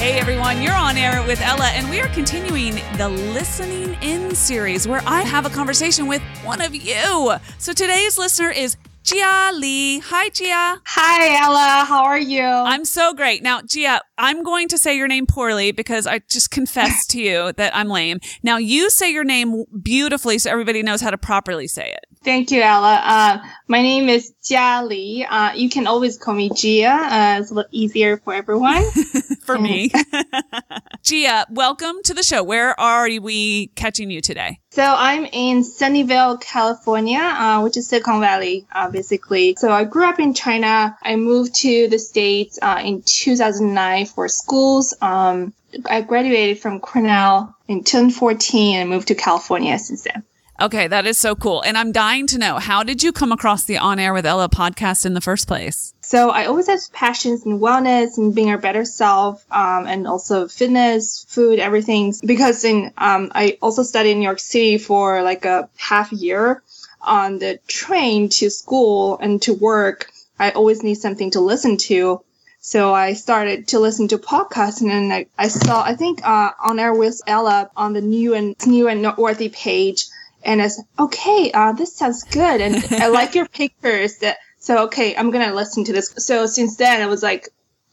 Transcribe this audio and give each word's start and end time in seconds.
Hey 0.00 0.18
everyone, 0.18 0.62
you're 0.62 0.72
on 0.72 0.96
air 0.96 1.22
with 1.26 1.42
Ella, 1.42 1.66
and 1.74 1.90
we 1.90 2.00
are 2.00 2.08
continuing 2.08 2.76
the 2.96 3.06
Listening 3.06 3.98
In 4.00 4.34
series 4.34 4.88
where 4.88 5.02
I 5.04 5.20
have 5.20 5.44
a 5.44 5.50
conversation 5.50 6.06
with 6.06 6.22
one 6.42 6.62
of 6.62 6.74
you. 6.74 7.34
So 7.58 7.74
today's 7.74 8.16
listener 8.16 8.48
is 8.48 8.78
Jia 9.04 9.52
Li. 9.52 9.98
Hi, 9.98 10.30
Jia. 10.30 10.80
Hi, 10.86 11.42
Ella. 11.42 11.84
How 11.86 12.04
are 12.04 12.18
you? 12.18 12.42
I'm 12.42 12.86
so 12.86 13.12
great. 13.12 13.42
Now, 13.42 13.60
Jia, 13.60 14.00
I'm 14.16 14.42
going 14.42 14.68
to 14.68 14.78
say 14.78 14.96
your 14.96 15.06
name 15.06 15.26
poorly 15.26 15.70
because 15.70 16.06
I 16.06 16.20
just 16.30 16.50
confessed 16.50 17.10
to 17.10 17.20
you 17.20 17.52
that 17.58 17.76
I'm 17.76 17.88
lame. 17.88 18.20
Now, 18.42 18.56
you 18.56 18.88
say 18.88 19.12
your 19.12 19.24
name 19.24 19.64
beautifully 19.82 20.38
so 20.38 20.50
everybody 20.50 20.82
knows 20.82 21.02
how 21.02 21.10
to 21.10 21.18
properly 21.18 21.68
say 21.68 21.90
it. 21.90 22.06
Thank 22.22 22.50
you, 22.50 22.60
Ella. 22.60 23.00
Uh, 23.02 23.38
my 23.66 23.80
name 23.80 24.10
is 24.10 24.34
Jia 24.42 24.86
Li. 24.86 25.24
Uh, 25.24 25.54
you 25.54 25.70
can 25.70 25.86
always 25.86 26.18
call 26.18 26.34
me 26.34 26.50
Jia. 26.50 26.90
Uh, 26.90 27.40
it's 27.40 27.50
a 27.50 27.54
little 27.54 27.70
easier 27.72 28.18
for 28.18 28.34
everyone. 28.34 28.84
for 29.40 29.58
me. 29.58 29.88
Jia, 31.02 31.50
welcome 31.50 32.02
to 32.04 32.12
the 32.12 32.22
show. 32.22 32.42
Where 32.42 32.78
are 32.78 33.08
we 33.22 33.68
catching 33.68 34.10
you 34.10 34.20
today? 34.20 34.60
So 34.72 34.82
I'm 34.84 35.24
in 35.32 35.62
Sunnyvale, 35.62 36.42
California, 36.42 37.20
uh, 37.20 37.62
which 37.62 37.78
is 37.78 37.88
Silicon 37.88 38.20
Valley, 38.20 38.66
uh, 38.70 38.90
basically. 38.90 39.56
So 39.56 39.72
I 39.72 39.84
grew 39.84 40.04
up 40.04 40.20
in 40.20 40.34
China. 40.34 40.98
I 41.02 41.16
moved 41.16 41.54
to 41.62 41.88
the 41.88 41.98
States 41.98 42.58
uh, 42.60 42.82
in 42.84 43.00
2009 43.00 44.04
for 44.04 44.28
schools. 44.28 44.92
Um, 45.00 45.54
I 45.86 46.02
graduated 46.02 46.58
from 46.60 46.80
Cornell 46.80 47.56
in 47.66 47.82
2014 47.82 48.76
and 48.76 48.90
moved 48.90 49.08
to 49.08 49.14
California 49.14 49.78
since 49.78 50.02
then. 50.02 50.22
Okay, 50.60 50.88
that 50.88 51.06
is 51.06 51.16
so 51.16 51.34
cool. 51.34 51.62
And 51.62 51.78
I'm 51.78 51.90
dying 51.90 52.26
to 52.28 52.38
know 52.38 52.58
how 52.58 52.82
did 52.82 53.02
you 53.02 53.12
come 53.12 53.32
across 53.32 53.64
the 53.64 53.78
On 53.78 53.98
Air 53.98 54.12
with 54.12 54.26
Ella 54.26 54.50
podcast 54.50 55.06
in 55.06 55.14
the 55.14 55.20
first 55.22 55.48
place? 55.48 55.94
So 56.02 56.28
I 56.28 56.44
always 56.44 56.66
had 56.66 56.80
passions 56.92 57.46
in 57.46 57.60
wellness 57.60 58.18
and 58.18 58.34
being 58.34 58.50
our 58.50 58.58
better 58.58 58.84
self, 58.84 59.42
um, 59.50 59.86
and 59.86 60.06
also 60.06 60.48
fitness, 60.48 61.24
food, 61.30 61.60
everything. 61.60 62.12
Because 62.26 62.62
in 62.64 62.92
um, 62.98 63.32
I 63.34 63.56
also 63.62 63.82
studied 63.82 64.10
in 64.10 64.18
New 64.18 64.24
York 64.24 64.38
City 64.38 64.76
for 64.76 65.22
like 65.22 65.46
a 65.46 65.70
half 65.78 66.12
year 66.12 66.62
on 67.00 67.38
the 67.38 67.58
train 67.66 68.28
to 68.28 68.50
school 68.50 69.18
and 69.18 69.40
to 69.42 69.54
work. 69.54 70.10
I 70.38 70.50
always 70.50 70.82
need 70.82 70.96
something 70.96 71.30
to 71.30 71.40
listen 71.40 71.78
to. 71.88 72.22
So 72.58 72.92
I 72.92 73.14
started 73.14 73.68
to 73.68 73.78
listen 73.78 74.08
to 74.08 74.18
podcasts 74.18 74.82
and 74.82 74.90
then 74.90 75.10
I, 75.10 75.26
I 75.38 75.48
saw, 75.48 75.82
I 75.82 75.94
think, 75.94 76.20
uh, 76.22 76.50
on 76.62 76.78
air 76.78 76.92
with 76.92 77.22
Ella 77.26 77.70
on 77.74 77.94
the 77.94 78.02
new 78.02 78.34
and 78.34 78.54
new 78.66 78.88
and 78.88 79.00
noteworthy 79.00 79.48
page 79.48 80.09
and 80.42 80.62
I 80.62 80.68
said, 80.68 80.84
okay, 80.98 81.50
uh, 81.52 81.72
this 81.72 81.96
sounds 81.96 82.24
good. 82.24 82.60
And 82.60 82.84
I 82.90 83.08
like 83.08 83.34
your 83.34 83.46
pictures 83.46 84.18
that, 84.18 84.38
so 84.58 84.84
okay, 84.84 85.16
I'm 85.16 85.30
going 85.30 85.48
to 85.48 85.54
listen 85.54 85.84
to 85.84 85.92
this. 85.92 86.12
So 86.18 86.46
since 86.46 86.76
then 86.76 87.00
it 87.00 87.06
was 87.06 87.22
like 87.22 87.48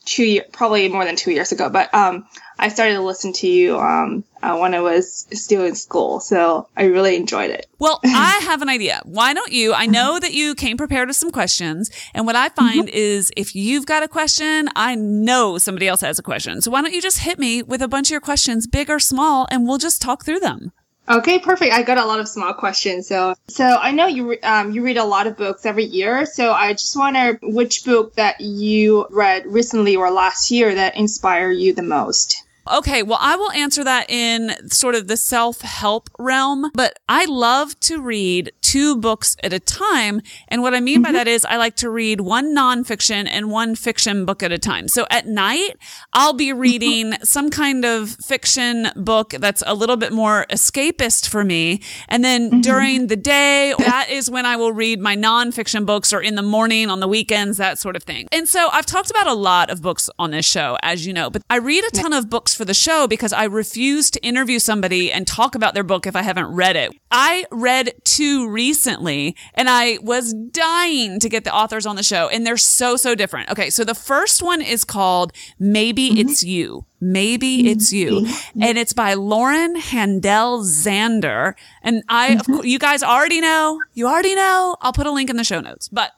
two 0.06 0.23
years, 0.23 0.48
probably 0.52 0.88
more 0.88 1.06
than 1.06 1.16
two 1.16 1.31
years 1.31 1.52
ago, 1.52 1.70
but, 1.70 1.94
um, 1.94 2.25
I 2.59 2.70
started 2.70 2.94
to 2.95 3.02
listen 3.02 3.34
to 3.34 3.48
you, 3.48 3.78
um, 3.78 4.23
uh, 4.42 4.58
when 4.58 4.73
I 4.73 4.80
was 4.80 5.28
still 5.31 5.64
in 5.66 5.75
school. 5.75 6.20
So 6.20 6.68
I 6.75 6.86
really 6.86 7.16
enjoyed 7.16 7.52
it. 7.52 7.68
Well, 7.78 8.00
I 8.06 8.40
have 8.44 8.62
an 8.62 8.69
idea. 8.69 9.02
Why 9.03 9.34
don't 9.34 9.52
you? 9.52 9.74
I 9.74 9.86
know 9.86 10.19
that 10.19 10.34
you 10.34 10.56
came 10.56 10.78
prepared 10.78 11.07
with 11.07 11.18
some 11.18 11.31
questions. 11.31 11.91
And 12.13 12.25
what 12.25 12.36
I 12.36 12.50
find 12.50 12.88
mm-hmm. 12.88 12.97
is 12.97 13.31
if 13.38 13.56
you've 13.56 13.86
got 13.86 14.02
a 14.02 14.07
question, 14.07 14.69
I 14.75 14.96
know 14.96 15.57
somebody 15.57 15.88
else 15.88 16.02
has 16.02 16.18
a 16.18 16.24
question. 16.24 16.62
So 16.62 16.72
why 16.72 16.81
don't 16.81 16.94
you 16.94 17.02
just 17.02 17.19
hit 17.19 17.38
me 17.38 17.62
with 17.62 17.81
a 17.81 17.88
bunch 17.88 18.07
of 18.07 18.12
your 18.12 18.22
questions, 18.22 18.66
big 18.66 18.90
or 18.90 19.00
small, 19.00 19.47
and 19.52 19.68
we'll 19.68 19.78
just 19.78 20.02
talk 20.02 20.25
through 20.25 20.40
them. 20.40 20.72
Okay, 21.09 21.40
perfect. 21.40 21.73
I 21.73 21.84
got 21.84 21.97
a 21.97 22.06
lot 22.06 22.19
of 22.19 22.28
small 22.28 22.53
questions. 22.53 23.07
So, 23.07 23.34
so 23.47 23.63
I 23.63 23.91
know 23.91 24.07
you 24.07 24.31
re- 24.31 24.40
um, 24.41 24.72
you 24.72 24.84
read 24.84 24.97
a 24.97 25.06
lot 25.06 25.25
of 25.25 25.38
books 25.38 25.66
every 25.66 25.85
year. 25.85 26.25
So 26.25 26.51
I 26.51 26.73
just 26.73 26.97
wonder 26.97 27.40
which 27.41 27.85
book 27.85 28.16
that 28.16 28.41
you 28.41 29.07
read 29.09 29.45
recently 29.45 29.95
or 29.95 30.12
last 30.12 30.51
year 30.51 30.75
that 30.75 30.97
inspired 30.97 31.53
you 31.53 31.73
the 31.73 31.84
most. 31.84 32.44
Okay, 32.69 33.01
well, 33.03 33.19
I 33.22 33.38
will 33.38 33.51
answer 33.51 33.84
that 33.84 34.09
in 34.09 34.69
sort 34.69 34.95
of 34.95 35.07
the 35.07 35.18
self 35.18 35.62
help 35.62 36.09
realm, 36.19 36.72
but 36.73 37.00
I 37.07 37.25
love 37.25 37.79
to 37.81 38.01
read 38.01 38.51
two 38.67 38.97
books 38.97 39.38
at 39.44 39.53
a 39.53 39.61
time. 39.61 40.22
And 40.50 40.61
what 40.61 40.73
I 40.73 40.81
mean 40.81 40.97
mm-hmm. 40.97 41.03
by 41.03 41.11
that 41.13 41.28
is 41.28 41.45
I 41.45 41.55
like 41.55 41.78
to 41.78 41.89
read 41.89 42.19
one 42.19 42.53
nonfiction 42.53 43.25
and 43.31 43.50
one 43.50 43.75
fiction 43.75 44.25
book 44.25 44.44
at 44.44 44.51
a 44.51 44.57
time. 44.57 44.89
So 44.89 45.07
at 45.09 45.25
night, 45.25 45.78
I'll 46.11 46.33
be 46.33 46.47
mm-hmm. 46.47 46.59
reading 46.59 47.13
some 47.23 47.50
kind 47.50 47.85
of 47.85 48.09
fiction 48.09 48.89
book 48.97 49.29
that's 49.29 49.63
a 49.66 49.73
little 49.73 49.95
bit 49.95 50.11
more 50.11 50.45
escapist 50.50 51.29
for 51.29 51.45
me. 51.45 51.81
And 52.09 52.25
then 52.25 52.50
mm-hmm. 52.50 52.59
during 52.59 53.07
the 53.07 53.16
day, 53.16 53.73
that 53.79 54.09
is 54.09 54.29
when 54.29 54.45
I 54.45 54.57
will 54.57 54.73
read 54.73 55.00
my 55.00 55.16
nonfiction 55.16 55.85
books 55.85 56.11
or 56.11 56.22
in 56.22 56.35
the 56.35 56.41
morning, 56.41 56.89
on 56.89 57.00
the 57.00 57.07
weekends, 57.07 57.56
that 57.59 57.79
sort 57.79 57.95
of 57.95 58.03
thing. 58.03 58.27
And 58.33 58.50
so 58.50 58.67
I've 58.73 58.85
talked 58.85 59.09
about 59.09 59.27
a 59.27 59.33
lot 59.33 59.69
of 59.69 59.81
books 59.81 60.09
on 60.19 60.31
this 60.31 60.45
show, 60.45 60.77
as 60.83 61.07
you 61.07 61.13
know, 61.13 61.29
but 61.29 61.41
I 61.50 61.59
read 61.59 61.85
a 61.85 61.91
ton 61.91 62.11
of 62.11 62.29
books 62.29 62.53
for 62.53 62.66
the 62.66 62.73
show 62.73 63.07
because 63.07 63.31
I 63.31 63.45
refuse 63.45 64.11
to 64.11 64.19
interview 64.25 64.59
somebody 64.59 65.09
and 65.09 65.25
talk 65.25 65.56
about 65.56 65.73
their 65.73 65.83
book 65.83 66.06
if 66.06 66.17
I 66.17 66.22
haven't 66.22 66.47
read 66.53 66.75
it. 66.75 66.91
I 67.09 67.45
read 67.50 67.94
two 68.03 68.50
recently 68.57 69.35
and 69.53 69.69
I 69.69 70.00
was 70.01 70.34
dying 70.34 71.19
to 71.19 71.29
get 71.29 71.44
the 71.44 71.53
authors 71.53 71.85
on 71.85 71.95
the 71.95 72.01
show 72.01 72.28
and 72.28 72.45
they're 72.45 72.57
so, 72.57 72.97
so 72.97 73.13
different. 73.13 73.51
Okay. 73.51 73.69
So 73.69 73.84
the 73.84 73.94
first 73.94 74.41
one 74.41 74.63
is 74.63 74.84
called 74.84 75.31
Maybe 75.59 76.09
mm-hmm. 76.09 76.29
It's 76.29 76.44
You. 76.44 76.85
Maybe 77.00 77.59
mm-hmm. 77.59 77.68
it's 77.68 77.94
you. 77.94 78.22
Mm-hmm. 78.22 78.63
And 78.63 78.78
it's 78.79 78.94
by 78.94 79.13
Lauren 79.13 79.75
Handel 79.75 80.63
Zander. 80.63 81.53
And 81.84 82.01
I, 82.09 82.29
of 82.29 82.40
mm-hmm. 82.40 82.53
course, 82.53 82.66
you 82.66 82.79
guys 82.79 83.03
already 83.03 83.41
know, 83.41 83.79
you 83.94 84.07
already 84.07 84.34
know. 84.34 84.75
I'll 84.81 84.94
put 84.94 85.06
a 85.06 85.12
link 85.12 85.29
in 85.29 85.38
the 85.38 85.44
show 85.44 85.62
notes, 85.62 85.88
but 85.88 86.13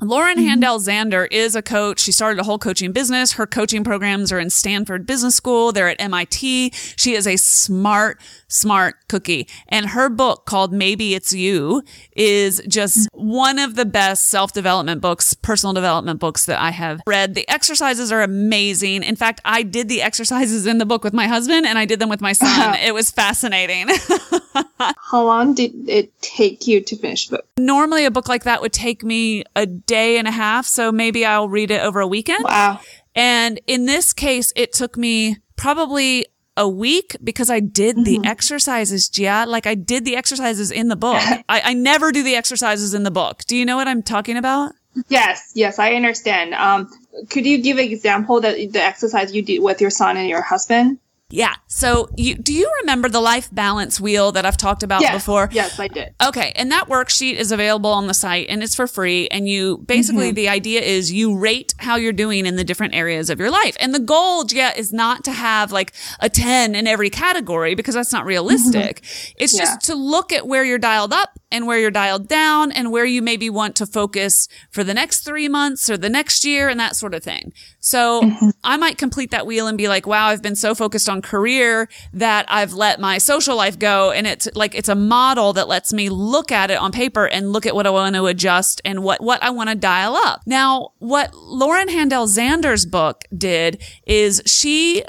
Lauren 0.00 0.36
mm-hmm. 0.36 0.48
Handel 0.48 0.78
Zander 0.80 1.26
is 1.30 1.54
a 1.54 1.62
coach. 1.62 2.00
She 2.00 2.12
started 2.12 2.40
a 2.40 2.42
whole 2.42 2.58
coaching 2.58 2.92
business. 2.92 3.32
Her 3.32 3.46
coaching 3.46 3.84
programs 3.84 4.32
are 4.32 4.40
in 4.40 4.50
Stanford 4.50 5.06
Business 5.06 5.36
School. 5.36 5.72
They're 5.72 5.88
at 5.88 6.00
MIT. 6.00 6.72
She 6.96 7.14
is 7.14 7.26
a 7.26 7.36
smart, 7.36 8.20
smart 8.54 8.96
cookie. 9.08 9.48
And 9.68 9.86
her 9.90 10.08
book 10.08 10.46
called 10.46 10.72
Maybe 10.72 11.14
It's 11.14 11.32
You 11.32 11.82
is 12.16 12.62
just 12.68 13.08
one 13.12 13.58
of 13.58 13.74
the 13.74 13.84
best 13.84 14.28
self-development 14.28 15.00
books, 15.00 15.34
personal 15.34 15.72
development 15.72 16.20
books 16.20 16.46
that 16.46 16.60
I 16.60 16.70
have 16.70 17.00
read. 17.06 17.34
The 17.34 17.48
exercises 17.48 18.12
are 18.12 18.22
amazing. 18.22 19.02
In 19.02 19.16
fact, 19.16 19.40
I 19.44 19.62
did 19.62 19.88
the 19.88 20.02
exercises 20.02 20.66
in 20.66 20.78
the 20.78 20.86
book 20.86 21.04
with 21.04 21.12
my 21.12 21.26
husband 21.26 21.66
and 21.66 21.78
I 21.78 21.84
did 21.84 21.98
them 21.98 22.08
with 22.08 22.20
my 22.20 22.32
son. 22.32 22.74
it 22.82 22.94
was 22.94 23.10
fascinating. 23.10 23.88
How 24.78 25.24
long 25.24 25.54
did 25.54 25.88
it 25.88 26.20
take 26.20 26.66
you 26.66 26.80
to 26.80 26.96
finish 26.96 27.28
the 27.28 27.38
book? 27.38 27.46
Normally 27.58 28.04
a 28.04 28.10
book 28.10 28.28
like 28.28 28.44
that 28.44 28.60
would 28.60 28.72
take 28.72 29.02
me 29.02 29.44
a 29.56 29.66
day 29.66 30.18
and 30.18 30.28
a 30.28 30.32
half. 30.32 30.66
So 30.66 30.92
maybe 30.92 31.26
I'll 31.26 31.48
read 31.48 31.70
it 31.70 31.82
over 31.82 32.00
a 32.00 32.06
weekend. 32.06 32.44
Wow. 32.44 32.80
And 33.14 33.60
in 33.66 33.86
this 33.86 34.12
case, 34.12 34.52
it 34.56 34.72
took 34.72 34.96
me 34.96 35.38
probably 35.56 36.26
a 36.56 36.68
week 36.68 37.16
because 37.22 37.50
I 37.50 37.60
did 37.60 38.04
the 38.04 38.16
mm-hmm. 38.16 38.24
exercises, 38.24 39.08
Jia. 39.08 39.46
Like 39.46 39.66
I 39.66 39.74
did 39.74 40.04
the 40.04 40.16
exercises 40.16 40.70
in 40.70 40.88
the 40.88 40.96
book. 40.96 41.20
I, 41.48 41.60
I 41.64 41.74
never 41.74 42.12
do 42.12 42.22
the 42.22 42.36
exercises 42.36 42.94
in 42.94 43.02
the 43.02 43.10
book. 43.10 43.42
Do 43.46 43.56
you 43.56 43.64
know 43.64 43.76
what 43.76 43.88
I'm 43.88 44.02
talking 44.02 44.36
about? 44.36 44.72
Yes, 45.08 45.50
yes, 45.54 45.78
I 45.78 45.94
understand. 45.94 46.54
Um, 46.54 46.88
could 47.28 47.46
you 47.46 47.58
give 47.58 47.78
an 47.78 47.84
example 47.84 48.40
that 48.40 48.54
the 48.72 48.80
exercise 48.80 49.34
you 49.34 49.42
did 49.42 49.60
with 49.60 49.80
your 49.80 49.90
son 49.90 50.16
and 50.16 50.28
your 50.28 50.42
husband? 50.42 50.98
Yeah. 51.30 51.54
So 51.66 52.08
you, 52.16 52.36
do 52.36 52.52
you 52.52 52.70
remember 52.82 53.08
the 53.08 53.20
life 53.20 53.48
balance 53.50 53.98
wheel 53.98 54.32
that 54.32 54.44
I've 54.44 54.56
talked 54.56 54.82
about 54.82 55.00
yes, 55.00 55.14
before? 55.14 55.48
Yes, 55.52 55.80
I 55.80 55.88
did. 55.88 56.14
Okay. 56.22 56.52
And 56.54 56.70
that 56.70 56.88
worksheet 56.88 57.34
is 57.34 57.50
available 57.50 57.90
on 57.90 58.06
the 58.06 58.14
site 58.14 58.48
and 58.48 58.62
it's 58.62 58.74
for 58.74 58.86
free. 58.86 59.26
And 59.28 59.48
you 59.48 59.78
basically, 59.78 60.28
mm-hmm. 60.28 60.34
the 60.34 60.48
idea 60.48 60.82
is 60.82 61.10
you 61.10 61.36
rate 61.36 61.74
how 61.78 61.96
you're 61.96 62.12
doing 62.12 62.46
in 62.46 62.56
the 62.56 62.64
different 62.64 62.94
areas 62.94 63.30
of 63.30 63.40
your 63.40 63.50
life. 63.50 63.76
And 63.80 63.94
the 63.94 64.00
goal, 64.00 64.44
yeah, 64.50 64.74
is 64.76 64.92
not 64.92 65.24
to 65.24 65.32
have 65.32 65.72
like 65.72 65.92
a 66.20 66.28
10 66.28 66.74
in 66.74 66.86
every 66.86 67.10
category 67.10 67.74
because 67.74 67.94
that's 67.94 68.12
not 68.12 68.26
realistic. 68.26 69.00
Mm-hmm. 69.00 69.32
It's 69.38 69.54
yeah. 69.54 69.60
just 69.60 69.80
to 69.86 69.94
look 69.94 70.32
at 70.32 70.46
where 70.46 70.64
you're 70.64 70.78
dialed 70.78 71.12
up 71.12 71.38
and 71.54 71.68
where 71.68 71.78
you're 71.78 71.92
dialed 71.92 72.26
down 72.26 72.72
and 72.72 72.90
where 72.90 73.04
you 73.04 73.22
maybe 73.22 73.48
want 73.48 73.76
to 73.76 73.86
focus 73.86 74.48
for 74.70 74.82
the 74.82 74.92
next 74.92 75.20
three 75.20 75.48
months 75.48 75.88
or 75.88 75.96
the 75.96 76.08
next 76.08 76.44
year 76.44 76.68
and 76.68 76.80
that 76.80 76.96
sort 76.96 77.14
of 77.14 77.22
thing. 77.22 77.52
So 77.78 78.22
mm-hmm. 78.22 78.48
I 78.64 78.76
might 78.76 78.98
complete 78.98 79.30
that 79.30 79.46
wheel 79.46 79.68
and 79.68 79.78
be 79.78 79.86
like, 79.86 80.04
wow, 80.04 80.26
I've 80.26 80.42
been 80.42 80.56
so 80.56 80.74
focused 80.74 81.08
on 81.08 81.22
career 81.22 81.88
that 82.12 82.44
I've 82.48 82.72
let 82.72 82.98
my 82.98 83.18
social 83.18 83.56
life 83.56 83.78
go. 83.78 84.10
And 84.10 84.26
it's 84.26 84.48
like, 84.56 84.74
it's 84.74 84.88
a 84.88 84.96
model 84.96 85.52
that 85.52 85.68
lets 85.68 85.92
me 85.92 86.08
look 86.08 86.50
at 86.50 86.72
it 86.72 86.78
on 86.78 86.90
paper 86.90 87.28
and 87.28 87.52
look 87.52 87.66
at 87.66 87.74
what 87.76 87.86
I 87.86 87.90
want 87.90 88.16
to 88.16 88.26
adjust 88.26 88.82
and 88.84 89.04
what, 89.04 89.22
what 89.22 89.40
I 89.40 89.50
want 89.50 89.70
to 89.70 89.76
dial 89.76 90.16
up. 90.16 90.40
Now, 90.46 90.90
what 90.98 91.32
Lauren 91.34 91.86
Handel 91.86 92.26
Zander's 92.26 92.84
book 92.84 93.22
did 93.36 93.80
is 94.08 94.42
she 94.44 95.04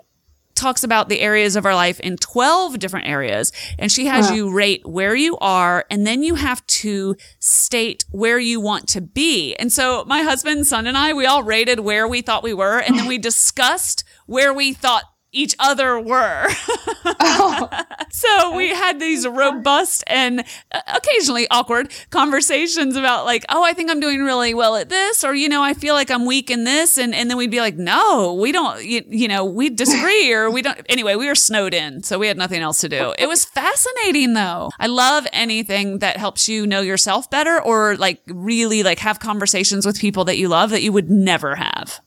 talks 0.56 0.84
about 0.84 1.10
the 1.10 1.20
areas 1.20 1.56
of 1.56 1.66
our 1.66 1.76
life 1.76 2.00
in 2.00 2.18
12 2.18 2.80
different 2.80 3.08
areas. 3.08 3.52
And 3.78 3.92
she 3.92 4.06
has 4.06 4.32
you 4.32 4.52
rate 4.52 4.86
where 4.86 5.16
you 5.16 5.38
are 5.38 5.86
and 5.90 6.08
then 6.08 6.24
you 6.24 6.36
have 6.36 6.66
to 6.68 7.16
state 7.40 8.06
where 8.12 8.40
you 8.40 8.60
want 8.60 8.88
to 8.90 9.02
be. 9.02 9.56
And 9.56 9.72
so 9.72 10.04
my 10.06 10.22
husband, 10.22 10.66
son 10.66 10.88
and 10.88 10.98
I, 10.98 11.14
we 11.14 11.26
all 11.26 11.44
rated 11.44 11.82
where 11.82 12.08
we 12.08 12.22
thought 12.22 12.44
we 12.44 12.54
were 12.54 12.80
and 12.80 12.98
then 12.98 13.08
we 13.08 13.18
discussed 13.18 14.04
where 14.26 14.54
we 14.54 14.74
thought 14.74 15.04
each 15.36 15.56
other 15.60 16.00
were. 16.00 16.48
oh. 17.06 17.70
so 18.12 18.56
we 18.56 18.70
had 18.70 19.00
these 19.00 19.28
robust 19.28 20.04
and 20.08 20.42
uh, 20.72 20.82
occasionally 20.88 21.48
awkward 21.52 21.92
conversations 22.10 22.96
about 22.96 23.26
like, 23.26 23.46
oh, 23.50 23.64
I 23.64 23.74
think 23.74 23.92
I'm 23.92 24.00
doing 24.00 24.22
really 24.22 24.54
well 24.54 24.76
at 24.76 24.90
this, 24.90 25.24
or, 25.24 25.36
you 25.36 25.50
know, 25.50 25.62
I 25.62 25.74
feel 25.74 25.94
like 25.94 26.10
I'm 26.10 26.26
weak 26.26 26.50
in 26.50 26.64
this. 26.64 26.98
And, 26.98 27.14
and 27.14 27.30
then 27.30 27.38
we'd 27.38 27.52
be 27.52 27.60
like, 27.60 27.76
no, 27.76 28.34
we 28.34 28.52
don't, 28.52 28.84
you, 28.84 29.04
you 29.08 29.28
know, 29.28 29.44
we 29.46 29.70
disagree 29.70 30.32
or 30.34 30.50
we 30.50 30.62
don't. 30.62 30.80
Anyway, 30.90 31.16
we 31.16 31.28
were 31.28 31.36
snowed 31.36 31.74
in. 31.74 32.04
So 32.04 32.18
we 32.18 32.28
had 32.28 32.38
nothing 32.38 32.62
else 32.62 32.80
to 32.82 32.90
do. 32.90 33.14
It 33.18 33.28
was 33.28 33.46
fascinating 33.46 34.34
though. 34.34 34.72
I 34.80 34.88
love 34.88 35.28
anything 35.34 36.00
that 36.00 36.18
helps 36.18 36.48
you 36.48 36.66
know 36.66 36.82
yourself 36.82 37.30
better 37.30 37.62
or 37.62 37.98
like 37.98 38.22
really 38.28 38.84
like 38.84 39.00
have 39.00 39.20
conversations 39.20 39.86
with 39.86 40.00
people 40.00 40.26
that 40.26 40.38
you 40.38 40.48
love 40.48 40.70
that 40.70 40.82
you 40.82 40.94
would 40.94 41.10
never 41.10 41.56
have. 41.56 42.00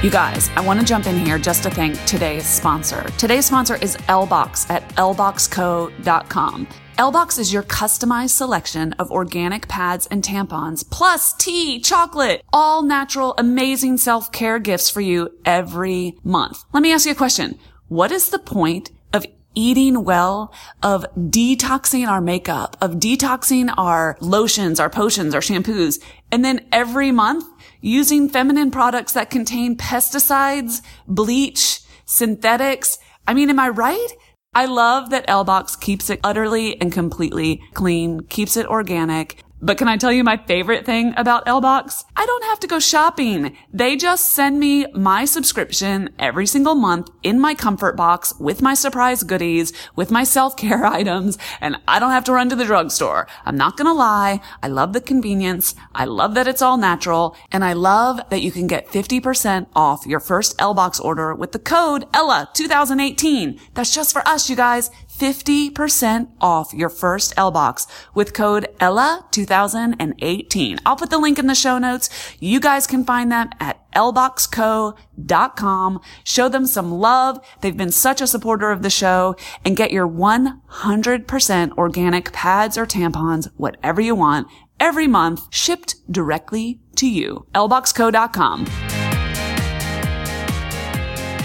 You 0.00 0.12
guys, 0.12 0.48
I 0.54 0.60
want 0.60 0.78
to 0.78 0.86
jump 0.86 1.08
in 1.08 1.18
here 1.18 1.40
just 1.40 1.64
to 1.64 1.70
thank 1.70 2.00
today's 2.04 2.46
sponsor. 2.46 3.02
Today's 3.18 3.46
sponsor 3.46 3.74
is 3.82 3.96
LBox 4.06 4.70
at 4.70 4.88
lboxco.com. 4.90 6.68
LBox 6.98 7.38
is 7.40 7.52
your 7.52 7.64
customized 7.64 8.30
selection 8.30 8.92
of 8.92 9.10
organic 9.10 9.66
pads 9.66 10.06
and 10.06 10.22
tampons, 10.22 10.88
plus 10.88 11.32
tea, 11.32 11.80
chocolate, 11.80 12.44
all 12.52 12.84
natural, 12.84 13.34
amazing 13.38 13.96
self-care 13.98 14.60
gifts 14.60 14.88
for 14.88 15.00
you 15.00 15.36
every 15.44 16.14
month. 16.22 16.62
Let 16.72 16.84
me 16.84 16.92
ask 16.92 17.04
you 17.04 17.10
a 17.10 17.16
question. 17.16 17.58
What 17.88 18.12
is 18.12 18.30
the 18.30 18.38
point 18.38 18.92
of 19.12 19.26
eating 19.56 20.04
well, 20.04 20.54
of 20.80 21.04
detoxing 21.16 22.06
our 22.06 22.20
makeup, 22.20 22.76
of 22.80 22.92
detoxing 22.92 23.74
our 23.76 24.16
lotions, 24.20 24.78
our 24.78 24.90
potions, 24.90 25.34
our 25.34 25.40
shampoos, 25.40 26.00
and 26.30 26.44
then 26.44 26.68
every 26.70 27.10
month 27.10 27.44
using 27.80 28.28
feminine 28.28 28.70
products 28.70 29.12
that 29.12 29.30
contain 29.30 29.76
pesticides, 29.76 30.82
bleach, 31.06 31.80
synthetics. 32.04 32.98
I 33.26 33.34
mean, 33.34 33.50
am 33.50 33.60
I 33.60 33.68
right? 33.68 34.08
I 34.54 34.64
love 34.64 35.10
that 35.10 35.26
LBox 35.26 35.78
keeps 35.78 36.10
it 36.10 36.20
utterly 36.24 36.80
and 36.80 36.92
completely 36.92 37.62
clean, 37.74 38.20
keeps 38.20 38.56
it 38.56 38.66
organic, 38.66 39.42
but 39.60 39.78
can 39.78 39.88
I 39.88 39.96
tell 39.96 40.12
you 40.12 40.22
my 40.22 40.36
favorite 40.36 40.86
thing 40.86 41.14
about 41.16 41.46
LBox? 41.46 42.04
I 42.16 42.24
don't 42.26 42.44
have 42.44 42.60
to 42.60 42.66
go 42.66 42.78
shopping. 42.78 43.56
They 43.72 43.96
just 43.96 44.32
send 44.32 44.60
me 44.60 44.86
my 44.92 45.24
subscription 45.24 46.10
every 46.18 46.46
single 46.46 46.74
month 46.74 47.10
in 47.22 47.40
my 47.40 47.54
comfort 47.54 47.96
box 47.96 48.34
with 48.38 48.62
my 48.62 48.74
surprise 48.74 49.22
goodies, 49.22 49.72
with 49.96 50.10
my 50.10 50.24
self-care 50.24 50.84
items, 50.98 51.38
and 51.60 51.76
I 51.88 51.98
don't 51.98 52.12
have 52.12 52.24
to 52.24 52.32
run 52.32 52.48
to 52.50 52.56
the 52.56 52.64
drugstore. 52.64 53.26
I'm 53.44 53.56
not 53.56 53.76
gonna 53.76 53.94
lie. 53.94 54.40
I 54.62 54.68
love 54.68 54.92
the 54.92 55.00
convenience. 55.00 55.74
I 55.94 56.04
love 56.04 56.34
that 56.34 56.48
it's 56.48 56.62
all 56.62 56.76
natural, 56.76 57.36
and 57.50 57.64
I 57.64 57.72
love 57.72 58.20
that 58.30 58.42
you 58.42 58.52
can 58.52 58.66
get 58.66 58.88
50% 58.88 59.66
off 59.74 60.06
your 60.06 60.20
first 60.20 60.56
LBox 60.58 61.00
order 61.00 61.34
with 61.34 61.52
the 61.52 61.58
code 61.58 62.06
ELLA 62.14 62.50
2018. 62.54 63.60
That's 63.74 63.94
just 63.94 64.12
for 64.12 64.26
us, 64.26 64.48
you 64.48 64.56
guys. 64.56 64.90
50% 65.18 66.30
off 66.40 66.72
your 66.72 66.88
first 66.88 67.34
L 67.36 67.50
box 67.50 67.86
with 68.14 68.32
code 68.32 68.68
ELLA2018. 68.78 70.78
I'll 70.86 70.96
put 70.96 71.10
the 71.10 71.18
link 71.18 71.38
in 71.38 71.48
the 71.48 71.54
show 71.54 71.76
notes. 71.78 72.08
You 72.38 72.60
guys 72.60 72.86
can 72.86 73.04
find 73.04 73.30
them 73.32 73.50
at 73.58 73.90
lboxco.com. 73.92 76.00
Show 76.24 76.48
them 76.48 76.66
some 76.66 76.92
love. 76.92 77.44
They've 77.60 77.76
been 77.76 77.90
such 77.90 78.20
a 78.20 78.26
supporter 78.26 78.70
of 78.70 78.82
the 78.82 78.90
show 78.90 79.34
and 79.64 79.76
get 79.76 79.90
your 79.90 80.08
100% 80.08 81.72
organic 81.72 82.32
pads 82.32 82.78
or 82.78 82.86
tampons, 82.86 83.48
whatever 83.56 84.00
you 84.00 84.14
want, 84.14 84.46
every 84.78 85.08
month 85.08 85.48
shipped 85.50 85.96
directly 86.10 86.80
to 86.96 87.08
you. 87.08 87.46
lboxco.com. 87.54 88.66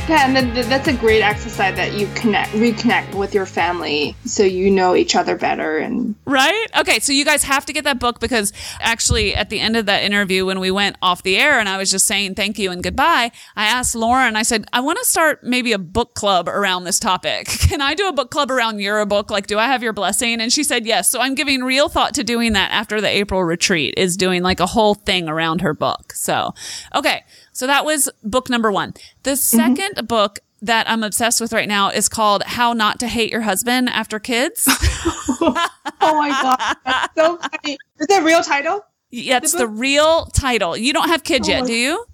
Yeah, 0.10 0.28
and 0.28 0.54
that's 0.54 0.90
a 0.90 0.94
great 0.94 1.22
exercise 1.22 1.78
that 1.78 1.94
you 1.94 2.08
connect, 2.08 2.52
reconnect 2.52 3.16
with 3.16 3.34
your 3.34 3.46
family, 3.46 4.18
so 4.26 4.44
you 4.44 4.70
know 4.70 4.98
each 4.98 5.16
other 5.16 5.38
better. 5.38 5.78
And 5.78 6.16
right, 6.26 6.68
okay. 6.78 7.00
So 7.00 7.14
you 7.14 7.24
guys 7.24 7.44
have 7.44 7.66
to 7.68 7.74
get 7.74 7.86
that 7.86 8.00
book 8.00 8.20
because 8.20 8.52
actually, 8.82 9.34
at 9.34 9.50
the 9.50 9.62
end 9.62 9.78
of 9.78 9.86
that 9.86 10.04
interview, 10.04 10.46
when 10.46 10.60
we 10.60 10.72
went 10.72 10.98
off 11.02 11.24
the 11.24 11.38
air, 11.38 11.58
and 11.58 11.70
I 11.70 11.78
was 11.78 11.90
just 11.90 12.06
saying 12.06 12.36
thank 12.36 12.60
you 12.60 12.70
and 12.70 12.84
goodbye, 12.84 13.32
I 13.56 13.66
asked 13.66 13.96
Lauren. 13.96 14.36
I 14.36 14.44
said, 14.44 14.66
I 14.74 14.82
want 14.82 15.00
to 15.00 15.06
start 15.06 15.42
maybe 15.42 15.72
a 15.72 15.80
book 15.80 16.16
club 16.16 16.50
around 16.50 16.84
this 16.84 17.00
topic. 17.00 17.46
Can 17.48 17.82
I 17.82 17.94
do 17.94 18.10
a 18.10 18.14
book 18.14 18.30
club 18.30 18.52
around 18.52 18.80
your 18.80 19.06
book? 19.06 19.32
Like, 19.32 19.48
do 19.48 19.58
I 19.58 19.68
have 19.68 19.82
your 19.82 19.94
blessing? 19.94 20.42
And 20.42 20.52
she 20.52 20.66
said 20.66 20.86
yes. 20.86 21.10
So 21.10 21.22
I'm 21.22 21.34
giving 21.34 21.64
real 21.64 21.88
thought 21.88 22.14
to 22.16 22.26
doing 22.26 22.52
that 22.54 22.72
after 22.72 23.00
the 23.00 23.08
April 23.08 23.46
retreat. 23.46 23.94
Is 23.96 24.18
doing 24.18 24.44
like 24.44 24.60
a 24.60 24.66
whole 24.66 24.96
thing 24.96 25.30
around 25.30 25.62
her 25.62 25.74
book. 25.74 26.12
So 26.12 26.54
okay. 26.94 27.24
So 27.54 27.68
that 27.68 27.86
was 27.86 28.10
book 28.24 28.50
number 28.50 28.72
one. 28.72 28.94
The 29.24 29.32
2nd 29.32 29.78
mm-hmm. 29.78 30.06
book 30.06 30.40
that 30.62 30.90
I'm 30.90 31.04
obsessed 31.04 31.40
with 31.40 31.54
right 31.54 31.68
now 31.68 31.90
is 31.90 32.10
called 32.10 32.42
How 32.44 32.74
Not 32.74 33.00
to 33.02 33.08
Hate 33.08 33.32
Your 33.32 33.42
Husband 33.42 33.90
After 33.90 34.18
Kids. 34.18 34.66
oh 34.70 35.54
my 36.02 36.30
God. 36.30 36.76
That's 36.86 37.16
so 37.16 37.38
funny. 37.38 37.78
Is 38.00 38.08
that 38.08 38.24
real 38.24 38.42
title? 38.42 38.84
Yeah, 39.12 39.38
it's 39.38 39.52
the, 39.52 39.60
the, 39.60 39.68
real 39.68 40.26
title. 40.28 40.76
You 40.76 40.92
don't 40.94 41.10
have 41.10 41.24
kids 41.24 41.48
oh 41.48 41.52
yet, 41.52 41.68
do 41.68 41.74
you? 41.74 42.06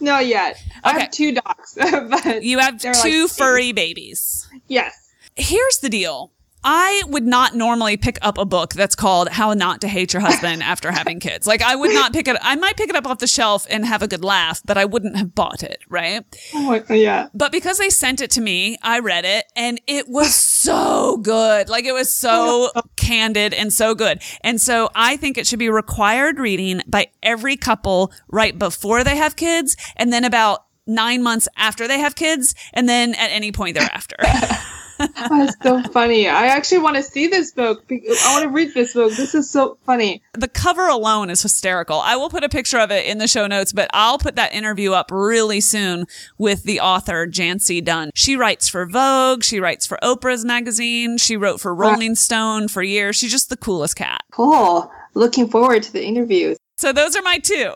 No, 0.00 0.18
yet. 0.18 0.56
Okay. 0.56 0.80
I 0.82 0.98
have 1.00 1.10
two 1.12 1.32
dogs. 1.32 1.74
but 1.76 2.42
you 2.42 2.58
have 2.58 2.80
two 2.80 3.22
like 3.22 3.30
furry 3.30 3.72
babies. 3.72 4.48
Yes. 4.66 5.12
Here's 5.36 5.78
the 5.78 5.88
deal. 5.88 6.32
I 6.64 7.02
would 7.08 7.24
not 7.24 7.54
normally 7.54 7.96
pick 7.96 8.18
up 8.22 8.38
a 8.38 8.44
book 8.44 8.74
that's 8.74 8.94
called 8.94 9.28
How 9.28 9.52
Not 9.52 9.80
to 9.80 9.88
Hate 9.88 10.12
Your 10.12 10.22
Husband 10.22 10.62
After 10.62 10.92
Having 10.92 11.20
Kids. 11.20 11.46
Like 11.46 11.62
I 11.62 11.74
would 11.74 11.92
not 11.92 12.12
pick 12.12 12.28
it. 12.28 12.36
I 12.40 12.56
might 12.56 12.76
pick 12.76 12.88
it 12.88 12.96
up 12.96 13.06
off 13.06 13.18
the 13.18 13.26
shelf 13.26 13.66
and 13.68 13.84
have 13.84 14.02
a 14.02 14.08
good 14.08 14.22
laugh, 14.22 14.62
but 14.64 14.78
I 14.78 14.84
wouldn't 14.84 15.16
have 15.16 15.34
bought 15.34 15.62
it, 15.62 15.78
right? 15.88 16.24
Oh, 16.54 16.82
yeah. 16.90 17.28
But 17.34 17.52
because 17.52 17.78
they 17.78 17.90
sent 17.90 18.20
it 18.20 18.30
to 18.32 18.40
me, 18.40 18.78
I 18.82 19.00
read 19.00 19.24
it 19.24 19.44
and 19.56 19.80
it 19.86 20.08
was 20.08 20.34
so 20.34 21.16
good. 21.18 21.68
Like 21.68 21.84
it 21.84 21.92
was 21.92 22.14
so 22.14 22.70
oh, 22.74 22.82
candid 22.96 23.54
and 23.54 23.72
so 23.72 23.94
good. 23.94 24.22
And 24.42 24.60
so 24.60 24.88
I 24.94 25.16
think 25.16 25.38
it 25.38 25.46
should 25.46 25.58
be 25.58 25.70
required 25.70 26.38
reading 26.38 26.82
by 26.86 27.08
every 27.22 27.56
couple 27.56 28.12
right 28.28 28.56
before 28.56 29.02
they 29.02 29.16
have 29.16 29.36
kids 29.36 29.76
and 29.96 30.12
then 30.12 30.24
about 30.24 30.64
nine 30.86 31.22
months 31.22 31.48
after 31.56 31.86
they 31.86 31.98
have 31.98 32.14
kids 32.14 32.54
and 32.72 32.88
then 32.88 33.14
at 33.14 33.30
any 33.30 33.52
point 33.52 33.76
thereafter. 33.76 34.16
That's 35.16 35.56
so 35.62 35.82
funny. 35.84 36.28
I 36.28 36.46
actually 36.46 36.78
want 36.78 36.96
to 36.96 37.02
see 37.02 37.26
this 37.26 37.52
book. 37.52 37.84
I 37.90 38.32
want 38.32 38.44
to 38.44 38.48
read 38.48 38.74
this 38.74 38.94
book. 38.94 39.12
This 39.12 39.34
is 39.34 39.50
so 39.50 39.78
funny. 39.84 40.22
The 40.34 40.48
cover 40.48 40.86
alone 40.88 41.30
is 41.30 41.42
hysterical. 41.42 42.00
I 42.00 42.16
will 42.16 42.30
put 42.30 42.44
a 42.44 42.48
picture 42.48 42.78
of 42.78 42.90
it 42.90 43.06
in 43.06 43.18
the 43.18 43.28
show 43.28 43.46
notes, 43.46 43.72
but 43.72 43.90
I'll 43.92 44.18
put 44.18 44.36
that 44.36 44.54
interview 44.54 44.92
up 44.92 45.10
really 45.10 45.60
soon 45.60 46.06
with 46.38 46.64
the 46.64 46.80
author, 46.80 47.26
Jancee 47.26 47.80
Dunn. 47.84 48.10
She 48.14 48.36
writes 48.36 48.68
for 48.68 48.86
Vogue. 48.86 49.42
She 49.42 49.60
writes 49.60 49.86
for 49.86 49.98
Oprah's 50.02 50.44
magazine. 50.44 51.18
She 51.18 51.36
wrote 51.36 51.60
for 51.60 51.74
Rolling 51.74 52.14
Stone 52.14 52.68
for 52.68 52.82
years. 52.82 53.16
She's 53.16 53.32
just 53.32 53.48
the 53.48 53.56
coolest 53.56 53.96
cat. 53.96 54.22
Cool. 54.30 54.90
Looking 55.14 55.48
forward 55.48 55.82
to 55.82 55.92
the 55.92 56.04
interviews. 56.04 56.56
So 56.76 56.92
those 56.92 57.14
are 57.16 57.22
my 57.22 57.38
two. 57.38 57.70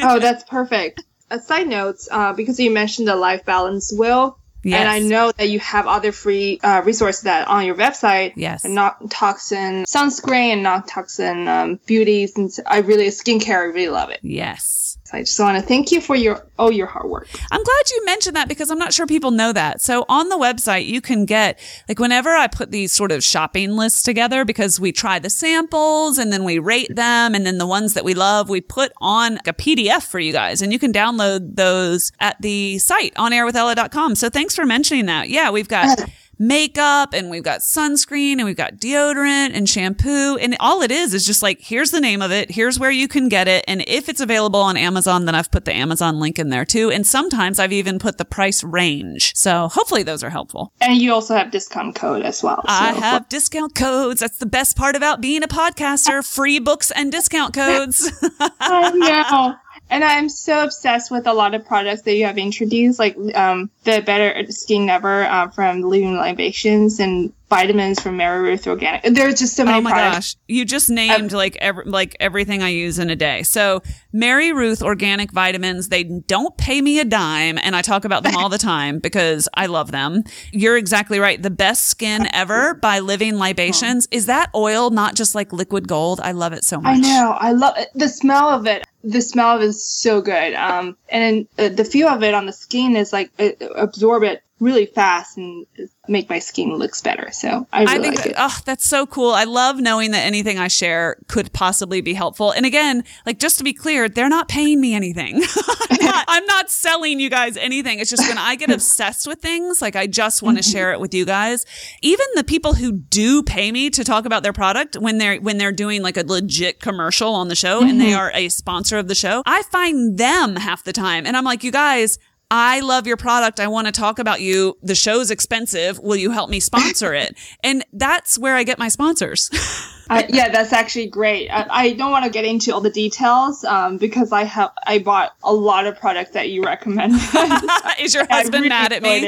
oh, 0.00 0.18
that's 0.18 0.44
perfect. 0.44 1.04
A 1.30 1.38
side 1.38 1.68
note, 1.68 1.96
uh, 2.10 2.32
because 2.32 2.58
you 2.58 2.70
mentioned 2.72 3.06
the 3.06 3.14
life 3.14 3.44
balance 3.44 3.92
wheel, 3.92 4.39
Yes. 4.62 4.80
And 4.80 4.88
I 4.88 4.98
know 4.98 5.32
that 5.32 5.48
you 5.48 5.58
have 5.60 5.86
other 5.86 6.12
free 6.12 6.60
uh, 6.62 6.82
resources 6.84 7.22
that 7.22 7.48
on 7.48 7.64
your 7.64 7.76
website. 7.76 8.34
Yes. 8.36 8.64
Not 8.64 9.10
toxin 9.10 9.84
sunscreen 9.84 10.52
and 10.52 10.62
not 10.62 10.88
toxin 10.88 11.48
um, 11.48 11.80
beauties. 11.86 12.36
And 12.36 12.50
I 12.66 12.78
really, 12.78 13.06
skincare, 13.08 13.60
I 13.60 13.64
really 13.64 13.88
love 13.88 14.10
it. 14.10 14.20
Yes. 14.22 14.79
So 15.10 15.18
I 15.18 15.20
just 15.22 15.40
want 15.40 15.58
to 15.58 15.66
thank 15.66 15.90
you 15.90 16.00
for 16.00 16.14
your 16.14 16.46
all 16.58 16.70
your 16.70 16.86
hard 16.86 17.08
work. 17.08 17.28
I'm 17.50 17.62
glad 17.62 17.90
you 17.90 18.04
mentioned 18.04 18.36
that 18.36 18.48
because 18.48 18.70
I'm 18.70 18.78
not 18.78 18.92
sure 18.92 19.06
people 19.06 19.30
know 19.30 19.52
that. 19.52 19.80
So 19.80 20.04
on 20.08 20.28
the 20.28 20.36
website, 20.36 20.86
you 20.86 21.00
can 21.00 21.24
get 21.24 21.58
like 21.88 21.98
whenever 21.98 22.30
I 22.30 22.46
put 22.46 22.70
these 22.70 22.92
sort 22.92 23.10
of 23.10 23.24
shopping 23.24 23.72
lists 23.72 24.02
together 24.02 24.44
because 24.44 24.78
we 24.78 24.92
try 24.92 25.18
the 25.18 25.30
samples 25.30 26.18
and 26.18 26.32
then 26.32 26.44
we 26.44 26.58
rate 26.58 26.94
them 26.94 27.34
and 27.34 27.46
then 27.46 27.58
the 27.58 27.66
ones 27.66 27.94
that 27.94 28.04
we 28.04 28.14
love 28.14 28.48
we 28.48 28.60
put 28.60 28.92
on 29.00 29.38
a 29.46 29.52
PDF 29.52 30.02
for 30.02 30.20
you 30.20 30.32
guys 30.32 30.62
and 30.62 30.72
you 30.72 30.78
can 30.78 30.92
download 30.92 31.56
those 31.56 32.12
at 32.20 32.40
the 32.40 32.78
site 32.78 33.12
on 33.16 33.30
onairwithella.com. 33.30 34.14
So 34.14 34.28
thanks 34.28 34.54
for 34.54 34.66
mentioning 34.66 35.06
that. 35.06 35.28
Yeah, 35.28 35.50
we've 35.50 35.68
got 35.68 36.00
uh, 36.00 36.06
makeup 36.40 37.12
and 37.12 37.30
we've 37.30 37.44
got 37.44 37.60
sunscreen 37.60 38.34
and 38.34 38.44
we've 38.44 38.56
got 38.56 38.76
deodorant 38.76 39.54
and 39.54 39.68
shampoo. 39.68 40.38
And 40.38 40.56
all 40.58 40.82
it 40.82 40.90
is 40.90 41.14
is 41.14 41.24
just 41.26 41.42
like, 41.42 41.60
here's 41.60 41.90
the 41.90 42.00
name 42.00 42.22
of 42.22 42.32
it. 42.32 42.50
Here's 42.50 42.78
where 42.78 42.90
you 42.90 43.06
can 43.06 43.28
get 43.28 43.46
it. 43.46 43.64
And 43.68 43.84
if 43.86 44.08
it's 44.08 44.20
available 44.20 44.60
on 44.60 44.76
Amazon, 44.76 45.26
then 45.26 45.34
I've 45.34 45.50
put 45.50 45.66
the 45.66 45.74
Amazon 45.74 46.18
link 46.18 46.38
in 46.38 46.48
there 46.48 46.64
too. 46.64 46.90
And 46.90 47.06
sometimes 47.06 47.58
I've 47.58 47.72
even 47.72 47.98
put 47.98 48.18
the 48.18 48.24
price 48.24 48.64
range. 48.64 49.36
So 49.36 49.68
hopefully 49.68 50.02
those 50.02 50.24
are 50.24 50.30
helpful. 50.30 50.72
And 50.80 51.00
you 51.00 51.12
also 51.12 51.34
have 51.34 51.50
discount 51.50 51.94
code 51.94 52.24
as 52.24 52.42
well. 52.42 52.62
So. 52.62 52.64
I 52.68 52.92
have 52.94 53.28
discount 53.28 53.74
codes. 53.74 54.20
That's 54.20 54.38
the 54.38 54.46
best 54.46 54.76
part 54.76 54.96
about 54.96 55.20
being 55.20 55.42
a 55.42 55.48
podcaster. 55.48 56.26
Free 56.26 56.58
books 56.58 56.90
and 56.90 57.12
discount 57.12 57.52
codes. 57.54 58.10
I 58.60 58.90
know. 58.92 59.56
And 59.90 60.04
I'm 60.04 60.28
so 60.28 60.62
obsessed 60.62 61.10
with 61.10 61.26
a 61.26 61.32
lot 61.32 61.54
of 61.54 61.66
products 61.66 62.02
that 62.02 62.14
you 62.14 62.24
have 62.24 62.38
introduced, 62.38 63.00
like 63.00 63.16
um, 63.34 63.70
the 63.82 64.00
Best 64.00 64.62
Skin 64.62 64.88
Ever 64.88 65.24
uh, 65.24 65.48
from 65.48 65.82
Living 65.82 66.16
Libations 66.16 67.00
and 67.00 67.32
vitamins 67.50 68.00
from 68.00 68.16
Mary 68.16 68.40
Ruth 68.40 68.66
Organic. 68.66 69.02
There's 69.02 69.40
just 69.40 69.56
so 69.56 69.64
many. 69.64 69.78
Oh 69.78 69.80
my 69.80 69.90
products. 69.90 70.16
gosh, 70.16 70.36
you 70.46 70.64
just 70.64 70.88
named 70.88 71.32
like 71.32 71.56
every, 71.56 71.84
like 71.84 72.16
everything 72.20 72.62
I 72.62 72.68
use 72.68 72.98
in 72.98 73.10
a 73.10 73.16
day. 73.16 73.42
So 73.42 73.82
Mary 74.12 74.52
Ruth 74.52 74.82
Organic 74.82 75.32
Vitamins, 75.32 75.88
they 75.88 76.04
don't 76.04 76.56
pay 76.56 76.80
me 76.80 77.00
a 77.00 77.04
dime, 77.04 77.58
and 77.58 77.76
I 77.76 77.82
talk 77.82 78.04
about 78.04 78.22
them 78.22 78.36
all 78.36 78.48
the 78.48 78.58
time 78.72 79.00
because 79.00 79.48
I 79.54 79.66
love 79.66 79.90
them. 79.90 80.22
You're 80.52 80.76
exactly 80.76 81.18
right. 81.18 81.42
The 81.42 81.50
best 81.50 81.86
skin 81.86 82.28
ever 82.32 82.74
by 82.74 83.00
Living 83.00 83.36
Libations. 83.36 84.06
Is 84.10 84.26
that 84.26 84.50
oil 84.54 84.90
not 84.90 85.16
just 85.16 85.34
like 85.34 85.52
liquid 85.52 85.88
gold? 85.88 86.20
I 86.20 86.32
love 86.32 86.52
it 86.52 86.64
so 86.64 86.80
much. 86.80 86.96
I 86.96 87.00
know. 87.00 87.36
I 87.38 87.52
love 87.52 87.76
it. 87.76 87.88
the 87.94 88.08
smell 88.08 88.48
of 88.48 88.66
it. 88.66 88.84
The 89.02 89.20
smell 89.20 89.56
of 89.56 89.62
it 89.62 89.66
is 89.66 89.84
so 89.84 90.20
good. 90.20 90.54
Um, 90.54 90.96
and 91.08 91.48
uh, 91.58 91.70
the 91.70 91.84
feel 91.84 92.08
of 92.08 92.22
it 92.22 92.34
on 92.34 92.46
the 92.46 92.52
skin 92.52 92.96
is 92.96 93.12
like 93.12 93.30
it, 93.38 93.60
absorb 93.74 94.22
it 94.22 94.42
really 94.60 94.84
fast 94.86 95.38
and 95.38 95.66
make 96.06 96.28
my 96.28 96.38
skin 96.38 96.74
looks 96.74 97.00
better. 97.00 97.30
So 97.32 97.66
I 97.72 97.84
really 97.84 97.92
I 97.92 98.02
think 98.02 98.16
like 98.16 98.24
that, 98.26 98.34
oh, 98.36 98.58
that's 98.66 98.84
so 98.84 99.06
cool. 99.06 99.30
I 99.30 99.44
love 99.44 99.80
knowing 99.80 100.10
that 100.10 100.26
anything 100.26 100.58
I 100.58 100.68
share 100.68 101.16
could 101.28 101.52
possibly 101.52 102.02
be 102.02 102.12
helpful. 102.12 102.50
And 102.50 102.66
again, 102.66 103.04
like 103.24 103.38
just 103.38 103.58
to 103.58 103.64
be 103.64 103.72
clear, 103.72 104.08
they're 104.08 104.28
not 104.28 104.48
paying 104.48 104.80
me 104.80 104.94
anything. 104.94 105.42
I'm, 105.90 106.04
not, 106.04 106.24
I'm 106.28 106.46
not 106.46 106.70
selling 106.70 107.20
you 107.20 107.30
guys 107.30 107.56
anything. 107.56 108.00
It's 108.00 108.10
just 108.10 108.28
when 108.28 108.38
I 108.38 108.54
get 108.56 108.70
obsessed 108.70 109.26
with 109.26 109.40
things, 109.40 109.80
like 109.80 109.96
I 109.96 110.06
just 110.06 110.42
want 110.42 110.58
to 110.58 110.62
mm-hmm. 110.62 110.72
share 110.72 110.92
it 110.92 111.00
with 111.00 111.14
you 111.14 111.24
guys. 111.24 111.64
Even 112.02 112.26
the 112.34 112.44
people 112.44 112.74
who 112.74 112.92
do 112.92 113.42
pay 113.42 113.72
me 113.72 113.88
to 113.90 114.04
talk 114.04 114.26
about 114.26 114.42
their 114.42 114.52
product 114.52 114.96
when 114.96 115.18
they're 115.18 115.36
when 115.40 115.56
they're 115.56 115.72
doing 115.72 116.02
like 116.02 116.18
a 116.18 116.24
legit 116.24 116.80
commercial 116.80 117.34
on 117.34 117.48
the 117.48 117.56
show 117.56 117.80
and 117.82 118.00
they 118.00 118.10
mm-hmm. 118.10 118.18
are 118.18 118.30
a 118.34 118.50
sponsor 118.50 118.98
of 118.98 119.08
the 119.08 119.14
show, 119.14 119.42
I 119.46 119.62
find 119.62 120.18
them 120.18 120.56
half 120.56 120.84
the 120.84 120.92
time 120.92 121.26
and 121.26 121.36
I'm 121.36 121.44
like, 121.44 121.64
you 121.64 121.72
guys, 121.72 122.18
I 122.50 122.80
love 122.80 123.06
your 123.06 123.16
product. 123.16 123.60
I 123.60 123.68
want 123.68 123.86
to 123.86 123.92
talk 123.92 124.18
about 124.18 124.40
you. 124.40 124.76
The 124.82 124.94
show's 124.96 125.30
expensive. 125.30 125.98
Will 126.00 126.16
you 126.16 126.32
help 126.32 126.50
me 126.50 126.60
sponsor 126.60 127.14
it? 127.14 127.36
And 127.62 127.84
that's 127.92 128.38
where 128.38 128.56
I 128.56 128.64
get 128.64 128.78
my 128.78 128.88
sponsors. 128.88 129.50
I, 130.10 130.26
yeah, 130.28 130.48
that's 130.48 130.72
actually 130.72 131.06
great. 131.06 131.48
I, 131.50 131.66
I 131.70 131.92
don't 131.92 132.10
want 132.10 132.24
to 132.24 132.30
get 132.32 132.44
into 132.44 132.74
all 132.74 132.80
the 132.80 132.90
details 132.90 133.64
um, 133.64 133.96
because 133.96 134.32
I 134.32 134.42
have 134.42 134.72
I 134.84 134.98
bought 134.98 135.34
a 135.44 135.52
lot 135.52 135.86
of 135.86 136.00
products 136.00 136.32
that 136.32 136.50
you 136.50 136.64
recommend. 136.64 137.14
Is 138.00 138.12
your 138.12 138.26
husband 138.28 138.54
really 138.54 138.68
mad 138.70 138.92
at 138.92 139.02
me? 139.02 139.26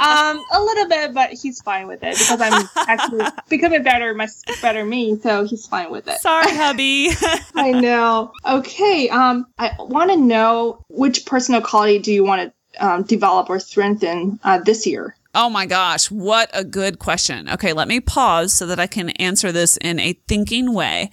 um, 0.00 0.42
a 0.52 0.60
little 0.60 0.88
bit, 0.88 1.12
but 1.12 1.34
he's 1.34 1.60
fine 1.60 1.86
with 1.86 2.02
it 2.02 2.16
because 2.16 2.40
I'm 2.40 2.66
actually 2.76 3.26
becoming 3.50 3.82
better, 3.82 4.14
my, 4.14 4.26
better 4.62 4.86
me. 4.86 5.18
So 5.18 5.44
he's 5.44 5.66
fine 5.66 5.90
with 5.90 6.08
it. 6.08 6.18
Sorry, 6.20 6.50
hubby. 6.54 7.10
I 7.54 7.72
know. 7.72 8.32
Okay. 8.46 9.10
Um, 9.10 9.46
I 9.58 9.74
want 9.78 10.10
to 10.12 10.16
know 10.16 10.82
which 10.88 11.26
personal 11.26 11.60
quality 11.60 11.98
do 11.98 12.10
you 12.10 12.24
want 12.24 12.54
to 12.78 12.86
um, 12.86 13.02
develop 13.02 13.50
or 13.50 13.60
strengthen 13.60 14.40
uh, 14.44 14.58
this 14.58 14.86
year? 14.86 15.14
Oh 15.34 15.48
my 15.48 15.66
gosh, 15.66 16.10
what 16.10 16.50
a 16.52 16.64
good 16.64 16.98
question. 16.98 17.48
Okay, 17.48 17.72
let 17.72 17.86
me 17.86 18.00
pause 18.00 18.52
so 18.52 18.66
that 18.66 18.80
I 18.80 18.86
can 18.86 19.10
answer 19.10 19.52
this 19.52 19.76
in 19.76 20.00
a 20.00 20.14
thinking 20.26 20.74
way. 20.74 21.10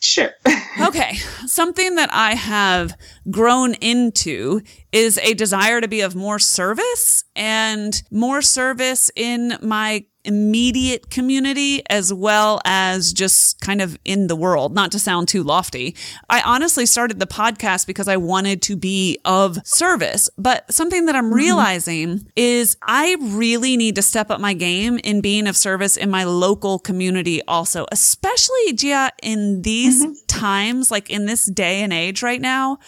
Sure. 0.00 0.30
Okay, 0.80 1.14
something 1.44 1.96
that 1.96 2.08
I 2.12 2.36
have 2.36 2.96
grown 3.32 3.74
into 3.74 4.60
is 4.92 5.18
a 5.18 5.34
desire 5.34 5.80
to 5.80 5.88
be 5.88 6.02
of 6.02 6.14
more 6.14 6.38
service 6.38 7.24
and 7.34 8.00
more 8.12 8.42
service 8.42 9.10
in 9.16 9.58
my 9.60 10.06
immediate 10.28 11.10
community 11.10 11.82
as 11.88 12.12
well 12.12 12.60
as 12.66 13.12
just 13.14 13.60
kind 13.60 13.80
of 13.80 13.98
in 14.04 14.26
the 14.26 14.36
world, 14.36 14.74
not 14.74 14.92
to 14.92 14.98
sound 14.98 15.26
too 15.26 15.42
lofty. 15.42 15.96
I 16.28 16.42
honestly 16.42 16.84
started 16.84 17.18
the 17.18 17.26
podcast 17.26 17.86
because 17.86 18.06
I 18.08 18.18
wanted 18.18 18.60
to 18.62 18.76
be 18.76 19.18
of 19.24 19.58
service, 19.66 20.28
but 20.36 20.70
something 20.72 21.06
that 21.06 21.16
I'm 21.16 21.24
mm-hmm. 21.24 21.34
realizing 21.34 22.30
is 22.36 22.76
I 22.82 23.16
really 23.20 23.76
need 23.78 23.94
to 23.94 24.02
step 24.02 24.30
up 24.30 24.40
my 24.40 24.52
game 24.52 24.98
in 24.98 25.22
being 25.22 25.46
of 25.46 25.56
service 25.56 25.96
in 25.96 26.10
my 26.10 26.24
local 26.24 26.78
community 26.78 27.40
also, 27.48 27.86
especially 27.90 28.74
Jia 28.74 29.10
in 29.22 29.62
these 29.62 30.04
mm-hmm. 30.04 30.12
times, 30.26 30.90
like 30.90 31.08
in 31.08 31.24
this 31.24 31.46
day 31.46 31.82
and 31.82 31.92
age 31.92 32.22
right 32.22 32.40
now. 32.40 32.78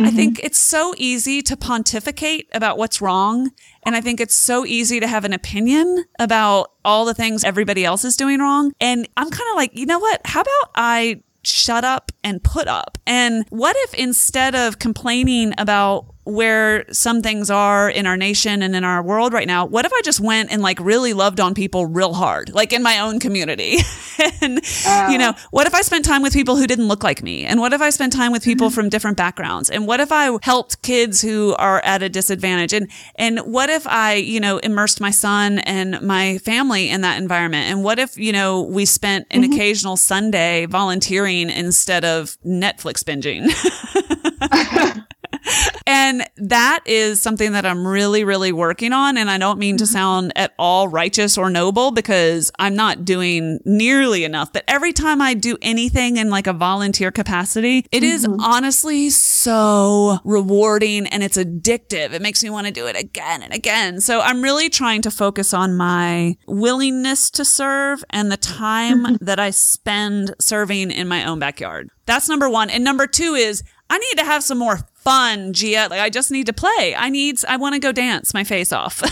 I 0.00 0.04
mm-hmm. 0.04 0.16
think 0.16 0.40
it's 0.42 0.58
so 0.58 0.94
easy 0.96 1.42
to 1.42 1.56
pontificate 1.56 2.48
about 2.52 2.78
what's 2.78 3.00
wrong. 3.00 3.50
And 3.82 3.94
I 3.94 4.00
think 4.00 4.20
it's 4.20 4.34
so 4.34 4.64
easy 4.64 4.98
to 5.00 5.06
have 5.06 5.24
an 5.24 5.32
opinion 5.32 6.04
about 6.18 6.72
all 6.84 7.04
the 7.04 7.14
things 7.14 7.44
everybody 7.44 7.84
else 7.84 8.04
is 8.04 8.16
doing 8.16 8.40
wrong. 8.40 8.72
And 8.80 9.08
I'm 9.16 9.30
kind 9.30 9.50
of 9.50 9.56
like, 9.56 9.76
you 9.76 9.86
know 9.86 9.98
what? 9.98 10.20
How 10.24 10.40
about 10.40 10.70
I 10.74 11.22
shut 11.42 11.84
up 11.84 12.12
and 12.24 12.42
put 12.42 12.66
up? 12.66 12.98
And 13.06 13.44
what 13.50 13.76
if 13.80 13.94
instead 13.94 14.54
of 14.54 14.78
complaining 14.78 15.52
about 15.58 16.06
where 16.24 16.84
some 16.92 17.22
things 17.22 17.50
are 17.50 17.88
in 17.88 18.06
our 18.06 18.16
nation 18.16 18.62
and 18.62 18.76
in 18.76 18.84
our 18.84 19.02
world 19.02 19.32
right 19.32 19.46
now, 19.46 19.64
what 19.64 19.84
if 19.84 19.92
I 19.92 20.00
just 20.02 20.20
went 20.20 20.52
and 20.52 20.62
like 20.62 20.78
really 20.80 21.12
loved 21.12 21.40
on 21.40 21.54
people 21.54 21.86
real 21.86 22.12
hard, 22.12 22.52
like 22.52 22.72
in 22.72 22.82
my 22.82 22.98
own 23.00 23.20
community? 23.20 23.78
and, 24.40 24.60
you 25.10 25.18
know, 25.18 25.30
uh. 25.30 25.38
what 25.50 25.66
if 25.66 25.74
I 25.74 25.82
spent 25.82 26.04
time 26.04 26.22
with 26.22 26.32
people 26.32 26.56
who 26.56 26.66
didn't 26.66 26.88
look 26.88 27.02
like 27.02 27.22
me? 27.22 27.44
And 27.44 27.60
what 27.60 27.72
if 27.72 27.80
I 27.80 27.90
spent 27.90 28.12
time 28.12 28.32
with 28.32 28.44
people 28.44 28.68
mm-hmm. 28.68 28.74
from 28.74 28.88
different 28.88 29.16
backgrounds? 29.16 29.70
And 29.70 29.86
what 29.86 30.00
if 30.00 30.12
I 30.12 30.38
helped 30.42 30.82
kids 30.82 31.22
who 31.22 31.54
are 31.58 31.80
at 31.84 32.02
a 32.02 32.08
disadvantage? 32.08 32.72
And, 32.72 32.90
and 33.16 33.40
what 33.40 33.70
if 33.70 33.86
I, 33.86 34.14
you 34.14 34.40
know, 34.40 34.58
immersed 34.58 35.00
my 35.00 35.10
son 35.10 35.60
and 35.60 36.00
my 36.02 36.38
family 36.38 36.90
in 36.90 37.00
that 37.00 37.20
environment? 37.20 37.70
And 37.70 37.82
what 37.82 37.98
if, 37.98 38.16
you 38.16 38.32
know, 38.32 38.62
we 38.62 38.84
spent 38.84 39.26
an 39.30 39.42
mm-hmm. 39.42 39.52
occasional 39.52 39.96
Sunday 39.96 40.66
volunteering 40.66 41.50
instead 41.50 42.04
of 42.04 42.36
Netflix 42.44 43.02
binging? 43.02 43.50
And 45.86 46.24
that 46.36 46.80
is 46.86 47.20
something 47.20 47.52
that 47.52 47.66
I'm 47.66 47.86
really, 47.86 48.22
really 48.22 48.52
working 48.52 48.92
on. 48.92 49.16
And 49.16 49.30
I 49.30 49.38
don't 49.38 49.58
mean 49.58 49.76
to 49.78 49.84
mm-hmm. 49.84 49.92
sound 49.92 50.32
at 50.36 50.54
all 50.58 50.86
righteous 50.86 51.36
or 51.36 51.50
noble 51.50 51.90
because 51.90 52.52
I'm 52.58 52.76
not 52.76 53.04
doing 53.04 53.58
nearly 53.64 54.24
enough. 54.24 54.52
But 54.52 54.64
every 54.68 54.92
time 54.92 55.20
I 55.20 55.34
do 55.34 55.58
anything 55.62 56.16
in 56.16 56.30
like 56.30 56.46
a 56.46 56.52
volunteer 56.52 57.10
capacity, 57.10 57.86
it 57.90 58.04
is 58.04 58.26
mm-hmm. 58.26 58.40
honestly 58.40 59.10
so 59.10 60.18
rewarding 60.24 61.06
and 61.06 61.22
it's 61.22 61.36
addictive. 61.36 62.12
It 62.12 62.22
makes 62.22 62.44
me 62.44 62.50
want 62.50 62.68
to 62.68 62.72
do 62.72 62.86
it 62.86 62.96
again 62.96 63.42
and 63.42 63.52
again. 63.52 64.00
So 64.00 64.20
I'm 64.20 64.42
really 64.42 64.68
trying 64.68 65.02
to 65.02 65.10
focus 65.10 65.52
on 65.52 65.76
my 65.76 66.36
willingness 66.46 67.30
to 67.30 67.44
serve 67.44 68.04
and 68.10 68.30
the 68.30 68.36
time 68.36 69.04
mm-hmm. 69.04 69.24
that 69.24 69.40
I 69.40 69.50
spend 69.50 70.34
serving 70.40 70.92
in 70.92 71.08
my 71.08 71.24
own 71.24 71.40
backyard. 71.40 71.90
That's 72.06 72.28
number 72.28 72.48
one. 72.48 72.70
And 72.70 72.84
number 72.84 73.06
two 73.06 73.34
is 73.34 73.62
I 73.88 73.98
need 73.98 74.18
to 74.18 74.24
have 74.24 74.44
some 74.44 74.58
more 74.58 74.78
fun, 75.00 75.52
Jia. 75.52 75.90
Like 75.90 76.00
I 76.00 76.10
just 76.10 76.30
need 76.30 76.46
to 76.46 76.52
play. 76.52 76.94
I 76.96 77.08
need, 77.08 77.40
I 77.48 77.56
want 77.56 77.74
to 77.74 77.80
go 77.80 77.92
dance 77.92 78.34
my 78.34 78.44
face 78.44 78.72
off. 78.72 79.02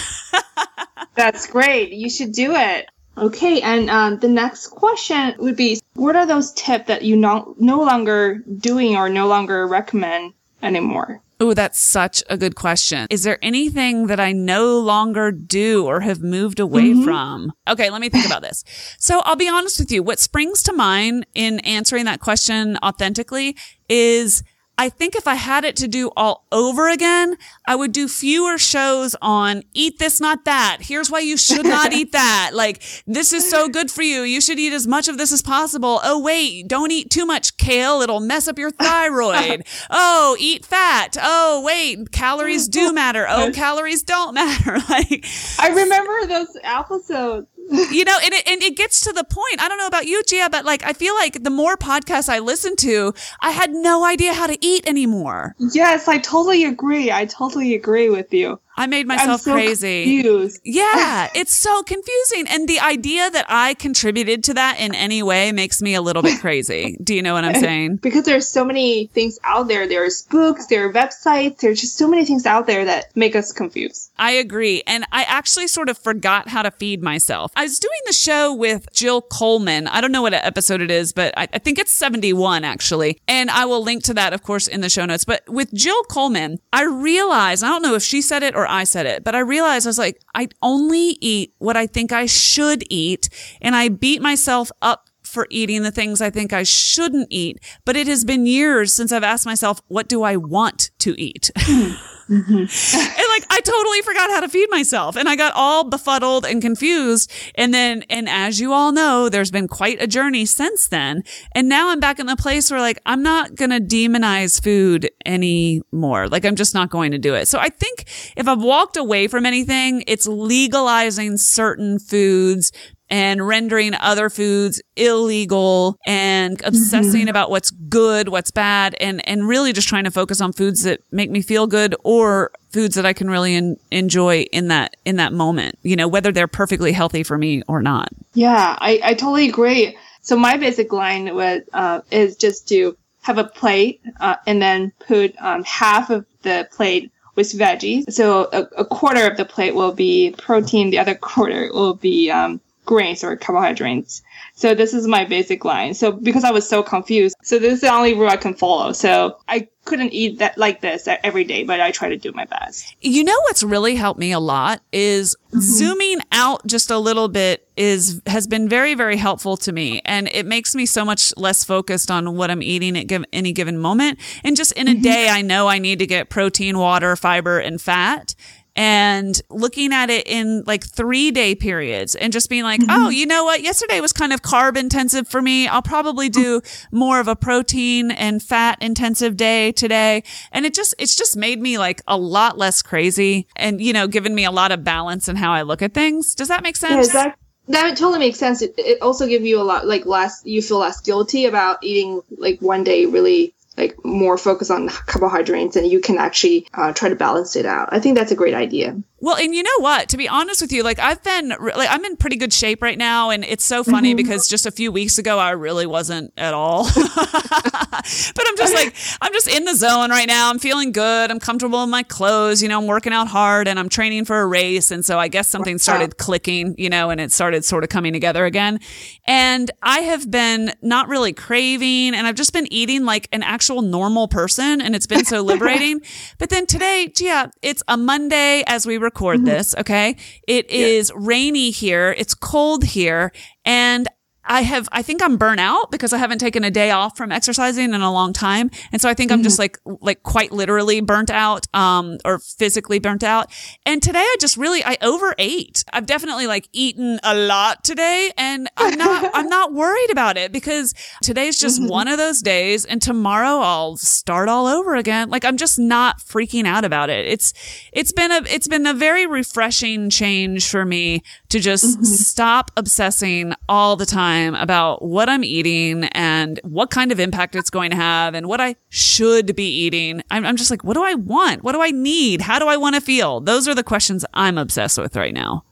That's 1.15 1.47
great. 1.47 1.93
You 1.93 2.09
should 2.09 2.33
do 2.33 2.55
it. 2.55 2.89
Okay, 3.17 3.61
and 3.63 3.91
um, 3.91 4.19
the 4.21 4.29
next 4.29 4.69
question 4.69 5.35
would 5.39 5.57
be: 5.57 5.81
What 5.95 6.15
are 6.15 6.25
those 6.25 6.53
tips 6.53 6.87
that 6.87 7.03
you 7.03 7.17
no 7.17 7.57
no 7.59 7.81
longer 7.81 8.37
doing 8.59 8.97
or 8.97 9.09
no 9.09 9.27
longer 9.27 9.67
recommend 9.67 10.35
anymore? 10.63 11.21
Oh, 11.41 11.55
that's 11.55 11.79
such 11.79 12.25
a 12.29 12.37
good 12.37 12.57
question. 12.57 13.07
Is 13.11 13.23
there 13.23 13.39
anything 13.43 14.09
that 14.09 14.19
I 14.19 14.33
no 14.33 14.79
longer 14.81 15.31
do 15.31 15.87
or 15.87 16.01
have 16.01 16.21
moved 16.21 16.59
away 16.59 16.95
from? 17.05 17.53
Okay, 17.69 17.91
let 17.91 18.01
me 18.01 18.09
think 18.09 18.27
about 18.27 18.43
this. 18.43 18.65
So 18.99 19.21
I'll 19.21 19.37
be 19.37 19.49
honest 19.49 19.79
with 19.79 19.93
you. 19.93 20.03
What 20.03 20.19
springs 20.19 20.65
to 20.65 20.73
mind 20.73 21.27
in 21.35 21.61
answering 21.61 22.07
that 22.07 22.19
question 22.19 22.77
authentically 22.83 23.57
is 23.89 24.43
I 24.79 24.89
think 24.89 25.17
if 25.17 25.27
I 25.27 25.35
had 25.35 25.65
it 25.65 25.75
to 25.77 25.89
do 25.89 26.11
all 26.17 26.47
over 26.53 26.89
again, 26.89 27.37
I 27.67 27.75
would 27.75 27.91
do 27.91 28.07
fewer 28.07 28.59
shows 28.59 29.17
on 29.21 29.65
eat 29.75 29.99
this, 29.99 30.21
not 30.21 30.45
that. 30.45 30.79
Here's 30.83 31.11
why 31.11 31.19
you 31.19 31.37
should 31.37 31.67
not 31.67 31.93
eat 31.93 32.13
that. 32.13 32.53
Like, 32.55 32.81
this 33.05 33.33
is 33.33 33.51
so 33.51 33.69
good 33.69 33.91
for 33.91 34.03
you. 34.03 34.23
You 34.23 34.41
should 34.41 34.61
eat 34.61 34.73
as 34.73 34.87
much 34.87 35.09
of 35.09 35.19
this 35.19 35.33
as 35.33 35.43
possible. 35.43 36.01
Oh, 36.05 36.21
wait, 36.21 36.69
don't 36.69 36.93
eat 36.93 37.11
too 37.11 37.27
much 37.27 37.57
kale. 37.57 38.03
It'll 38.03 38.21
mess 38.21 38.47
up 38.47 38.57
your 38.57 38.71
thyroid. 38.71 39.67
oh, 39.91 40.37
eat 40.39 40.65
fat. 40.65 41.17
Oh, 41.21 41.61
wait, 41.65 42.13
calories 42.13 42.69
do 42.69 42.93
matter. 42.99 43.27
Oh, 43.29 43.51
calories 43.53 44.05
don't 44.05 44.33
matter. 44.35 44.79
Like, 44.89 45.27
I 45.59 45.69
remember 45.71 46.27
those 46.27 46.57
episodes. 46.63 47.49
You 47.71 48.05
know, 48.05 48.19
and 48.25 48.33
it, 48.33 48.49
and 48.49 48.63
it 48.63 48.77
gets 48.77 49.03
to 49.03 49.13
the 49.13 49.25
point. 49.25 49.61
I 49.61 49.69
don't 49.69 49.79
know 49.79 49.87
about 49.87 50.07
you, 50.07 50.23
Jia, 50.23 50.51
but 50.51 50.65
like, 50.65 50.83
I 50.85 50.93
feel 50.93 51.15
like 51.15 51.43
the 51.43 51.51
more 51.51 51.77
podcasts 51.77 52.29
I 52.29 52.39
listen 52.39 52.77
to, 52.77 53.13
I 53.41 53.51
had 53.51 53.71
no 53.73 54.05
idea 54.05 54.33
how 54.33 54.47
to 54.47 54.57
eat 54.65 54.89
anymore. 54.89 55.55
Yes, 55.59 56.09
I 56.09 56.19
totally 56.19 56.65
agree. 56.65 57.13
I 57.13 57.27
totally 57.27 57.75
agree 57.75 58.09
with 58.09 58.33
you. 58.33 58.59
I 58.79 58.87
made 58.87 59.07
myself 59.07 59.41
so 59.43 59.53
crazy. 59.53 60.05
confused. 60.05 60.61
Yeah, 60.65 61.29
it's 61.35 61.53
so 61.53 61.83
confusing. 61.83 62.47
And 62.49 62.69
the 62.69 62.81
idea 62.81 63.31
that 63.31 63.47
I 63.49 63.75
contributed 63.75 64.45
to 64.45 64.55
that 64.55 64.79
in 64.79 64.95
any 64.95 65.23
way 65.23 65.53
makes 65.53 65.83
me 65.83 65.95
a 65.95 66.01
little 66.01 66.23
bit 66.23 66.41
crazy. 66.41 66.97
Do 67.03 67.15
you 67.15 67.23
know 67.23 67.35
what 67.35 67.45
I'm 67.45 67.57
saying? 67.57 67.97
because 67.97 68.25
there's 68.25 68.49
so 68.49 68.65
many 68.65 69.09
things 69.09 69.39
out 69.45 69.69
there. 69.69 69.87
There's 69.87 70.23
books, 70.23 70.67
there 70.67 70.89
are 70.89 70.93
websites, 70.93 71.59
there's 71.59 71.81
just 71.81 71.97
so 71.97 72.09
many 72.09 72.25
things 72.25 72.47
out 72.47 72.67
there 72.67 72.85
that 72.85 73.15
make 73.17 73.35
us 73.35 73.53
confused. 73.53 74.13
I 74.19 74.33
agree. 74.33 74.83
And 74.87 75.05
I 75.13 75.25
actually 75.25 75.67
sort 75.67 75.89
of 75.89 75.99
forgot 75.99 76.49
how 76.49 76.63
to 76.63 76.71
feed 76.71 77.03
myself. 77.03 77.53
I 77.57 77.63
was 77.63 77.79
doing 77.79 78.01
the 78.07 78.13
show 78.13 78.55
with 78.55 78.87
Jill 78.93 79.23
Coleman. 79.23 79.89
I 79.89 80.01
don't 80.01 80.13
know 80.13 80.23
what 80.23 80.35
episode 80.35 80.81
it 80.81 80.91
is, 80.91 81.13
but 81.13 81.35
I, 81.37 81.49
I 81.53 81.59
think 81.59 81.79
it's 81.79 81.93
71 81.93 82.65
actually. 82.65 83.19
And 83.27 83.51
I 83.51 83.65
will 83.65 83.83
link 83.83 84.05
to 84.05 84.15
that, 84.15 84.33
of 84.33 84.43
course, 84.43 84.69
in 84.69 84.81
the 84.81 84.91
show 84.91 85.05
notes. 85.05 85.25
But 85.25 85.43
with 85.49 85.73
Jill 85.75 86.03
Coleman, 86.05 86.59
I 86.73 86.85
realized, 86.85 87.65
I 87.65 87.69
don't 87.69 87.83
know 87.83 87.95
if 87.95 88.03
she 88.03 88.23
said 88.23 88.43
it 88.43 88.55
or 88.55 88.68
I 88.69 88.85
said 88.85 89.07
it, 89.07 89.25
but 89.25 89.35
I 89.35 89.41
realized 89.41 89.87
I 89.87 89.91
was 89.91 89.99
like, 89.99 90.21
I 90.35 90.49
only 90.63 91.19
eat 91.21 91.55
what 91.59 91.77
I 91.77 91.87
think 91.87 92.13
I 92.13 92.27
should 92.27 92.85
eat. 92.91 93.29
And 93.61 93.75
I 93.75 93.89
beat 93.89 94.23
myself 94.23 94.71
up 94.83 95.09
for 95.23 95.47
eating 95.51 95.83
the 95.83 95.91
things 95.91 96.21
I 96.21 96.31
think 96.31 96.53
I 96.53 96.63
shouldn't 96.63 97.29
eat. 97.31 97.59
But 97.85 97.97
it 97.97 98.07
has 98.07 98.25
been 98.25 98.47
years 98.47 98.95
since 98.95 99.13
I've 99.13 99.25
asked 99.25 99.47
myself, 99.47 99.81
what 99.89 100.09
do 100.09 100.23
I 100.23 100.37
want 100.37 100.91
to 101.01 101.21
eat? 101.21 101.51
Hmm. 101.57 101.93
Mm-hmm. 102.29 102.57
and 102.57 103.29
like 103.31 103.47
I 103.51 103.61
totally 103.61 104.03
forgot 104.03 104.31
how 104.31 104.41
to 104.41 104.49
feed 104.49 104.69
myself 104.71 105.17
and 105.17 105.29
I 105.29 105.37
got 105.37 105.53
all 105.55 105.85
befuddled 105.85 106.45
and 106.45 106.61
confused. 106.61 107.33
And 107.55 107.73
then, 107.73 108.05
and 108.11 108.29
as 108.29 108.61
you 108.61 108.73
all 108.73 108.93
know, 108.93 109.29
there's 109.29 109.51
been 109.51 109.69
quite 109.69 110.01
a 110.03 110.07
journey 110.07 110.45
since 110.45 110.89
then. 110.89 111.23
And 111.53 111.69
now 111.69 111.89
I'm 111.89 112.01
back 112.01 112.19
in 112.19 112.27
the 112.27 112.37
place 112.37 112.71
where 112.71 112.81
like, 112.81 112.99
I'm 113.07 113.23
not 113.23 113.55
going 113.55 113.71
to 113.71 113.81
demonize 113.81 114.63
food 114.63 115.11
anymore. 115.25 116.29
Like 116.29 116.45
I'm 116.45 116.57
just 116.57 116.75
not 116.75 116.91
going 116.91 117.13
to 117.13 117.19
do 117.19 117.35
it. 117.35 117.49
So 117.49 117.59
I 117.59 117.71
think 117.71 118.05
if 118.37 118.47
I've 118.47 118.63
walked 118.63 118.97
away 118.97 119.27
from 119.27 119.47
anything, 119.47 120.05
it's 120.07 120.27
legalizing 120.27 121.39
certain 121.39 121.99
foods 121.99 122.73
and 123.11 123.47
rendering 123.47 123.95
other 123.95 124.29
foods 124.31 124.83
illegal 124.97 125.99
and 126.07 126.61
obsessing 126.65 127.23
mm-hmm. 127.23 127.29
about 127.29 127.51
what's 127.51 127.71
good, 127.71 128.29
what's 128.29 128.51
bad, 128.51 128.95
and, 129.01 129.27
and 129.29 129.49
really 129.49 129.73
just 129.73 129.89
trying 129.89 130.05
to 130.05 130.11
focus 130.11 130.41
on 130.41 130.53
foods 130.53 130.83
that 130.83 131.01
make 131.11 131.31
me 131.31 131.43
feel 131.43 131.67
good 131.67 131.95
or 132.05 132.51
foods 132.71 132.95
that 132.97 133.07
I 133.07 133.13
can 133.13 133.31
really 133.31 133.55
in, 133.55 133.79
enjoy 133.91 134.43
in 134.53 134.69
that, 134.69 134.95
in 135.05 135.17
that 135.17 135.33
moment, 135.33 135.79
you 135.83 135.97
know, 135.97 136.09
whether 136.09 136.33
they're 136.33 136.47
perfectly 136.47 136.93
healthy 136.93 137.23
for 137.23 137.39
me 137.39 137.63
or 137.69 137.83
not. 137.83 138.11
Yeah, 138.35 138.77
I, 138.79 139.01
I 139.03 139.15
totally 139.15 139.49
agree. 139.49 139.97
So 140.21 140.37
my 140.37 140.57
basic 140.57 140.93
line 140.93 141.35
was, 141.35 141.63
uh, 141.73 142.03
is 142.11 142.37
just 142.37 142.69
to 142.69 142.97
have 143.23 143.39
a 143.39 143.45
plate, 143.45 144.01
uh, 144.21 144.37
and 144.47 144.61
then 144.61 144.93
put, 145.07 145.35
um, 145.41 145.65
half 145.65 146.11
of 146.11 146.27
the 146.43 146.69
plate 146.71 147.11
with 147.39 147.53
veggies. 147.53 148.13
So 148.13 148.49
a, 148.53 148.63
a, 148.79 148.85
quarter 148.85 149.25
of 149.25 149.37
the 149.37 149.45
plate 149.45 149.75
will 149.75 149.93
be 149.93 150.35
protein, 150.37 150.91
the 150.91 150.99
other 150.99 151.15
quarter 151.31 151.71
will 151.73 151.95
be 151.95 152.31
um, 152.31 152.61
grains 152.89 153.23
or 153.23 153.37
carbohydrates. 153.37 154.23
So 154.55 154.75
this 154.75 154.95
is 154.95 155.07
my 155.07 155.27
basic 155.27 155.63
line. 155.63 155.93
So 155.93 156.11
because 156.11 156.43
I 156.43 156.51
was 156.51 156.67
so 156.67 156.83
confused, 156.83 157.37
so 157.43 157.59
this 157.59 157.75
is 157.75 157.81
the 157.83 157.93
only 157.93 158.15
rule 158.15 158.31
I 158.31 158.39
can 158.39 158.55
follow. 158.55 158.95
So 158.95 159.37
I 159.47 159.69
couldn't 159.85 160.13
eat 160.13 160.39
that 160.39 160.57
like 160.57 160.81
this 160.81 161.07
every 161.07 161.45
day, 161.45 161.65
but 161.65 161.81
I 161.81 161.91
try 161.91 162.09
to 162.09 162.17
do 162.17 162.33
my 162.33 162.47
best. 162.47 162.97
You 163.03 163.25
know 163.25 163.39
what's 163.43 163.63
really 163.63 163.95
helped 163.95 164.19
me 164.19 164.33
a 164.33 164.41
lot 164.41 164.81
is 164.91 165.37
mm-hmm. 165.49 165.61
zooming 165.61 166.21
out 166.33 166.67
just 166.67 166.91
a 166.91 166.99
little 166.99 167.29
bit 167.29 167.69
is 167.77 168.21
has 168.27 168.47
been 168.49 168.69
very 168.69 168.95
very 168.95 169.17
helpful 169.17 169.57
to 169.57 169.71
me 169.71 170.03
and 170.05 170.29
it 170.33 170.45
makes 170.45 170.75
me 170.75 170.85
so 170.85 171.05
much 171.05 171.33
less 171.37 171.63
focused 171.63 172.11
on 172.11 172.35
what 172.37 172.51
I'm 172.51 172.63
eating 172.63 172.99
at 172.99 173.07
give, 173.07 173.25
any 173.33 173.53
given 173.53 173.79
moment 173.79 174.19
and 174.43 174.57
just 174.57 174.73
in 174.73 174.89
a 174.89 174.93
mm-hmm. 174.93 175.03
day 175.03 175.29
I 175.29 175.43
know 175.43 175.69
I 175.69 175.79
need 175.79 176.01
to 176.01 176.07
get 176.07 176.29
protein, 176.29 176.79
water, 176.79 177.15
fiber 177.15 177.61
and 177.61 177.81
fat 177.81 178.35
and 178.79 179.43
looking 179.51 179.93
at 179.93 180.09
it 180.09 180.29
in 180.29 180.63
like 180.65 180.87
three 180.87 181.33
day 181.33 181.57
periods 181.57 182.15
and 182.15 182.33
just 182.33 182.49
being 182.49 182.63
like, 182.63 182.81
mm-hmm. 182.81 182.91
oh, 182.93 183.09
you 183.09 183.27
know 183.27 183.43
what? 183.43 183.61
Yesterday 183.61 184.01
was 184.01 184.13
kind 184.13 184.33
of 184.33 184.41
carb 184.41 184.77
intensive 184.77 185.27
for 185.27 185.43
me. 185.43 185.67
I'll 185.67 185.83
probably 185.83 186.29
do 186.29 186.63
more 186.93 187.19
of 187.19 187.27
a 187.27 187.35
protein 187.35 188.13
and 188.13 188.41
fat 188.41 188.79
intensive 188.81 189.37
day 189.37 189.73
today. 189.73 190.23
And 190.53 190.65
it 190.65 190.75
just, 190.75 190.95
it's 191.01 191.17
just 191.17 191.37
made 191.37 191.61
me 191.61 191.77
like 191.77 192.03
a 192.07 192.17
lot 192.17 192.57
less 192.57 192.81
crazy 192.81 193.49
and, 193.57 193.81
you 193.81 193.93
know, 193.93 194.07
given 194.07 194.33
me 194.33 194.45
a 194.45 194.53
lot 194.53 194.71
of 194.71 194.85
balance 194.85 195.29
in 195.29 195.35
how 195.35 195.51
I 195.51 195.63
look 195.63 195.83
at 195.83 195.93
things. 195.93 196.37
Does 196.37 196.47
that 196.47 196.63
make 196.63 196.77
sense? 196.77 197.13
Yeah, 197.13 197.33
that 197.67 197.97
totally 197.97 198.21
makes 198.21 198.39
sense. 198.39 198.63
It, 198.63 198.75
it 198.79 199.03
also 199.03 199.27
gives 199.27 199.45
you 199.45 199.61
a 199.61 199.65
lot, 199.65 199.89
like 199.89 200.07
less, 200.07 200.41
you 200.45 200.63
feel 200.63 200.79
less 200.79 201.01
guilty 201.01 201.47
about 201.47 201.83
eating 201.83 202.23
like 202.37 202.61
one 202.61 202.85
day 202.85 203.07
really 203.07 203.57
like 203.79 204.05
more 204.05 204.37
focus 204.37 204.71
on 204.71 204.89
carbohydrates 204.89 205.77
and 205.77 205.87
you 205.87 206.01
can 206.01 206.19
actually 206.19 206.67
uh, 206.75 206.93
try 206.93 207.09
to 207.09 207.17
balance 207.17 207.57
it 207.57 207.67
out. 207.67 207.89
I 207.93 208.01
think 208.01 208.17
that's 208.17 208.33
a 208.33 208.37
great 208.37 208.55
idea. 208.55 208.97
Well, 209.21 209.37
and 209.37 209.53
you 209.53 209.65
know 209.65 209.79
what? 209.81 210.11
To 210.11 210.17
be 210.17 210.29
honest 210.29 210.61
with 210.63 210.71
you, 210.71 210.85
like 210.85 211.01
I've 211.01 211.23
been, 211.25 211.49
like 211.49 211.89
I'm 211.91 212.05
in 212.05 212.17
pretty 212.17 212.37
good 212.37 212.53
shape 212.53 212.81
right 212.81 212.97
now, 212.97 213.31
and 213.31 213.45
it's 213.45 213.65
so 213.65 213.83
funny 213.83 214.11
mm-hmm. 214.11 214.17
because 214.17 214.47
just 214.47 214.65
a 214.65 214.71
few 214.71 214.93
weeks 214.93 215.19
ago 215.19 215.41
I 215.41 215.51
really 215.51 215.87
wasn't 215.87 216.33
at 216.37 216.55
all. 216.55 216.85
but 216.95 218.45
I'm 218.47 218.57
just 218.57 218.75
like 218.75 218.95
I'm 219.21 219.33
just 219.33 219.49
in 219.49 219.65
the 219.65 219.75
zone 219.75 220.11
right 220.11 220.29
now. 220.29 220.51
I'm 220.51 220.61
feeling 220.61 220.93
good. 220.93 221.33
I'm 221.33 221.41
comfortable 221.41 221.83
in 221.83 221.91
my 221.91 222.05
clothes. 222.05 222.63
You 222.63 222.69
know, 222.69 222.79
I'm 222.79 222.87
working 222.87 223.13
out 223.13 223.27
hard, 223.27 223.67
and 223.67 223.77
I'm 223.81 223.89
training 223.89 224.25
for 224.25 224.41
a 224.41 224.47
race, 224.47 224.93
and 224.93 225.05
so 225.05 225.19
I 225.19 225.27
guess 225.27 225.49
something 225.49 225.79
started 225.79 226.17
clicking. 226.19 226.77
You 226.79 226.89
know, 226.89 227.11
and 227.11 227.21
it 227.21 227.33
started 227.33 227.65
sort 227.65 227.83
of 227.83 227.91
coming 227.91 228.13
together 228.13 228.45
again. 228.45 228.79
And 229.27 229.69
I 229.83 230.01
have 230.01 230.31
been 230.31 230.73
not 230.81 231.09
really 231.09 231.33
craving, 231.33 232.15
and 232.15 232.25
I've 232.25 232.37
just 232.37 232.53
been 232.53 232.73
eating 232.73 233.05
like 233.05 233.29
an 233.33 233.43
actual 233.43 233.68
normal 233.77 234.29
person, 234.29 234.81
and 234.81 234.97
it's 234.97 235.07
been 235.07 235.25
so 235.25 235.41
liberating. 235.43 236.01
but 236.39 236.51
then 236.51 236.67
today, 236.67 237.13
yeah, 237.19 237.49
it's 237.63 237.83
a 237.89 237.97
Monday 237.97 238.65
as 238.67 238.87
we 238.87 238.99
record 238.99 239.39
mm-hmm. 239.39 239.47
this. 239.47 239.75
Okay. 239.77 240.17
It 240.47 240.71
is 240.71 241.11
yeah. 241.11 241.21
rainy 241.21 241.71
here. 241.71 242.15
It's 242.17 242.35
cold 242.35 242.85
here. 242.85 243.33
And 243.65 244.09
I 244.49 244.63
have, 244.63 244.89
I 244.93 245.03
think 245.03 245.23
I'm 245.23 245.37
burnt 245.37 245.61
out 245.61 245.91
because 245.91 246.13
I 246.13 246.19
haven't 246.19 246.39
taken 246.39 246.65
a 246.65 246.71
day 246.71 246.91
off 246.91 247.17
from 247.17 247.31
exercising 247.31 247.93
in 247.93 248.01
a 248.01 248.11
long 248.11 248.33
time. 248.33 248.71
And 248.91 249.01
so 249.01 249.09
I 249.09 249.15
think 249.15 249.31
mm-hmm. 249.31 249.39
I'm 249.39 249.43
just 249.43 249.61
mm-hmm. 249.61 249.91
like, 249.91 250.01
like 250.03 250.23
quite 250.23 250.53
literally 250.53 251.01
burnt 251.03 251.31
out, 251.31 251.67
um, 251.75 252.17
or 252.25 252.39
physically 252.39 252.99
burnt 252.99 253.23
out. 253.23 253.53
And 253.85 254.03
today 254.03 254.21
I 254.21 254.37
just 254.41 254.57
really, 254.57 254.83
I 254.83 254.97
overate. 255.03 255.85
I've 255.93 256.07
definitely 256.07 256.47
like 256.47 256.69
eaten 256.73 257.21
a 257.23 257.35
lot 257.35 257.85
today 257.85 258.33
and 258.39 258.69
I'm 258.77 258.97
not, 258.97 259.31
I'm 259.35 259.49
not 259.49 259.75
worried 259.75 260.11
about 260.11 260.39
it 260.39 260.51
because 260.51 260.95
today's 261.23 261.59
just 261.59 261.81
mm-hmm. 261.81 261.91
one 261.91 262.09
of 262.09 262.17
those 262.17 262.41
days 262.41 262.87
and 262.87 263.03
tomorrow 263.03 263.59
I'll 263.59 263.99
start 263.99 264.49
all 264.49 264.67
over 264.67 264.97
again. 264.97 265.29
Like 265.29 265.45
I'm 265.45 265.59
just 265.59 265.79
not 265.79 266.21
freaking 266.21 266.65
out 266.65 266.87
about 266.87 267.11
it. 267.11 267.27
It's, 267.27 267.53
it's 267.93 268.13
been 268.13 268.33
a, 268.33 268.43
it's 268.49 268.69
been 268.69 268.87
a 268.87 268.95
very 268.95 269.27
refreshing 269.27 270.09
change 270.09 270.71
for 270.71 270.87
me 270.87 271.23
to 271.51 271.61
just 271.61 271.85
mm-hmm. 271.85 272.05
stop 272.05 272.71
obsessing 272.77 273.53
all 273.69 273.97
the 273.97 274.07
time 274.07 274.38
time 274.39 274.55
about 274.55 275.03
what 275.03 275.29
I'm 275.29 275.45
eating 275.45 276.05
and 276.05 276.61
what 276.63 276.91
kind 276.91 277.13
of 277.13 277.21
impact 277.21 277.55
it's 277.55 277.71
going 277.71 277.91
to 277.91 277.97
have 277.97 278.35
and 278.35 278.47
what 278.47 278.61
I 278.61 278.77
should 278.89 279.55
be 279.57 279.69
eating. 279.69 280.23
I'm, 280.31 280.45
I'm 280.45 280.57
just 280.57 280.71
like, 280.71 280.85
what 280.85 280.95
do 280.95 281.05
I 281.05 281.15
want? 281.15 281.63
What 281.63 281.73
do 281.73 281.81
I 281.81 281.91
need? 281.91 282.41
How 282.41 282.59
do 282.59 282.69
I 282.69 282.77
want 282.77 282.95
to 282.95 283.01
feel? 283.01 283.41
Those 283.41 283.69
are 283.69 283.75
the 283.75 283.85
questions 283.85 284.25
I'm 284.35 284.59
obsessed 284.59 284.99
with 284.99 285.17
right 285.17 285.35
now. 285.35 285.65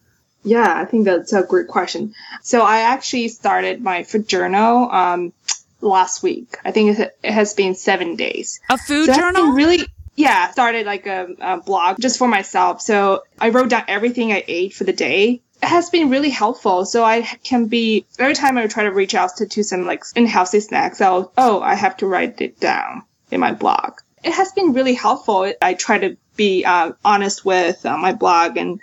Yeah, 0.45 0.81
I 0.81 0.85
think 0.85 1.05
that's 1.05 1.33
a 1.33 1.43
great 1.43 1.67
question. 1.67 2.15
So 2.43 2.63
I 2.63 2.81
actually 2.81 3.29
started 3.29 3.83
my 3.83 4.05
food 4.05 4.29
journal 4.29 4.91
um, 4.93 5.33
last 5.81 6.23
week. 6.23 6.57
I 6.65 6.71
think 6.71 6.99
it 6.99 7.17
has 7.25 7.55
been 7.55 7.75
seven 7.75 8.15
days. 8.15 8.61
A 8.71 8.79
food 8.79 9.07
so 9.07 9.15
journal? 9.15 9.53
Really? 9.53 9.87
Yeah, 10.15 10.51
started 10.53 10.87
like 10.87 11.07
a, 11.07 11.29
a 11.41 11.61
blog 11.61 12.01
just 12.01 12.17
for 12.19 12.29
myself. 12.29 12.81
So 12.81 13.25
I 13.41 13.49
wrote 13.49 13.71
down 13.71 13.85
everything 13.89 14.33
I 14.33 14.45
ate 14.47 14.73
for 14.73 14.85
the 14.85 14.93
day 14.93 15.43
has 15.63 15.91
been 15.91 16.11
really 16.11 16.31
helpful. 16.31 16.85
So 16.85 17.05
I 17.05 17.23
can 17.23 17.67
be 17.67 18.07
every 18.19 18.35
time 18.35 18.59
I 18.59 18.67
try 18.67 18.85
to 18.85 18.93
reach 18.93 19.15
out 19.15 19.37
to, 19.37 19.47
to 19.47 19.63
some 19.63 19.87
like 19.87 20.05
unhealthy 20.15 20.61
snacks, 20.61 21.01
I'll 21.01 21.33
oh 21.37 21.61
I 21.61 21.75
have 21.75 21.97
to 21.99 22.07
write 22.07 22.41
it 22.41 22.61
down 22.61 23.03
in 23.31 23.41
my 23.41 23.53
blog. 23.53 24.01
It 24.23 24.33
has 24.33 24.53
been 24.53 24.73
really 24.73 24.95
helpful. 24.95 25.53
I 25.63 25.75
try 25.75 25.99
to 25.99 26.17
be 26.37 26.65
uh, 26.65 26.93
honest 27.05 27.45
with 27.45 27.85
uh, 27.87 27.97
my 27.97 28.13
blog 28.13 28.57
and 28.57 28.81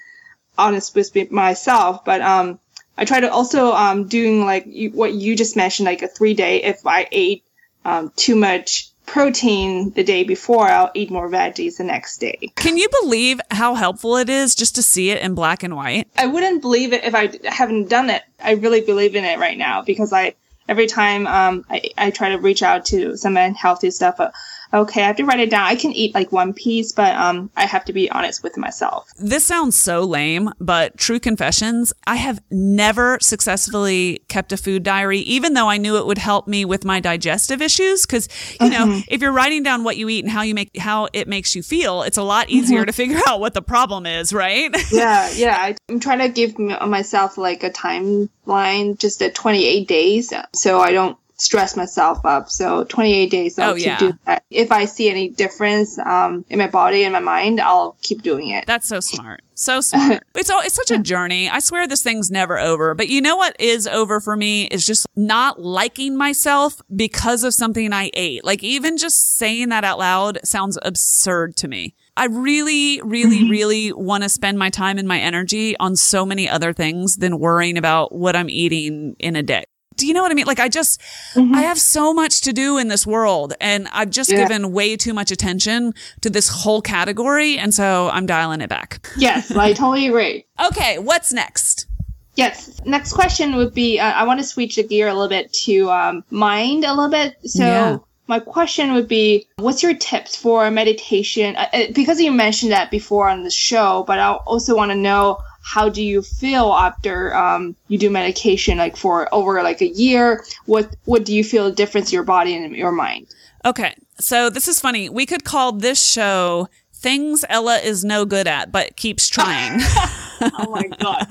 honest 0.57 0.95
with 0.95 1.31
myself, 1.31 2.05
but 2.05 2.21
um, 2.21 2.59
I 2.97 3.05
try 3.05 3.19
to 3.19 3.31
also 3.31 3.73
um 3.73 4.07
doing 4.07 4.45
like 4.45 4.65
you, 4.67 4.91
what 4.91 5.13
you 5.13 5.35
just 5.35 5.55
mentioned, 5.55 5.85
like 5.85 6.01
a 6.01 6.07
three 6.07 6.33
day. 6.33 6.63
If 6.63 6.85
I 6.85 7.07
ate 7.11 7.43
um, 7.85 8.11
too 8.15 8.35
much 8.35 8.92
protein 9.05 9.91
the 9.91 10.03
day 10.03 10.23
before, 10.23 10.67
I'll 10.67 10.91
eat 10.93 11.11
more 11.11 11.29
veggies 11.29 11.77
the 11.77 11.83
next 11.83 12.17
day. 12.17 12.51
Can 12.55 12.77
you 12.77 12.87
believe 13.01 13.39
how 13.51 13.75
helpful 13.75 14.17
it 14.17 14.29
is 14.29 14.55
just 14.55 14.75
to 14.75 14.83
see 14.83 15.09
it 15.11 15.21
in 15.21 15.35
black 15.35 15.63
and 15.63 15.75
white? 15.75 16.07
I 16.17 16.27
wouldn't 16.27 16.61
believe 16.61 16.93
it 16.93 17.03
if 17.03 17.13
I 17.13 17.31
haven't 17.45 17.89
done 17.89 18.09
it. 18.09 18.23
I 18.41 18.51
really 18.53 18.81
believe 18.81 19.15
in 19.15 19.23
it 19.23 19.39
right 19.39 19.57
now 19.57 19.81
because 19.81 20.13
I 20.13 20.35
every 20.67 20.87
time 20.87 21.27
um, 21.27 21.65
I, 21.69 21.89
I 21.97 22.11
try 22.11 22.29
to 22.29 22.37
reach 22.37 22.63
out 22.63 22.85
to 22.85 23.17
some 23.17 23.37
unhealthy 23.37 23.91
stuff, 23.91 24.19
uh, 24.19 24.31
okay, 24.73 25.03
I 25.03 25.07
have 25.07 25.15
to 25.17 25.23
write 25.25 25.39
it 25.39 25.49
down. 25.51 25.63
I 25.67 25.75
can 25.75 25.91
eat 25.91 26.13
like 26.15 26.31
one 26.31 26.51
piece, 26.53 26.91
but 26.91 27.15
um, 27.15 27.49
I 27.55 27.65
have 27.65 27.85
to 27.85 27.93
be 27.93 28.09
honest 28.09 28.41
with 28.43 28.57
myself. 28.57 29.07
This 29.19 29.45
sounds 29.45 29.77
so 29.77 30.01
lame, 30.03 30.49
but 30.59 30.97
true 30.97 31.19
confessions, 31.19 31.93
I 32.07 32.15
have 32.15 32.41
never 32.49 33.17
successfully 33.21 34.21
kept 34.29 34.51
a 34.51 34.57
food 34.57 34.83
diary, 34.83 35.19
even 35.19 35.53
though 35.53 35.69
I 35.69 35.77
knew 35.77 35.97
it 35.97 36.05
would 36.05 36.17
help 36.17 36.47
me 36.47 36.65
with 36.65 36.83
my 36.85 36.99
digestive 36.99 37.61
issues. 37.61 38.05
Cause, 38.05 38.27
you 38.59 38.69
know, 38.69 38.83
Mm-hmm. 38.83 39.01
if 39.07 39.21
you're 39.21 39.31
writing 39.31 39.63
down 39.63 39.83
what 39.83 39.95
you 39.97 40.09
eat 40.09 40.23
and 40.25 40.31
how 40.31 40.41
you 40.41 40.53
make, 40.55 40.77
how 40.77 41.07
it 41.13 41.27
makes 41.27 41.55
you 41.55 41.61
feel, 41.63 42.01
it's 42.03 42.17
a 42.17 42.23
lot 42.23 42.49
easier 42.49 42.79
Mm-hmm. 42.79 42.85
to 42.87 42.93
figure 42.93 43.19
out 43.27 43.39
what 43.39 43.53
the 43.53 43.61
problem 43.61 44.05
is, 44.05 44.33
right? 44.33 44.69
yeah, 44.91 45.29
yeah. 45.35 45.55
I, 45.57 45.75
I'm 45.89 45.99
trying 45.99 46.19
to 46.19 46.29
give 46.29 46.57
myself 46.57 47.37
like 47.37 47.63
a 47.63 47.69
timeline, 47.69 48.97
just 48.99 49.21
at 49.21 49.35
28 49.35 49.87
days, 49.87 50.33
so 50.53 50.79
I 50.79 50.91
don't 50.91 51.17
stress 51.35 51.75
myself 51.75 52.19
up. 52.25 52.49
So 52.49 52.83
28 52.85 53.29
days, 53.31 53.59
I'll 53.59 53.71
Oh, 53.71 53.75
keep 53.75 53.85
yeah. 53.85 53.99
doing 53.99 54.19
that. 54.25 54.43
If 54.49 54.71
I 54.71 54.85
see 54.85 55.09
any 55.09 55.29
difference 55.29 55.97
um, 55.99 56.45
in 56.49 56.59
my 56.59 56.67
body 56.67 57.03
and 57.03 57.13
my 57.13 57.19
mind, 57.19 57.59
I'll 57.59 57.95
keep 58.01 58.21
doing 58.21 58.49
it. 58.49 58.65
That's 58.67 58.87
so 58.87 58.99
smart. 58.99 59.41
So 59.55 59.81
smart. 59.81 60.23
It's 60.35 60.49
all, 60.49 60.61
it's 60.61 60.75
such 60.75 60.91
a 60.91 60.99
journey. 60.99 61.49
I 61.49 61.59
swear 61.59 61.87
this 61.87 62.03
thing's 62.03 62.29
never 62.31 62.59
over. 62.59 62.93
But 62.95 63.07
you 63.09 63.21
know 63.21 63.35
what 63.37 63.55
is 63.59 63.87
over 63.87 64.19
for 64.19 64.35
me 64.35 64.65
is 64.65 64.85
just 64.85 65.05
not 65.15 65.59
liking 65.61 66.17
myself 66.17 66.81
because 66.95 67.43
of 67.43 67.53
something 67.53 67.93
I 67.93 68.09
ate. 68.13 68.43
Like 68.43 68.63
even 68.63 68.97
just 68.97 69.35
saying 69.37 69.69
that 69.69 69.83
out 69.83 69.99
loud 69.99 70.39
sounds 70.43 70.77
absurd 70.81 71.55
to 71.57 71.67
me. 71.67 71.95
I 72.15 72.25
really, 72.25 73.01
really, 73.03 73.49
really 73.49 73.91
want 73.91 74.21
to 74.23 74.29
spend 74.29 74.59
my 74.59 74.69
time 74.69 74.97
and 74.99 75.07
my 75.07 75.19
energy 75.19 75.75
on 75.77 75.95
so 75.95 76.25
many 76.25 76.47
other 76.47 76.71
things 76.73 77.17
than 77.17 77.39
worrying 77.39 77.77
about 77.77 78.13
what 78.13 78.35
I'm 78.35 78.49
eating 78.51 79.15
in 79.19 79.35
a 79.35 79.41
day. 79.43 79.63
Do 79.97 80.07
you 80.07 80.13
know 80.13 80.21
what 80.21 80.31
I 80.31 80.35
mean? 80.35 80.45
Like 80.45 80.59
I 80.59 80.69
just, 80.69 81.01
I 81.35 81.61
have 81.61 81.79
so 81.79 82.13
much 82.13 82.41
to 82.41 82.53
do 82.53 82.77
in 82.77 82.87
this 82.87 83.05
world 83.07 83.53
and 83.61 83.87
I've 83.91 84.09
just 84.09 84.31
Yeah. 84.31 84.37
given 84.39 84.71
way 84.71 84.95
too 84.97 85.13
much 85.13 85.31
attention 85.31 85.93
to 86.21 86.29
this 86.29 86.49
whole 86.49 86.81
category. 86.81 87.57
And 87.57 87.73
so 87.73 88.09
I'm 88.11 88.25
dialing 88.25 88.61
it 88.61 88.69
back. 88.69 89.07
yes, 89.17 89.51
I 89.51 89.73
totally 89.81 90.07
agree. 90.07 90.45
Okay. 90.65 90.97
What's 90.99 91.31
next? 91.33 91.87
Yes. 92.35 92.81
Next 92.85 93.13
question 93.13 93.55
would 93.57 93.73
be 93.73 93.99
uh, 93.99 94.11
I 94.11 94.23
want 94.25 94.39
to 94.39 94.45
switch 94.45 94.75
the 94.75 94.83
gear 94.83 95.07
a 95.07 95.13
little 95.13 95.29
bit 95.29 95.53
to 95.65 95.89
um, 95.91 96.23
mind 96.31 96.83
a 96.83 96.93
little 96.93 97.09
bit. 97.11 97.35
So, 97.45 97.63
Yeah. 97.63 97.97
my 98.27 98.39
question 98.39 98.93
would 98.93 99.07
be 99.07 99.47
what's 99.57 99.83
your 99.83 99.93
tips 99.93 100.35
for 100.35 100.69
meditation? 100.71 101.55
Uh, 101.55 101.67
uh, 101.73 101.83
because 101.93 102.19
you 102.19 102.31
mentioned 102.31 102.71
that 102.71 102.89
before 102.89 103.29
on 103.29 103.43
the 103.43 103.51
show, 103.51 104.03
but 104.07 104.17
I 104.17 104.31
also 104.33 104.75
want 104.75 104.89
to 104.91 104.95
know 104.97 105.37
how 105.63 105.89
do 105.89 106.03
you 106.03 106.21
feel 106.21 106.73
after 106.73 107.33
um, 107.35 107.75
you 107.87 107.97
do 107.97 108.09
medication 108.09 108.77
like 108.77 108.97
for 108.97 109.33
over 109.33 109.63
like 109.63 109.81
a 109.81 109.87
year 109.87 110.43
what 110.65 110.95
what 111.05 111.25
do 111.25 111.33
you 111.33 111.43
feel 111.43 111.65
the 111.65 111.75
difference 111.75 112.11
in 112.11 112.15
your 112.15 112.23
body 112.23 112.55
and 112.55 112.75
your 112.75 112.91
mind 112.91 113.27
Okay. 113.65 113.95
So 114.19 114.49
this 114.49 114.67
is 114.67 114.79
funny. 114.79 115.09
We 115.09 115.25
could 115.25 115.43
call 115.43 115.71
this 115.71 116.03
show 116.03 116.69
Things 116.93 117.43
Ella 117.49 117.77
is 117.77 118.03
No 118.03 118.25
Good 118.25 118.47
At, 118.47 118.71
but 118.71 118.95
keeps 118.95 119.27
trying. 119.27 119.79
oh 120.59 120.69
my 120.69 120.87
god 120.99 121.25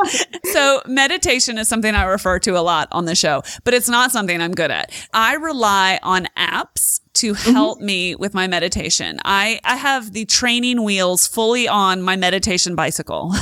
so 0.52 0.82
meditation 0.86 1.58
is 1.58 1.68
something 1.68 1.94
I 1.94 2.04
refer 2.04 2.38
to 2.40 2.58
a 2.58 2.60
lot 2.60 2.88
on 2.92 3.04
the 3.04 3.14
show, 3.14 3.42
but 3.64 3.74
it's 3.74 3.88
not 3.88 4.10
something 4.10 4.40
I'm 4.40 4.52
good 4.52 4.70
at. 4.70 4.92
I 5.12 5.34
rely 5.34 5.98
on 6.02 6.28
apps 6.36 7.00
to 7.14 7.34
mm-hmm. 7.34 7.52
help 7.52 7.80
me 7.80 8.14
with 8.14 8.34
my 8.34 8.46
meditation. 8.46 9.20
I, 9.24 9.60
I 9.64 9.76
have 9.76 10.12
the 10.12 10.24
training 10.24 10.82
wheels 10.82 11.26
fully 11.26 11.68
on 11.68 12.02
my 12.02 12.16
meditation 12.16 12.74
bicycle. 12.74 13.34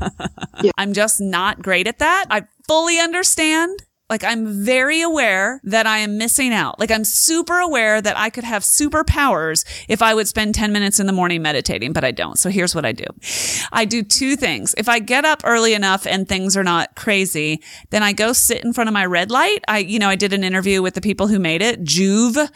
I'm 0.78 0.92
just 0.92 1.20
not 1.20 1.62
great 1.62 1.86
at 1.86 1.98
that. 1.98 2.26
I 2.30 2.44
fully 2.66 2.98
understand. 2.98 3.82
Like 4.10 4.24
I'm 4.24 4.64
very 4.64 5.02
aware 5.02 5.60
that 5.64 5.86
I 5.86 5.98
am 5.98 6.16
missing 6.16 6.52
out. 6.52 6.80
Like 6.80 6.90
I'm 6.90 7.04
super 7.04 7.58
aware 7.58 8.00
that 8.00 8.16
I 8.16 8.30
could 8.30 8.44
have 8.44 8.62
superpowers 8.62 9.66
if 9.86 10.00
I 10.00 10.14
would 10.14 10.26
spend 10.26 10.54
10 10.54 10.72
minutes 10.72 10.98
in 10.98 11.06
the 11.06 11.12
morning 11.12 11.42
meditating, 11.42 11.92
but 11.92 12.04
I 12.04 12.10
don't. 12.10 12.38
So 12.38 12.48
here's 12.48 12.74
what 12.74 12.86
I 12.86 12.92
do. 12.92 13.04
I 13.70 13.84
do 13.84 14.02
two 14.02 14.36
things. 14.36 14.74
If 14.78 14.88
I 14.88 14.98
get 14.98 15.26
up 15.26 15.42
early 15.44 15.74
enough 15.74 16.06
and 16.06 16.26
things 16.26 16.56
are 16.56 16.64
not 16.64 16.96
crazy, 16.96 17.60
then 17.90 18.02
I 18.02 18.14
go 18.14 18.32
sit 18.32 18.64
in 18.64 18.72
front 18.72 18.88
of 18.88 18.94
my 18.94 19.04
red 19.04 19.30
light. 19.30 19.62
I, 19.68 19.78
you 19.78 19.98
know, 19.98 20.08
I 20.08 20.16
did 20.16 20.32
an 20.32 20.42
interview 20.42 20.80
with 20.80 20.94
the 20.94 21.02
people 21.02 21.26
who 21.26 21.38
made 21.38 21.60
it, 21.60 21.84
Joovv, 21.84 22.50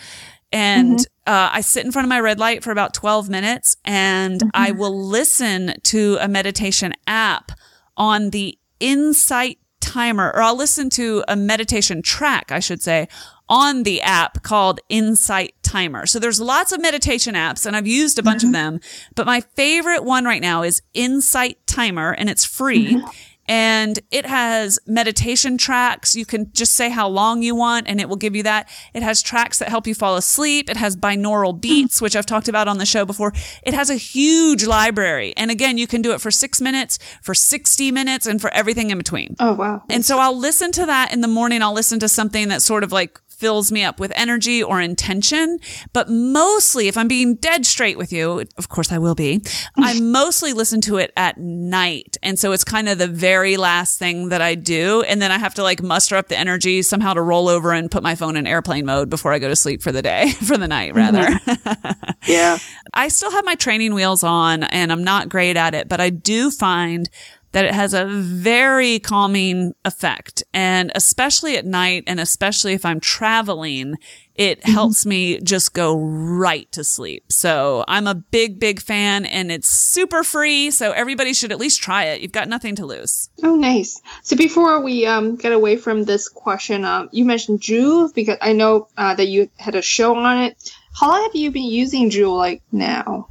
and 0.53 0.99
uh, 1.27 1.51
I 1.53 1.61
sit 1.61 1.85
in 1.85 1.93
front 1.93 2.05
of 2.07 2.09
my 2.09 2.21
red 2.21 2.39
light 2.39 2.65
for 2.65 2.71
about 2.71 2.95
12 2.95 3.29
minutes 3.29 3.77
and 3.85 4.43
I 4.55 4.71
will 4.73 5.07
listen 5.07 5.75
to 5.85 6.19
a 6.21 6.29
meditation 6.29 6.95
app 7.07 7.53
on 7.97 8.31
the 8.31 8.59
Insight 8.81 9.61
timer, 9.93 10.29
or 10.35 10.41
I'll 10.41 10.57
listen 10.57 10.89
to 10.91 11.23
a 11.29 11.37
meditation 11.37 12.01
track, 12.03 12.51
I 12.51 12.61
should 12.61 12.83
say, 12.83 13.09
on 13.49 13.83
the 13.83 14.01
app 14.01 14.43
called 14.43 14.81
Insight 14.89 15.55
Timer. 15.63 16.07
So 16.07 16.19
there's 16.19 16.41
lots 16.41 16.73
of 16.73 16.81
meditation 16.81 17.35
apps 17.35 17.67
and 17.67 17.77
I've 17.77 17.87
used 17.87 18.19
a 18.19 18.23
bunch 18.23 18.43
of 18.43 18.49
mm-hmm. 18.49 18.77
them, 18.77 18.81
but 19.15 19.27
my 19.27 19.41
favorite 19.41 20.05
one 20.05 20.25
right 20.25 20.41
now 20.41 20.63
is 20.63 20.81
Insight 20.95 21.59
Timer 21.67 22.13
and 22.13 22.31
it's 22.31 22.45
free. 22.45 22.95
Mm-hmm. 22.95 23.09
And 23.53 23.99
it 24.11 24.25
has 24.25 24.79
meditation 24.87 25.59
tracks. 25.59 26.17
You 26.17 26.25
can 26.25 26.51
just 26.55 26.73
say 26.73 26.89
how 26.89 27.07
long 27.07 27.43
you 27.43 27.55
want 27.55 27.87
and 27.87 28.01
it 28.01 28.09
will 28.09 28.17
give 28.17 28.35
you 28.35 28.43
that. 28.45 28.67
It 28.95 29.03
has 29.03 29.21
tracks 29.21 29.59
that 29.59 29.69
help 29.69 29.87
you 29.87 29.95
fall 29.95 30.17
asleep. 30.17 30.71
It 30.71 30.79
has 30.79 30.97
binaural 30.97 31.61
beats, 31.61 32.01
which 32.01 32.17
I've 32.17 32.25
talked 32.25 32.49
about 32.49 32.67
on 32.67 32.79
the 32.79 32.87
show 32.87 33.05
before. 33.05 33.35
It 33.63 33.75
has 33.75 33.91
a 33.91 33.97
huge 33.97 34.65
library. 34.65 35.35
And 35.37 35.51
again, 35.51 35.77
you 35.77 35.87
can 35.87 36.01
do 36.01 36.13
it 36.13 36.23
for 36.23 36.31
six 36.31 36.63
minutes, 36.63 36.99
for 37.21 37.35
60 37.35 37.93
minutes, 37.93 38.27
and 38.27 38.41
for 38.41 38.49
everything 38.55 38.89
in 38.89 38.97
between. 38.97 39.37
oh 39.39 39.53
wow 39.53 39.83
And 39.91 40.03
so 40.03 40.19
I'll 40.19 40.39
listen 40.39 40.73
to 40.73 40.87
that 40.87 41.13
in 41.13 41.21
the 41.21 41.29
morning. 41.29 41.61
I'll 41.61 41.75
listen 41.75 41.99
to 41.99 42.09
something 42.09 42.49
that 42.49 42.63
sort 42.63 42.85
of 42.85 42.91
like 42.91 43.21
fills 43.43 43.73
me 43.73 43.83
up 43.83 43.99
with 43.99 44.13
energy 44.15 44.63
or 44.63 44.81
intention. 44.81 45.59
But 45.93 46.09
mostly, 46.09 46.87
if 46.87 46.97
I'm 46.97 47.09
being 47.09 47.35
dead 47.35 47.67
straight 47.67 47.99
with 47.99 48.13
you, 48.13 48.45
of 48.57 48.69
course 48.69 48.93
I 48.93 48.99
will 48.99 49.17
be, 49.17 49.43
I 49.77 49.99
mostly 50.01 50.53
listen 50.53 50.81
to 50.83 50.99
it 50.99 51.13
at 51.17 51.39
night. 51.39 52.17
And 52.23 52.39
so 52.39 52.53
it's 52.53 52.63
kind 52.63 52.89
of 52.89 52.99
the 52.99 53.09
very 53.09 53.57
last 53.57 53.99
thing 53.99 54.29
that 54.29 54.41
I 54.41 54.55
do. 54.55 55.03
And 55.03 55.21
then 55.21 55.33
I 55.33 55.39
have 55.39 55.55
to 55.55 55.65
like 55.65 55.83
muster 55.83 56.15
up 56.15 56.29
the 56.29 56.39
energy 56.39 56.83
somehow 56.83 57.15
to 57.15 57.21
roll 57.21 57.49
over 57.49 57.73
and 57.73 57.91
put 57.91 58.05
my 58.05 58.15
phone 58.15 58.37
in 58.37 58.47
airplane 58.47 58.87
mode 58.87 59.11
before 59.11 59.33
I 59.33 59.41
go 59.41 59.49
to 59.49 59.57
sleep 59.57 59.83
for 59.83 59.91
the 59.91 60.03
day, 60.03 60.31
for 60.47 60.57
the 60.57 60.69
night 60.69 60.95
mm-hmm. 60.95 61.17
rather. 61.17 61.99
yeah 62.29 62.59
I 62.95 63.09
still 63.09 63.33
have 63.33 63.45
my 63.45 63.57
training 63.57 63.93
wheels 63.93 64.23
on 64.23 64.63
and 64.63 64.93
I'm 64.93 65.03
not 65.03 65.29
great 65.29 65.57
at 65.57 65.75
it, 65.75 65.89
but 65.89 66.01
I 66.01 66.11
do 66.11 66.53
find 66.53 67.11
that 67.53 67.65
it 67.65 67.75
has 67.75 67.95
a 67.95 68.07
very 68.07 68.99
calming 68.99 69.75
effect. 69.85 70.43
And 70.53 70.91
especially 70.95 71.57
at 71.57 71.65
night 71.65 72.05
and 72.07 72.19
especially 72.19 72.73
if 72.73 72.85
I'm 72.85 73.01
traveling, 73.01 73.97
it 74.35 74.65
helps 74.67 75.05
me 75.05 75.39
just 75.41 75.75
go 75.75 75.99
right 75.99 76.71
to 76.73 76.83
sleep. 76.83 77.31
So 77.31 77.85
I'm 77.87 78.07
a 78.07 78.15
big, 78.15 78.59
big 78.59 78.81
fan 78.81 79.27
and 79.27 79.53
it's 79.53 79.69
super 79.69 80.25
free. 80.25 80.71
So 80.71 80.93
everybody 80.93 81.35
should 81.35 81.53
at 81.53 81.59
least 81.59 81.83
try 81.83 82.05
it. 82.05 82.23
You've 82.23 82.33
got 82.33 82.49
nothing 82.49 82.75
to 82.77 82.87
lose. 82.87 83.29
Oh, 83.43 83.57
nice. 83.57 84.01
So 84.23 84.37
before 84.37 84.81
we 84.81 85.07
um, 85.07 85.37
get 85.37 85.53
away 85.53 85.77
from 85.77 86.05
this 86.05 86.29
question, 86.29 86.85
um, 86.85 87.09
you 87.13 87.25
mentioned 87.25 87.61
Juul 87.61 88.13
because 88.15 88.39
I 88.41 88.53
know 88.55 88.89
uh, 88.97 89.15
that 89.15 89.29
you 89.29 89.51
had 89.59 89.75
a 89.75 89.83
show 89.83 90.17
on 90.17 90.39
it. 90.39 90.73
How 90.99 91.09
long 91.09 91.23
have 91.23 91.35
you 91.35 91.51
been 91.51 91.65
using 91.65 92.11
Juul 92.11 92.37
like 92.37 92.63
now? 92.71 93.29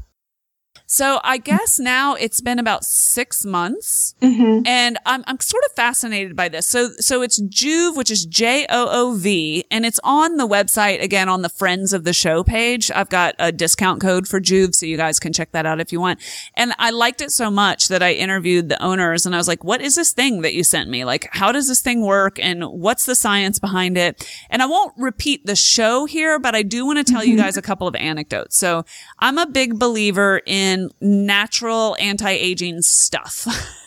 So 0.92 1.22
I 1.24 1.38
guess 1.38 1.80
now 1.80 2.16
it's 2.16 2.42
been 2.42 2.60
about 2.60 2.84
six 2.84 3.46
months. 3.46 4.14
Mm-hmm. 4.22 4.68
And 4.68 4.98
I'm, 5.06 5.24
I'm 5.26 5.40
sort 5.40 5.64
of 5.64 5.72
fascinated 5.72 6.36
by 6.36 6.50
this. 6.50 6.68
So, 6.68 6.90
so 7.00 7.22
it's 7.22 7.42
Joovv, 7.42 7.96
which 7.96 8.12
is 8.12 8.26
J-O-O-V, 8.26 9.64
and 9.72 9.86
it's 9.86 10.02
on 10.04 10.36
the 10.36 10.46
website 10.46 11.02
again 11.02 11.30
on 11.30 11.44
the 11.44 11.50
Friends 11.50 11.94
of 11.94 12.04
the 12.04 12.12
Show 12.12 12.44
page. 12.44 12.92
I've 12.92 13.08
got 13.08 13.36
a 13.40 13.54
discount 13.54 14.02
code 14.02 14.28
for 14.28 14.42
Joovv. 14.42 14.76
so 14.76 14.86
you 14.86 14.98
guys 14.98 15.18
can 15.18 15.32
check 15.32 15.54
that 15.54 15.66
out 15.66 15.80
if 15.80 15.94
you 15.94 16.02
want. 16.02 16.20
And 16.56 16.74
I 16.78 16.90
liked 16.90 17.22
it 17.22 17.32
so 17.32 17.50
much 17.50 17.88
that 17.88 18.04
I 18.04 18.12
interviewed 18.12 18.68
the 18.68 18.84
owners 18.84 19.26
and 19.26 19.34
I 19.34 19.38
was 19.38 19.48
like, 19.48 19.64
what 19.64 19.80
is 19.80 19.96
this 19.96 20.12
thing 20.12 20.42
that 20.42 20.54
you 20.54 20.66
sent 20.66 20.90
me? 20.90 21.06
Like, 21.06 21.30
how 21.32 21.54
does 21.54 21.70
this 21.70 21.82
thing 21.82 22.02
work? 22.02 22.38
And 22.38 22.66
what's 22.66 23.06
the 23.06 23.16
science 23.16 23.60
behind 23.60 23.98
it? 23.98 24.30
And 24.50 24.62
I 24.62 24.66
won't 24.66 24.94
repeat 24.98 25.46
the 25.46 25.56
show 25.56 26.04
here, 26.04 26.38
but 26.38 26.54
I 26.54 26.64
do 26.64 26.86
want 26.86 26.98
to 26.98 27.10
tell 27.10 27.24
you 27.24 27.38
guys 27.38 27.56
a 27.56 27.62
couple 27.62 27.88
of 27.88 27.96
anecdotes. 27.96 28.58
So 28.58 28.84
I'm 29.20 29.38
a 29.38 29.48
big 29.48 29.80
believer 29.80 30.42
in 30.46 30.81
natural 31.00 31.96
anti-aging 32.00 32.82
stuff. 32.82 33.48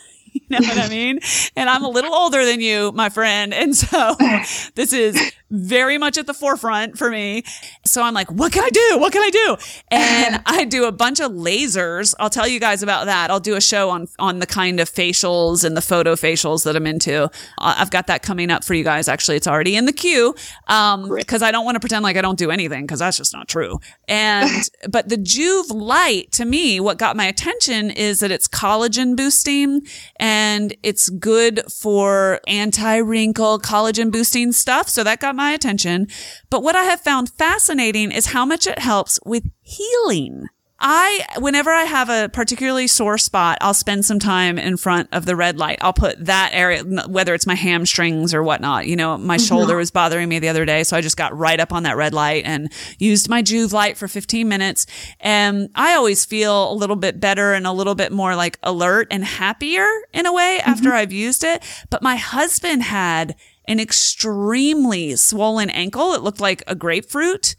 You 0.47 0.59
know 0.59 0.67
what 0.67 0.77
I 0.77 0.89
mean? 0.89 1.19
And 1.55 1.69
I'm 1.69 1.83
a 1.83 1.89
little 1.89 2.13
older 2.13 2.45
than 2.45 2.61
you, 2.61 2.91
my 2.91 3.09
friend. 3.09 3.53
And 3.53 3.75
so 3.75 4.15
this 4.75 4.93
is 4.93 5.33
very 5.51 5.97
much 5.97 6.17
at 6.17 6.27
the 6.27 6.33
forefront 6.33 6.97
for 6.97 7.09
me. 7.09 7.43
So 7.85 8.01
I'm 8.01 8.13
like, 8.13 8.31
what 8.31 8.51
can 8.51 8.63
I 8.63 8.69
do? 8.69 8.97
What 8.99 9.13
can 9.13 9.21
I 9.21 9.29
do? 9.29 9.57
And 9.91 10.41
I 10.45 10.65
do 10.65 10.85
a 10.85 10.91
bunch 10.91 11.19
of 11.19 11.31
lasers. 11.31 12.15
I'll 12.19 12.29
tell 12.29 12.47
you 12.47 12.59
guys 12.59 12.83
about 12.83 13.05
that. 13.05 13.29
I'll 13.29 13.39
do 13.39 13.55
a 13.55 13.61
show 13.61 13.89
on, 13.89 14.07
on 14.19 14.39
the 14.39 14.45
kind 14.45 14.79
of 14.79 14.89
facials 14.89 15.63
and 15.63 15.75
the 15.77 15.81
photo 15.81 16.13
facials 16.15 16.63
that 16.65 16.75
I'm 16.75 16.87
into. 16.87 17.25
Uh, 17.25 17.29
I've 17.57 17.91
got 17.91 18.07
that 18.07 18.23
coming 18.23 18.51
up 18.51 18.63
for 18.63 18.73
you 18.73 18.83
guys. 18.83 19.07
Actually, 19.07 19.37
it's 19.37 19.47
already 19.47 19.75
in 19.75 19.85
the 19.85 19.93
queue. 19.93 20.35
Um, 20.67 21.09
cause 21.25 21.41
I 21.41 21.51
don't 21.51 21.65
want 21.65 21.75
to 21.75 21.79
pretend 21.79 22.03
like 22.03 22.17
I 22.17 22.21
don't 22.21 22.39
do 22.39 22.51
anything 22.51 22.85
cause 22.87 22.99
that's 22.99 23.17
just 23.17 23.33
not 23.33 23.47
true. 23.47 23.79
And, 24.07 24.69
but 24.89 25.09
the 25.09 25.17
Joovv 25.17 25.71
light 25.71 26.31
to 26.33 26.45
me, 26.45 26.79
what 26.79 26.97
got 26.97 27.15
my 27.15 27.25
attention 27.25 27.91
is 27.91 28.19
that 28.19 28.31
it's 28.31 28.47
collagen 28.47 29.15
boosting 29.15 29.81
and 30.17 30.34
and 30.37 30.75
it's 30.83 31.07
good 31.07 31.61
for 31.71 32.41
anti-wrinkle 32.45 33.59
collagen 33.59 34.11
boosting 34.11 34.51
stuff. 34.51 34.89
So 34.89 35.01
that 35.01 35.21
got 35.21 35.33
my 35.33 35.51
attention. 35.51 36.07
But 36.49 36.61
what 36.61 36.75
I 36.75 36.83
have 36.83 36.99
found 36.99 37.29
fascinating 37.29 38.11
is 38.11 38.27
how 38.27 38.45
much 38.45 38.67
it 38.67 38.79
helps 38.79 39.17
with 39.25 39.45
healing. 39.61 40.47
I, 40.77 41.25
whenever 41.39 41.69
I 41.69 41.83
have 41.83 42.09
a 42.09 42.27
particularly 42.27 42.87
sore 42.87 43.17
spot, 43.17 43.57
I'll 43.61 43.73
spend 43.73 44.03
some 44.05 44.19
time 44.19 44.57
in 44.57 44.75
front 44.75 45.07
of 45.13 45.25
the 45.25 45.35
red 45.35 45.57
light. 45.57 45.77
I'll 45.81 45.93
put 45.93 46.25
that 46.25 46.49
area, 46.53 46.83
whether 47.07 47.33
it's 47.33 47.47
my 47.47 47.55
hamstrings 47.55 48.33
or 48.33 48.43
whatnot. 48.43 48.85
You 48.85 48.97
know, 48.97 49.17
my 49.17 49.37
mm-hmm. 49.37 49.45
shoulder 49.45 49.77
was 49.77 49.89
bothering 49.89 50.27
me 50.27 50.39
the 50.39 50.49
other 50.49 50.65
day. 50.65 50.83
So 50.83 50.97
I 50.97 51.01
just 51.01 51.15
got 51.15 51.35
right 51.37 51.59
up 51.59 51.71
on 51.71 51.83
that 51.83 51.95
red 51.95 52.13
light 52.13 52.43
and 52.45 52.71
used 52.99 53.29
my 53.29 53.41
Joovv 53.41 53.71
light 53.71 53.97
for 53.97 54.09
15 54.09 54.47
minutes. 54.49 54.85
And 55.21 55.69
I 55.75 55.93
always 55.93 56.25
feel 56.25 56.71
a 56.71 56.75
little 56.75 56.97
bit 56.97 57.21
better 57.21 57.53
and 57.53 57.65
a 57.65 57.71
little 57.71 57.95
bit 57.95 58.11
more 58.11 58.35
like 58.35 58.59
alert 58.61 59.07
and 59.11 59.23
happier 59.23 59.87
in 60.11 60.25
a 60.25 60.33
way 60.33 60.59
mm-hmm. 60.59 60.69
after 60.69 60.93
I've 60.93 61.13
used 61.13 61.45
it. 61.45 61.63
But 61.89 62.03
my 62.03 62.17
husband 62.17 62.83
had 62.83 63.35
an 63.67 63.79
extremely 63.79 65.15
swollen 65.15 65.69
ankle. 65.69 66.13
It 66.13 66.21
looked 66.21 66.39
like 66.39 66.63
a 66.67 66.75
grapefruit. 66.75 67.55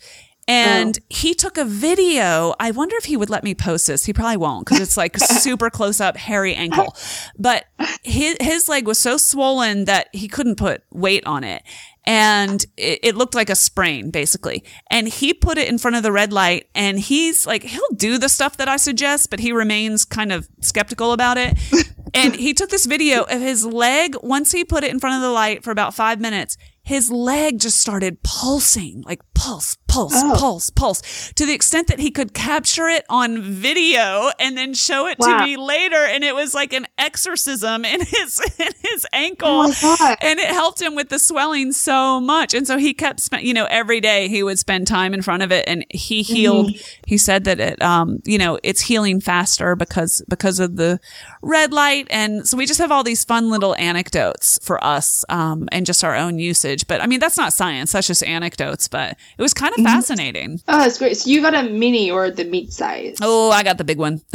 And 0.48 0.98
oh. 0.98 1.04
he 1.08 1.34
took 1.34 1.58
a 1.58 1.64
video. 1.64 2.54
I 2.60 2.70
wonder 2.70 2.96
if 2.96 3.06
he 3.06 3.16
would 3.16 3.30
let 3.30 3.42
me 3.42 3.54
post 3.54 3.88
this. 3.88 4.04
He 4.04 4.12
probably 4.12 4.36
won't 4.36 4.64
because 4.64 4.80
it's 4.80 4.96
like 4.96 5.18
super 5.18 5.70
close 5.70 6.00
up, 6.00 6.16
hairy 6.16 6.54
ankle. 6.54 6.96
But 7.36 7.64
his, 8.02 8.36
his 8.40 8.68
leg 8.68 8.86
was 8.86 8.98
so 8.98 9.16
swollen 9.16 9.86
that 9.86 10.08
he 10.12 10.28
couldn't 10.28 10.56
put 10.56 10.84
weight 10.90 11.26
on 11.26 11.42
it. 11.42 11.62
And 12.08 12.64
it, 12.76 13.00
it 13.02 13.16
looked 13.16 13.34
like 13.34 13.50
a 13.50 13.56
sprain, 13.56 14.10
basically. 14.10 14.62
And 14.88 15.08
he 15.08 15.34
put 15.34 15.58
it 15.58 15.68
in 15.68 15.78
front 15.78 15.96
of 15.96 16.04
the 16.04 16.12
red 16.12 16.32
light 16.32 16.68
and 16.72 17.00
he's 17.00 17.46
like, 17.46 17.64
he'll 17.64 17.82
do 17.96 18.16
the 18.16 18.28
stuff 18.28 18.56
that 18.58 18.68
I 18.68 18.76
suggest, 18.76 19.30
but 19.30 19.40
he 19.40 19.50
remains 19.50 20.04
kind 20.04 20.30
of 20.30 20.48
skeptical 20.60 21.12
about 21.12 21.36
it. 21.36 21.58
and 22.14 22.36
he 22.36 22.54
took 22.54 22.70
this 22.70 22.86
video 22.86 23.22
of 23.24 23.40
his 23.40 23.66
leg. 23.66 24.14
Once 24.22 24.52
he 24.52 24.64
put 24.64 24.84
it 24.84 24.92
in 24.92 25.00
front 25.00 25.16
of 25.16 25.22
the 25.22 25.30
light 25.30 25.64
for 25.64 25.72
about 25.72 25.94
five 25.94 26.20
minutes, 26.20 26.56
his 26.86 27.10
leg 27.10 27.58
just 27.58 27.80
started 27.80 28.22
pulsing, 28.22 29.02
like 29.04 29.20
pulse, 29.34 29.76
pulse, 29.88 30.12
oh. 30.14 30.36
pulse, 30.38 30.70
pulse, 30.70 31.32
to 31.32 31.44
the 31.44 31.52
extent 31.52 31.88
that 31.88 31.98
he 31.98 32.12
could 32.12 32.32
capture 32.32 32.86
it 32.86 33.04
on 33.08 33.42
video 33.42 34.30
and 34.38 34.56
then 34.56 34.72
show 34.72 35.08
it 35.08 35.18
wow. 35.18 35.38
to 35.38 35.44
me 35.44 35.56
later. 35.56 35.96
And 35.96 36.22
it 36.22 36.32
was 36.32 36.54
like 36.54 36.72
an 36.72 36.86
exorcism 36.96 37.84
in 37.84 38.00
his 38.06 38.40
in 38.56 38.68
his 38.84 39.04
ankle, 39.12 39.48
oh 39.66 40.14
and 40.20 40.38
it 40.38 40.46
helped 40.46 40.80
him 40.80 40.94
with 40.94 41.08
the 41.08 41.18
swelling 41.18 41.72
so 41.72 42.20
much. 42.20 42.54
And 42.54 42.68
so 42.68 42.78
he 42.78 42.94
kept, 42.94 43.18
spent, 43.18 43.42
you 43.42 43.52
know, 43.52 43.66
every 43.68 44.00
day 44.00 44.28
he 44.28 44.44
would 44.44 44.60
spend 44.60 44.86
time 44.86 45.12
in 45.12 45.22
front 45.22 45.42
of 45.42 45.50
it, 45.50 45.64
and 45.66 45.84
he 45.90 46.22
healed. 46.22 46.68
Mm-hmm. 46.68 47.02
He 47.04 47.18
said 47.18 47.42
that 47.44 47.58
it, 47.58 47.82
um, 47.82 48.20
you 48.24 48.38
know, 48.38 48.60
it's 48.62 48.80
healing 48.80 49.20
faster 49.20 49.74
because 49.74 50.22
because 50.28 50.60
of 50.60 50.76
the 50.76 51.00
red 51.42 51.72
light, 51.72 52.06
and 52.10 52.46
so 52.46 52.56
we 52.56 52.64
just 52.64 52.78
have 52.78 52.92
all 52.92 53.02
these 53.02 53.24
fun 53.24 53.50
little 53.50 53.74
anecdotes 53.74 54.60
for 54.62 54.82
us, 54.84 55.24
um, 55.28 55.68
and 55.72 55.84
just 55.84 56.04
our 56.04 56.14
own 56.14 56.38
usage 56.38 56.75
usage. 56.76 56.88
But 56.88 57.00
I 57.00 57.06
mean, 57.06 57.20
that's 57.20 57.36
not 57.36 57.52
science. 57.52 57.92
That's 57.92 58.06
just 58.06 58.22
anecdotes. 58.24 58.88
But 58.88 59.16
it 59.38 59.42
was 59.42 59.54
kind 59.54 59.72
of 59.72 59.78
mm-hmm. 59.78 59.86
fascinating. 59.86 60.60
Oh, 60.68 60.78
that's 60.78 60.98
great. 60.98 61.16
So 61.16 61.30
you 61.30 61.42
got 61.42 61.54
a 61.54 61.64
mini 61.64 62.10
or 62.10 62.30
the 62.30 62.44
meat 62.44 62.72
size? 62.72 63.18
Oh, 63.20 63.50
I 63.50 63.62
got 63.62 63.78
the 63.78 63.84
big 63.84 63.98
one. 63.98 64.22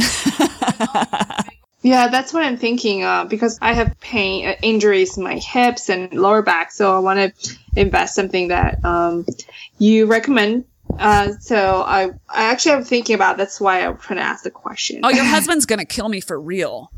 Yeah, 1.84 2.10
that's 2.10 2.32
what 2.32 2.43
I'm 2.43 2.58
thinking. 2.58 3.04
Uh, 3.04 3.25
because 3.25 3.58
I 3.60 3.73
have 3.73 3.99
pain 4.01 4.47
uh, 4.47 4.54
injuries 4.62 5.17
in 5.17 5.23
my 5.23 5.39
hips 5.39 5.89
and 5.89 6.13
lower 6.13 6.43
back, 6.43 6.71
so 6.71 6.95
I 6.95 6.99
want 6.99 7.34
to 7.34 7.58
invest 7.75 8.13
something 8.13 8.49
that 8.49 8.86
um, 8.86 9.25
you 9.80 10.06
recommend. 10.06 10.65
Uh, 10.99 11.32
so 11.39 11.82
I, 11.82 12.12
I 12.30 12.51
actually 12.51 12.73
am 12.73 12.84
thinking 12.84 13.15
about. 13.15 13.38
That's 13.38 13.60
why 13.60 13.84
I'm 13.84 13.97
trying 13.97 14.17
to 14.17 14.23
ask 14.23 14.43
the 14.43 14.51
question. 14.51 15.01
Oh, 15.04 15.10
your 15.10 15.25
husband's 15.36 15.65
gonna 15.65 15.86
kill 15.86 16.08
me 16.08 16.21
for 16.21 16.39
real. 16.39 16.91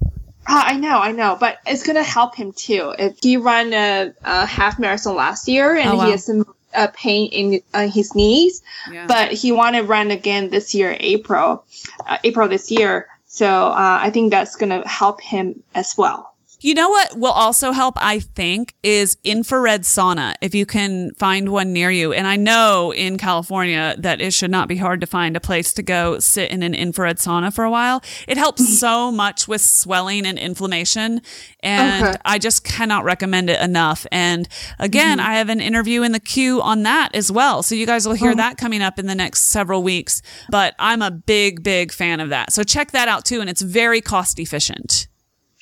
Uh, 0.45 0.63
I 0.65 0.77
know, 0.77 0.99
I 0.99 1.11
know, 1.11 1.37
but 1.39 1.59
it's 1.65 1.83
gonna 1.83 2.03
help 2.03 2.35
him 2.35 2.51
too. 2.51 2.93
If 2.97 3.19
he 3.21 3.37
ran 3.37 3.73
a, 3.73 4.13
a 4.23 4.45
half 4.45 4.77
marathon 4.77 5.15
last 5.15 5.47
year 5.47 5.75
and 5.75 5.89
oh, 5.91 5.95
wow. 5.95 6.05
he 6.05 6.11
has 6.11 6.25
some 6.25 6.45
uh, 6.73 6.87
pain 6.93 7.29
in 7.31 7.61
uh, 7.73 7.87
his 7.87 8.13
knees, 8.13 8.61
yeah. 8.91 9.05
but 9.07 9.31
he 9.31 9.51
want 9.51 9.75
to 9.75 9.83
run 9.83 10.11
again 10.11 10.49
this 10.49 10.75
year, 10.75 10.95
April, 10.99 11.65
uh, 12.05 12.17
April 12.23 12.49
this 12.49 12.71
year. 12.71 13.07
So 13.27 13.47
uh, 13.47 13.99
I 14.01 14.09
think 14.09 14.31
that's 14.31 14.55
gonna 14.57 14.87
help 14.87 15.21
him 15.21 15.63
as 15.73 15.95
well. 15.97 16.32
You 16.63 16.75
know 16.75 16.87
what 16.87 17.17
will 17.17 17.33
also 17.33 17.73
help, 17.73 17.95
I 17.97 18.19
think, 18.19 18.73
is 18.83 19.17
infrared 19.25 19.81
sauna 19.81 20.35
if 20.39 20.55
you 20.55 20.65
can 20.65 21.11
find 21.15 21.49
one 21.49 21.73
near 21.73 21.91
you. 21.91 22.13
And 22.13 22.25
I 22.25 22.37
know 22.37 22.93
in 22.93 23.17
California 23.17 23.95
that 23.97 24.21
it 24.21 24.33
should 24.33 24.49
not 24.49 24.69
be 24.69 24.77
hard 24.77 25.01
to 25.01 25.07
find 25.07 25.35
a 25.35 25.41
place 25.41 25.73
to 25.73 25.83
go 25.83 26.19
sit 26.19 26.51
in 26.51 26.63
an 26.63 26.73
infrared 26.73 27.17
sauna 27.17 27.53
for 27.53 27.65
a 27.65 27.69
while. 27.69 28.01
It 28.29 28.37
helps 28.37 28.79
so 28.79 29.11
much 29.11 29.45
with 29.45 29.59
swelling 29.59 30.25
and 30.25 30.39
inflammation. 30.39 31.21
And 31.59 32.05
okay. 32.05 32.17
I 32.23 32.39
just 32.39 32.63
cannot 32.63 33.03
recommend 33.03 33.49
it 33.49 33.59
enough. 33.61 34.07
And 34.09 34.47
again, 34.79 35.17
mm-hmm. 35.17 35.29
I 35.29 35.35
have 35.35 35.49
an 35.49 35.59
interview 35.59 36.01
in 36.01 36.13
the 36.13 36.19
queue 36.21 36.61
on 36.61 36.83
that 36.83 37.13
as 37.13 37.29
well. 37.29 37.61
So 37.61 37.75
you 37.75 37.85
guys 37.85 38.07
will 38.07 38.15
hear 38.15 38.31
oh. 38.31 38.35
that 38.35 38.57
coming 38.57 38.81
up 38.81 38.99
in 38.99 39.07
the 39.07 39.15
next 39.15 39.47
several 39.47 39.83
weeks. 39.83 40.21
But 40.49 40.75
I'm 40.79 41.01
a 41.01 41.11
big, 41.11 41.61
big 41.61 41.91
fan 41.91 42.21
of 42.21 42.29
that. 42.29 42.53
So 42.53 42.63
check 42.63 42.91
that 42.91 43.09
out 43.09 43.25
too. 43.25 43.41
And 43.41 43.49
it's 43.49 43.61
very 43.61 43.99
cost 43.99 44.39
efficient. 44.39 45.09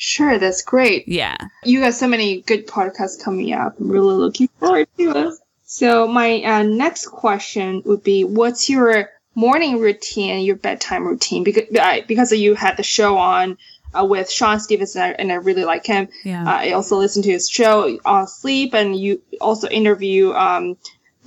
Sure, 0.04 0.40
that's 0.40 0.64
great. 0.64 1.08
Yeah. 1.08 1.38
You 1.64 1.82
got 1.82 1.94
so 1.94 2.08
many 2.08 2.42
good 2.42 2.66
podcasts 2.66 3.24
coming 3.24 3.54
up. 3.54 3.80
I'm 3.80 3.88
really 3.88 4.16
looking 4.16 4.48
forward 4.60 4.88
to 4.98 5.28
it. 5.28 5.36
So 5.64 6.08
my 6.08 6.42
uh, 6.42 6.64
next 6.64 7.06
question 7.06 7.84
would 7.86 8.02
be, 8.02 8.24
what's 8.24 8.68
your 8.68 9.12
morning 9.36 9.80
routine, 9.80 10.44
your 10.44 10.56
bedtime 10.56 11.08
routine? 11.08 11.44
Because 11.44 11.66
uh, 11.80 12.00
because 12.08 12.32
you 12.32 12.56
had 12.56 12.78
the 12.78 12.84
show 12.84 13.16
on 13.20 13.60
uh, 13.94 14.04
with 14.04 14.32
Shawn 14.32 14.60
Stevenson, 14.60 15.04
and 15.04 15.12
I, 15.12 15.16
and 15.20 15.32
I 15.32 15.36
really 15.36 15.66
like 15.66 15.86
him. 15.86 16.10
Yeah. 16.26 16.46
Uh, 16.46 16.50
I 16.50 16.72
also 16.72 16.98
listen 16.98 17.22
to 17.22 17.30
his 17.30 17.48
show 17.48 18.00
on 18.04 18.28
sleep, 18.28 18.74
and 18.74 18.96
you 18.96 19.22
also 19.40 19.70
interview 19.70 20.34
um, 20.34 20.78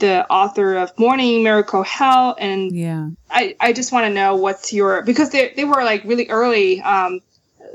the 0.00 0.28
author 0.28 0.78
of 0.78 0.98
Morning 0.98 1.44
Miracle 1.44 1.84
Hal, 1.84 2.34
and 2.40 2.72
yeah, 2.72 3.10
I 3.30 3.54
I 3.60 3.72
just 3.72 3.92
want 3.92 4.06
to 4.06 4.12
know 4.12 4.34
what's 4.34 4.72
your 4.72 5.02
because 5.02 5.30
they 5.30 5.52
they 5.54 5.64
were 5.64 5.84
like 5.84 6.02
really 6.02 6.28
early. 6.28 6.80
Um, 6.80 7.20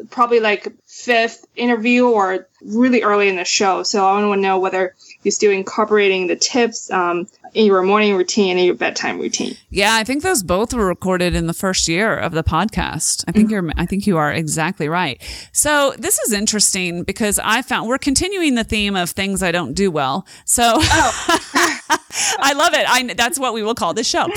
probably 0.09 0.39
like 0.39 0.67
fifth 0.99 1.45
interview 1.55 2.07
or 2.07 2.45
really 2.62 3.03
early 3.03 3.29
in 3.29 3.38
the 3.38 3.45
show. 3.45 3.83
So 3.83 4.05
I 4.05 4.21
want 4.25 4.38
to 4.38 4.41
know 4.41 4.59
whether 4.59 4.93
you're 5.23 5.31
still 5.31 5.51
incorporating 5.51 6.27
the 6.27 6.35
tips 6.35 6.91
um, 6.91 7.25
in 7.53 7.65
your 7.65 7.81
morning 7.83 8.15
routine 8.15 8.57
and 8.57 8.65
your 8.65 8.75
bedtime 8.75 9.17
routine. 9.17 9.55
Yeah, 9.69 9.95
I 9.95 10.03
think 10.03 10.23
those 10.23 10.43
both 10.43 10.73
were 10.73 10.85
recorded 10.85 11.35
in 11.35 11.47
the 11.47 11.53
first 11.53 11.88
year 11.88 12.17
of 12.17 12.33
the 12.33 12.43
podcast. 12.43 13.23
I 13.27 13.31
think 13.31 13.45
mm-hmm. 13.45 13.67
you're 13.67 13.73
I 13.77 13.85
think 13.85 14.07
you 14.07 14.17
are 14.17 14.31
exactly 14.31 14.89
right. 14.89 15.21
So 15.53 15.93
this 15.97 16.19
is 16.19 16.33
interesting 16.33 17.03
because 17.03 17.39
I 17.41 17.62
found 17.62 17.88
we're 17.88 17.97
continuing 17.97 18.55
the 18.55 18.65
theme 18.65 18.97
of 18.97 19.12
things 19.12 19.41
I 19.41 19.51
don't 19.51 19.73
do 19.73 19.89
well. 19.89 20.27
So 20.43 20.73
oh. 20.75 21.78
I 22.39 22.53
love 22.53 22.73
it. 22.73 22.86
I 22.88 23.13
that's 23.13 23.39
what 23.39 23.53
we 23.53 23.63
will 23.63 23.75
call 23.75 23.93
this 23.93 24.08
show. 24.08 24.27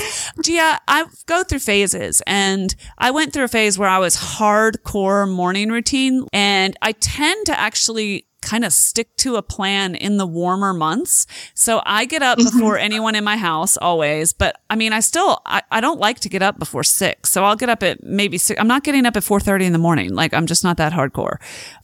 Jia, 0.41 0.79
I 0.87 1.05
go 1.25 1.43
through 1.43 1.59
phases 1.59 2.21
and 2.27 2.73
I 2.97 3.11
went 3.11 3.33
through 3.33 3.45
a 3.45 3.49
phase 3.49 3.77
where 3.77 3.89
I 3.89 3.99
was 3.99 4.15
hardcore 4.17 5.29
morning 5.29 5.69
routine 5.69 6.27
and 6.33 6.77
I 6.81 6.93
tend 6.93 7.45
to 7.47 7.59
actually 7.59 8.27
kind 8.43 8.65
of 8.65 8.73
stick 8.73 9.15
to 9.17 9.35
a 9.37 9.41
plan 9.41 9.95
in 9.95 10.17
the 10.17 10.27
warmer 10.27 10.73
months. 10.73 11.25
So 11.53 11.81
I 11.85 12.05
get 12.05 12.21
up 12.21 12.37
mm-hmm. 12.37 12.57
before 12.57 12.77
anyone 12.77 13.15
in 13.15 13.23
my 13.23 13.37
house 13.37 13.77
always, 13.77 14.33
but 14.33 14.59
I 14.69 14.75
mean, 14.75 14.93
I 14.93 14.99
still, 14.99 15.41
I, 15.45 15.61
I 15.71 15.81
don't 15.81 15.99
like 15.99 16.19
to 16.21 16.29
get 16.29 16.41
up 16.41 16.59
before 16.59 16.83
six. 16.83 17.31
So 17.31 17.43
I'll 17.43 17.55
get 17.55 17.69
up 17.69 17.81
at 17.83 18.03
maybe 18.03 18.37
six. 18.37 18.59
I'm 18.59 18.67
not 18.67 18.83
getting 18.83 19.05
up 19.05 19.15
at 19.15 19.23
4.30 19.23 19.63
in 19.63 19.73
the 19.73 19.79
morning. 19.79 20.13
Like 20.13 20.33
I'm 20.33 20.45
just 20.45 20.63
not 20.63 20.77
that 20.77 20.93
hardcore. 20.93 21.37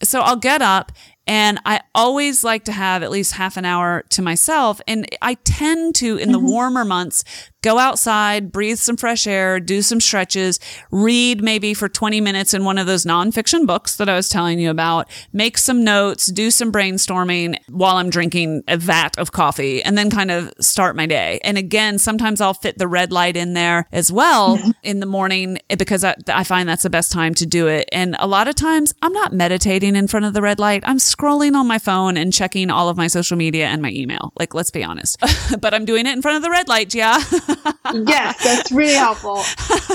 So 0.04 0.22
I'll 0.22 0.36
get 0.36 0.62
up 0.62 0.92
and 1.30 1.60
I 1.64 1.82
always 1.94 2.44
like 2.44 2.64
to 2.64 2.72
have 2.72 3.04
at 3.04 3.12
least 3.12 3.34
half 3.34 3.56
an 3.56 3.64
hour 3.64 4.04
to 4.10 4.24
myself. 4.24 4.82
And 4.88 5.08
I 5.22 5.36
tend 5.36 5.94
to, 5.98 6.18
in 6.18 6.32
the 6.32 6.40
mm-hmm. 6.40 6.48
warmer 6.48 6.84
months, 6.84 7.24
go 7.62 7.78
outside, 7.78 8.52
breathe 8.52 8.78
some 8.78 8.98
fresh 8.98 9.28
air, 9.28 9.60
do 9.60 9.82
some 9.82 10.00
stretches, 10.00 10.60
read 10.92 11.44
maybe 11.44 11.74
for 11.74 11.90
20 11.90 12.22
minutes 12.22 12.54
in 12.54 12.64
one 12.64 12.78
of 12.78 12.88
those 12.88 13.06
nonfiction 13.06 13.68
books 13.68 13.98
that 13.98 14.10
I 14.10 14.16
was 14.16 14.30
telling 14.30 14.60
you 14.60 14.70
about, 14.70 15.10
make 15.34 15.58
some 15.58 15.84
notes, 15.84 16.28
do 16.28 16.52
some 16.52 16.72
brainstorming 16.72 17.58
while 17.68 17.98
I'm 17.98 18.10
drinking 18.10 18.64
a 18.68 18.78
vat 18.78 19.18
of 19.20 19.32
coffee 19.32 19.84
and 19.84 19.98
then 19.98 20.10
kind 20.10 20.32
of 20.32 20.52
start 20.60 20.96
my 20.96 21.06
day. 21.06 21.40
And 21.44 21.58
again, 21.58 22.00
sometimes 22.00 22.42
I'll 22.42 22.54
fit 22.54 22.78
the 22.78 22.88
red 22.88 23.12
light 23.12 23.36
in 23.36 23.54
there 23.54 23.88
as 23.92 24.12
well 24.12 24.58
mm-hmm. 24.58 24.72
in 24.82 25.00
the 25.00 25.06
morning 25.06 25.60
because 25.78 26.04
I, 26.04 26.16
I, 26.28 26.44
find 26.44 26.68
that's 26.68 26.84
the 26.84 26.90
best 26.90 27.12
time 27.12 27.36
to 27.36 27.46
do 27.46 27.68
it. 27.68 27.88
And 27.92 28.16
a 28.18 28.26
lot 28.26 28.48
of 28.48 28.56
times 28.56 28.94
I'm 29.02 29.14
not 29.14 29.34
meditating 29.34 29.96
in 29.96 30.08
front 30.08 30.26
of 30.26 30.34
the 30.34 30.42
red 30.42 30.58
light. 30.58 30.84
I'm 30.86 30.98
scrolling 31.20 31.56
on 31.56 31.68
my 31.68 31.80
phone 31.80 32.18
and 32.18 32.32
checking 32.32 32.70
all 32.70 32.90
of 32.90 32.98
my 32.98 33.08
social 33.08 33.38
media 33.38 33.68
and 33.68 33.82
my 33.82 33.92
email. 33.92 34.32
Like, 34.38 34.54
let's 34.54 34.72
be 34.72 34.84
honest, 34.84 35.18
but 35.60 35.74
I'm 35.74 35.86
doing 35.86 36.06
it 36.06 36.14
in 36.14 36.22
front 36.22 36.38
of 36.38 36.44
the 36.44 36.50
red 36.50 36.68
light. 36.68 36.94
Yeah. 36.94 37.18
yes, 37.94 38.44
that's 38.44 38.72
really 38.72 38.94
helpful. 38.94 39.42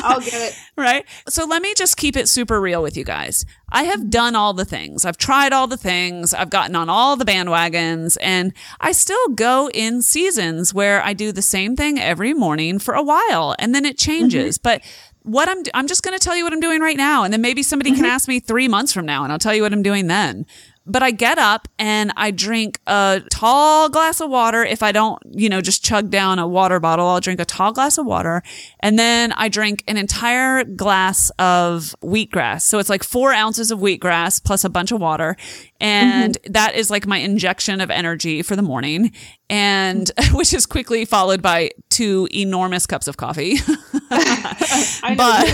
I'll 0.03 0.21
get 0.21 0.35
it. 0.35 0.59
Right. 0.77 1.07
So 1.29 1.45
let 1.45 1.63
me 1.63 1.73
just 1.75 1.97
keep 1.97 2.17
it 2.17 2.29
super 2.29 2.61
real 2.61 2.83
with 2.83 2.97
you 2.97 3.05
guys. 3.05 3.47
I 3.71 3.85
have 3.85 4.11
done 4.11 4.35
all 4.35 4.55
the 4.55 4.65
things. 4.65 5.05
I've 5.05 5.17
tried 5.17 5.53
all 5.53 5.69
the 5.69 5.77
things. 5.77 6.35
I've 6.35 6.51
gotten 6.51 6.75
on 6.75 6.89
all 6.89 7.17
the 7.17 7.25
bandwagons 7.25 8.17
and 8.21 8.53
I 8.81 8.91
still 8.91 9.29
go 9.29 9.71
in 9.73 10.03
seasons 10.03 10.75
where 10.75 11.01
I 11.01 11.13
do 11.13 11.31
the 11.31 11.43
same 11.43 11.77
thing 11.77 12.01
every 12.01 12.35
morning 12.35 12.81
for 12.81 12.95
a 12.95 13.05
while 13.05 13.55
and 13.61 13.73
then 13.73 13.85
it 13.85 13.97
changes. 13.97 14.59
Mm-hmm. 14.59 14.63
But 14.65 14.83
what 15.23 15.49
I'm 15.49 15.63
I'm 15.75 15.87
just 15.87 16.03
going 16.03 16.19
to 16.19 16.23
tell 16.23 16.37
you 16.37 16.43
what 16.43 16.53
I'm 16.53 16.61
doing 16.61 16.81
right 16.81 16.97
now 16.97 17.23
and 17.23 17.33
then 17.33 17.41
maybe 17.41 17.63
somebody 17.63 17.95
can 17.95 18.05
ask 18.05 18.27
me 18.27 18.41
3 18.41 18.67
months 18.67 18.93
from 18.93 19.07
now 19.07 19.23
and 19.23 19.33
I'll 19.33 19.39
tell 19.39 19.55
you 19.55 19.63
what 19.63 19.73
I'm 19.73 19.83
doing 19.83 20.09
then. 20.09 20.45
But 20.87 21.03
I 21.03 21.13
get 21.13 21.39
up 21.39 21.67
and 21.79 22.13
I 22.17 22.31
drink 22.31 22.79
a 22.87 23.23
tall 23.31 23.89
glass 23.89 24.21
of 24.21 24.29
water. 24.29 24.63
If 24.63 24.83
I 24.83 24.93
don't, 24.93 25.23
you 25.31 25.49
know, 25.49 25.63
just 25.63 25.83
chug 25.83 26.11
down 26.11 26.39
a 26.39 26.47
water 26.47 26.79
bottle, 26.79 27.07
I'll 27.07 27.21
drink 27.21 27.41
a 27.41 27.45
tall 27.47 27.73
glass 27.73 27.97
of 27.97 28.05
water. 28.05 28.43
And 28.81 28.99
then 28.99 29.33
I 29.33 29.49
drink 29.49 29.83
an 29.89 29.97
entire 29.97 30.63
glass 30.65 31.31
of 31.39 31.95
wheatgrass. 32.03 32.63
So 32.63 32.79
it's 32.79 32.91
like 32.91 33.03
four 33.03 33.33
ounces 33.33 33.71
of 33.71 33.79
wheatgrass 33.79 34.45
plus 34.45 34.63
a 34.63 34.69
bunch 34.69 34.93
of 34.93 35.01
water. 35.01 35.37
And 35.81 36.39
mm-hmm. 36.39 36.53
that 36.53 36.75
is 36.75 36.91
like 36.91 37.07
my 37.07 37.19
injection 37.19 37.81
of 37.81 37.91
energy 37.91 38.43
for 38.43 38.55
the 38.55 38.63
morning. 38.63 39.13
And 39.55 40.11
which 40.33 40.53
is 40.53 40.67
quickly 40.67 41.05
followed 41.05 41.41
by 41.41 41.71
two 41.89 42.29
enormous 42.35 42.87
cups 42.87 43.07
of 43.07 43.17
coffee. 43.17 43.57
But 45.17 45.47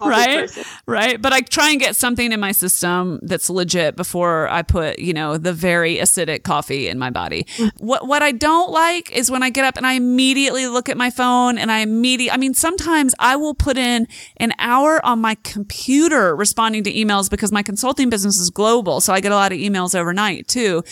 right 0.00 0.40
person. 0.40 0.64
right? 0.86 1.20
But 1.20 1.32
i 1.32 1.40
try 1.40 1.70
and 1.70 1.80
get 1.80 1.96
something 1.96 2.32
in 2.32 2.40
my 2.40 2.52
system 2.52 3.20
that's 3.22 3.48
legit 3.48 3.96
before 3.96 4.48
i 4.48 4.62
put 4.62 4.98
you 4.98 5.12
know 5.12 5.38
the 5.38 5.52
very 5.52 5.96
acidic 5.96 6.42
coffee 6.42 6.88
in 6.88 6.98
my 6.98 7.10
body. 7.10 7.46
What 7.78 8.06
what 8.06 8.22
i 8.22 8.32
don't 8.32 8.70
like 8.70 9.10
is 9.12 9.30
when 9.30 9.42
i 9.42 9.50
get 9.50 9.64
up 9.64 9.76
and 9.76 9.86
i 9.86 9.92
immediately 9.92 10.66
look 10.66 10.88
at 10.88 10.96
my 10.96 11.10
phone 11.10 11.56
and 11.56 11.70
i 11.70 11.78
immediately 11.80 12.34
i 12.34 12.36
mean 12.36 12.54
sometimes 12.54 13.14
i 13.18 13.36
will 13.36 13.54
put 13.54 13.76
in 13.78 14.06
an 14.38 14.52
hour 14.58 15.04
on 15.04 15.20
my 15.20 15.36
computer 15.44 16.34
responding 16.36 16.82
to 16.84 16.92
emails 16.92 17.30
because 17.30 17.52
my 17.52 17.62
consulting 17.62 18.10
business 18.10 18.38
is 18.38 18.50
global 18.50 19.00
so 19.00 19.12
i 19.12 19.20
get 19.20 19.32
a 19.32 19.36
lot 19.36 19.52
of 19.52 19.58
emails 19.58 19.94
overnight 19.98 20.46
too. 20.48 20.82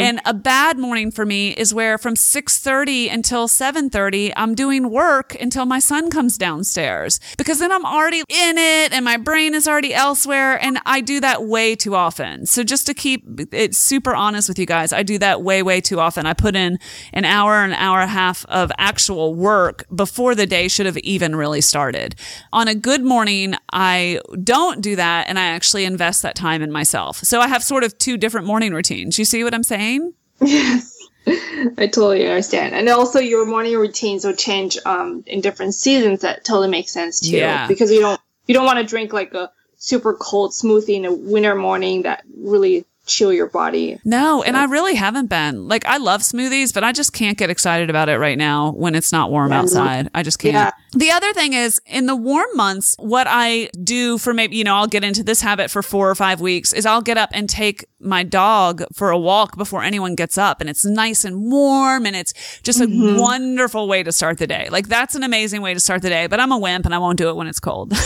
And 0.00 0.20
a 0.24 0.34
bad 0.34 0.78
morning 0.78 1.10
for 1.10 1.24
me 1.26 1.50
is 1.50 1.73
where 1.74 1.98
from 1.98 2.14
6:30 2.14 3.08
until 3.12 3.48
7:30 3.48 4.32
I'm 4.36 4.54
doing 4.54 4.90
work 4.90 5.36
until 5.40 5.66
my 5.66 5.78
son 5.78 6.10
comes 6.10 6.38
downstairs 6.38 7.20
because 7.36 7.58
then 7.58 7.72
I'm 7.72 7.84
already 7.84 8.22
in 8.28 8.58
it 8.58 8.92
and 8.92 9.04
my 9.04 9.16
brain 9.16 9.54
is 9.54 9.66
already 9.66 9.92
elsewhere 9.92 10.62
and 10.62 10.78
I 10.86 11.00
do 11.00 11.20
that 11.20 11.44
way 11.44 11.74
too 11.74 11.94
often. 11.94 12.46
So 12.46 12.62
just 12.62 12.86
to 12.86 12.94
keep 12.94 13.24
it 13.52 13.74
super 13.74 14.14
honest 14.14 14.48
with 14.48 14.58
you 14.58 14.66
guys, 14.66 14.92
I 14.92 15.02
do 15.02 15.18
that 15.18 15.42
way 15.42 15.62
way 15.62 15.80
too 15.80 16.00
often. 16.00 16.26
I 16.26 16.32
put 16.32 16.56
in 16.56 16.78
an 17.12 17.24
hour 17.24 17.64
an 17.64 17.72
hour 17.72 18.00
and 18.00 18.10
a 18.10 18.12
half 18.12 18.44
of 18.46 18.70
actual 18.78 19.34
work 19.34 19.84
before 19.94 20.34
the 20.34 20.46
day 20.46 20.68
should 20.68 20.86
have 20.86 20.98
even 20.98 21.34
really 21.36 21.60
started. 21.60 22.14
On 22.52 22.68
a 22.68 22.74
good 22.74 23.02
morning, 23.02 23.54
I 23.72 24.20
don't 24.42 24.80
do 24.80 24.96
that 24.96 25.28
and 25.28 25.38
I 25.38 25.46
actually 25.46 25.84
invest 25.84 26.22
that 26.22 26.36
time 26.36 26.62
in 26.62 26.70
myself. 26.70 27.18
So 27.18 27.40
I 27.40 27.48
have 27.48 27.64
sort 27.64 27.84
of 27.84 27.96
two 27.98 28.16
different 28.16 28.46
morning 28.46 28.72
routines. 28.72 29.18
You 29.18 29.24
see 29.24 29.42
what 29.44 29.54
I'm 29.54 29.62
saying? 29.62 30.14
Yes. 30.40 30.93
I 31.78 31.86
totally 31.86 32.26
understand. 32.26 32.74
And 32.74 32.88
also 32.88 33.18
your 33.18 33.46
morning 33.46 33.76
routines 33.76 34.24
will 34.24 34.34
change 34.34 34.78
um 34.84 35.24
in 35.26 35.40
different 35.40 35.74
seasons 35.74 36.20
that 36.20 36.44
totally 36.44 36.68
makes 36.68 36.92
sense 36.92 37.20
too. 37.20 37.36
Yeah. 37.36 37.66
Because 37.66 37.90
you 37.90 38.00
don't 38.00 38.20
you 38.46 38.54
don't 38.54 38.66
want 38.66 38.78
to 38.78 38.84
drink 38.84 39.12
like 39.12 39.34
a 39.34 39.50
super 39.76 40.14
cold 40.14 40.52
smoothie 40.52 40.96
in 40.96 41.04
a 41.04 41.12
winter 41.12 41.54
morning 41.54 42.02
that 42.02 42.24
really 42.36 42.84
chill 43.06 43.32
your 43.32 43.48
body. 43.48 43.98
No, 44.04 44.42
and 44.42 44.56
I 44.56 44.64
really 44.64 44.94
haven't 44.94 45.26
been. 45.26 45.68
Like, 45.68 45.84
I 45.86 45.98
love 45.98 46.22
smoothies, 46.22 46.72
but 46.72 46.84
I 46.84 46.92
just 46.92 47.12
can't 47.12 47.36
get 47.36 47.50
excited 47.50 47.90
about 47.90 48.08
it 48.08 48.18
right 48.18 48.38
now 48.38 48.72
when 48.72 48.94
it's 48.94 49.12
not 49.12 49.30
warm 49.30 49.52
outside. 49.52 50.08
I 50.14 50.22
just 50.22 50.38
can't. 50.38 50.54
Yeah. 50.54 50.70
The 50.92 51.10
other 51.10 51.32
thing 51.32 51.52
is, 51.52 51.80
in 51.86 52.06
the 52.06 52.16
warm 52.16 52.48
months, 52.54 52.94
what 52.98 53.26
I 53.28 53.68
do 53.82 54.18
for 54.18 54.32
maybe, 54.32 54.56
you 54.56 54.64
know, 54.64 54.76
I'll 54.76 54.86
get 54.86 55.04
into 55.04 55.22
this 55.22 55.40
habit 55.40 55.70
for 55.70 55.82
four 55.82 56.10
or 56.10 56.14
five 56.14 56.40
weeks 56.40 56.72
is 56.72 56.86
I'll 56.86 57.02
get 57.02 57.18
up 57.18 57.30
and 57.32 57.48
take 57.48 57.86
my 58.00 58.22
dog 58.22 58.84
for 58.92 59.10
a 59.10 59.18
walk 59.18 59.56
before 59.56 59.82
anyone 59.82 60.14
gets 60.14 60.38
up. 60.38 60.60
And 60.60 60.70
it's 60.70 60.84
nice 60.84 61.24
and 61.24 61.50
warm 61.50 62.06
and 62.06 62.14
it's 62.16 62.60
just 62.62 62.80
a 62.80 62.86
mm-hmm. 62.86 63.18
wonderful 63.18 63.88
way 63.88 64.02
to 64.02 64.12
start 64.12 64.38
the 64.38 64.46
day. 64.46 64.68
Like, 64.70 64.88
that's 64.88 65.14
an 65.14 65.22
amazing 65.22 65.62
way 65.62 65.74
to 65.74 65.80
start 65.80 66.02
the 66.02 66.10
day, 66.10 66.26
but 66.26 66.40
I'm 66.40 66.52
a 66.52 66.58
wimp 66.58 66.84
and 66.84 66.94
I 66.94 66.98
won't 66.98 67.18
do 67.18 67.28
it 67.28 67.36
when 67.36 67.46
it's 67.46 67.60
cold. 67.60 67.92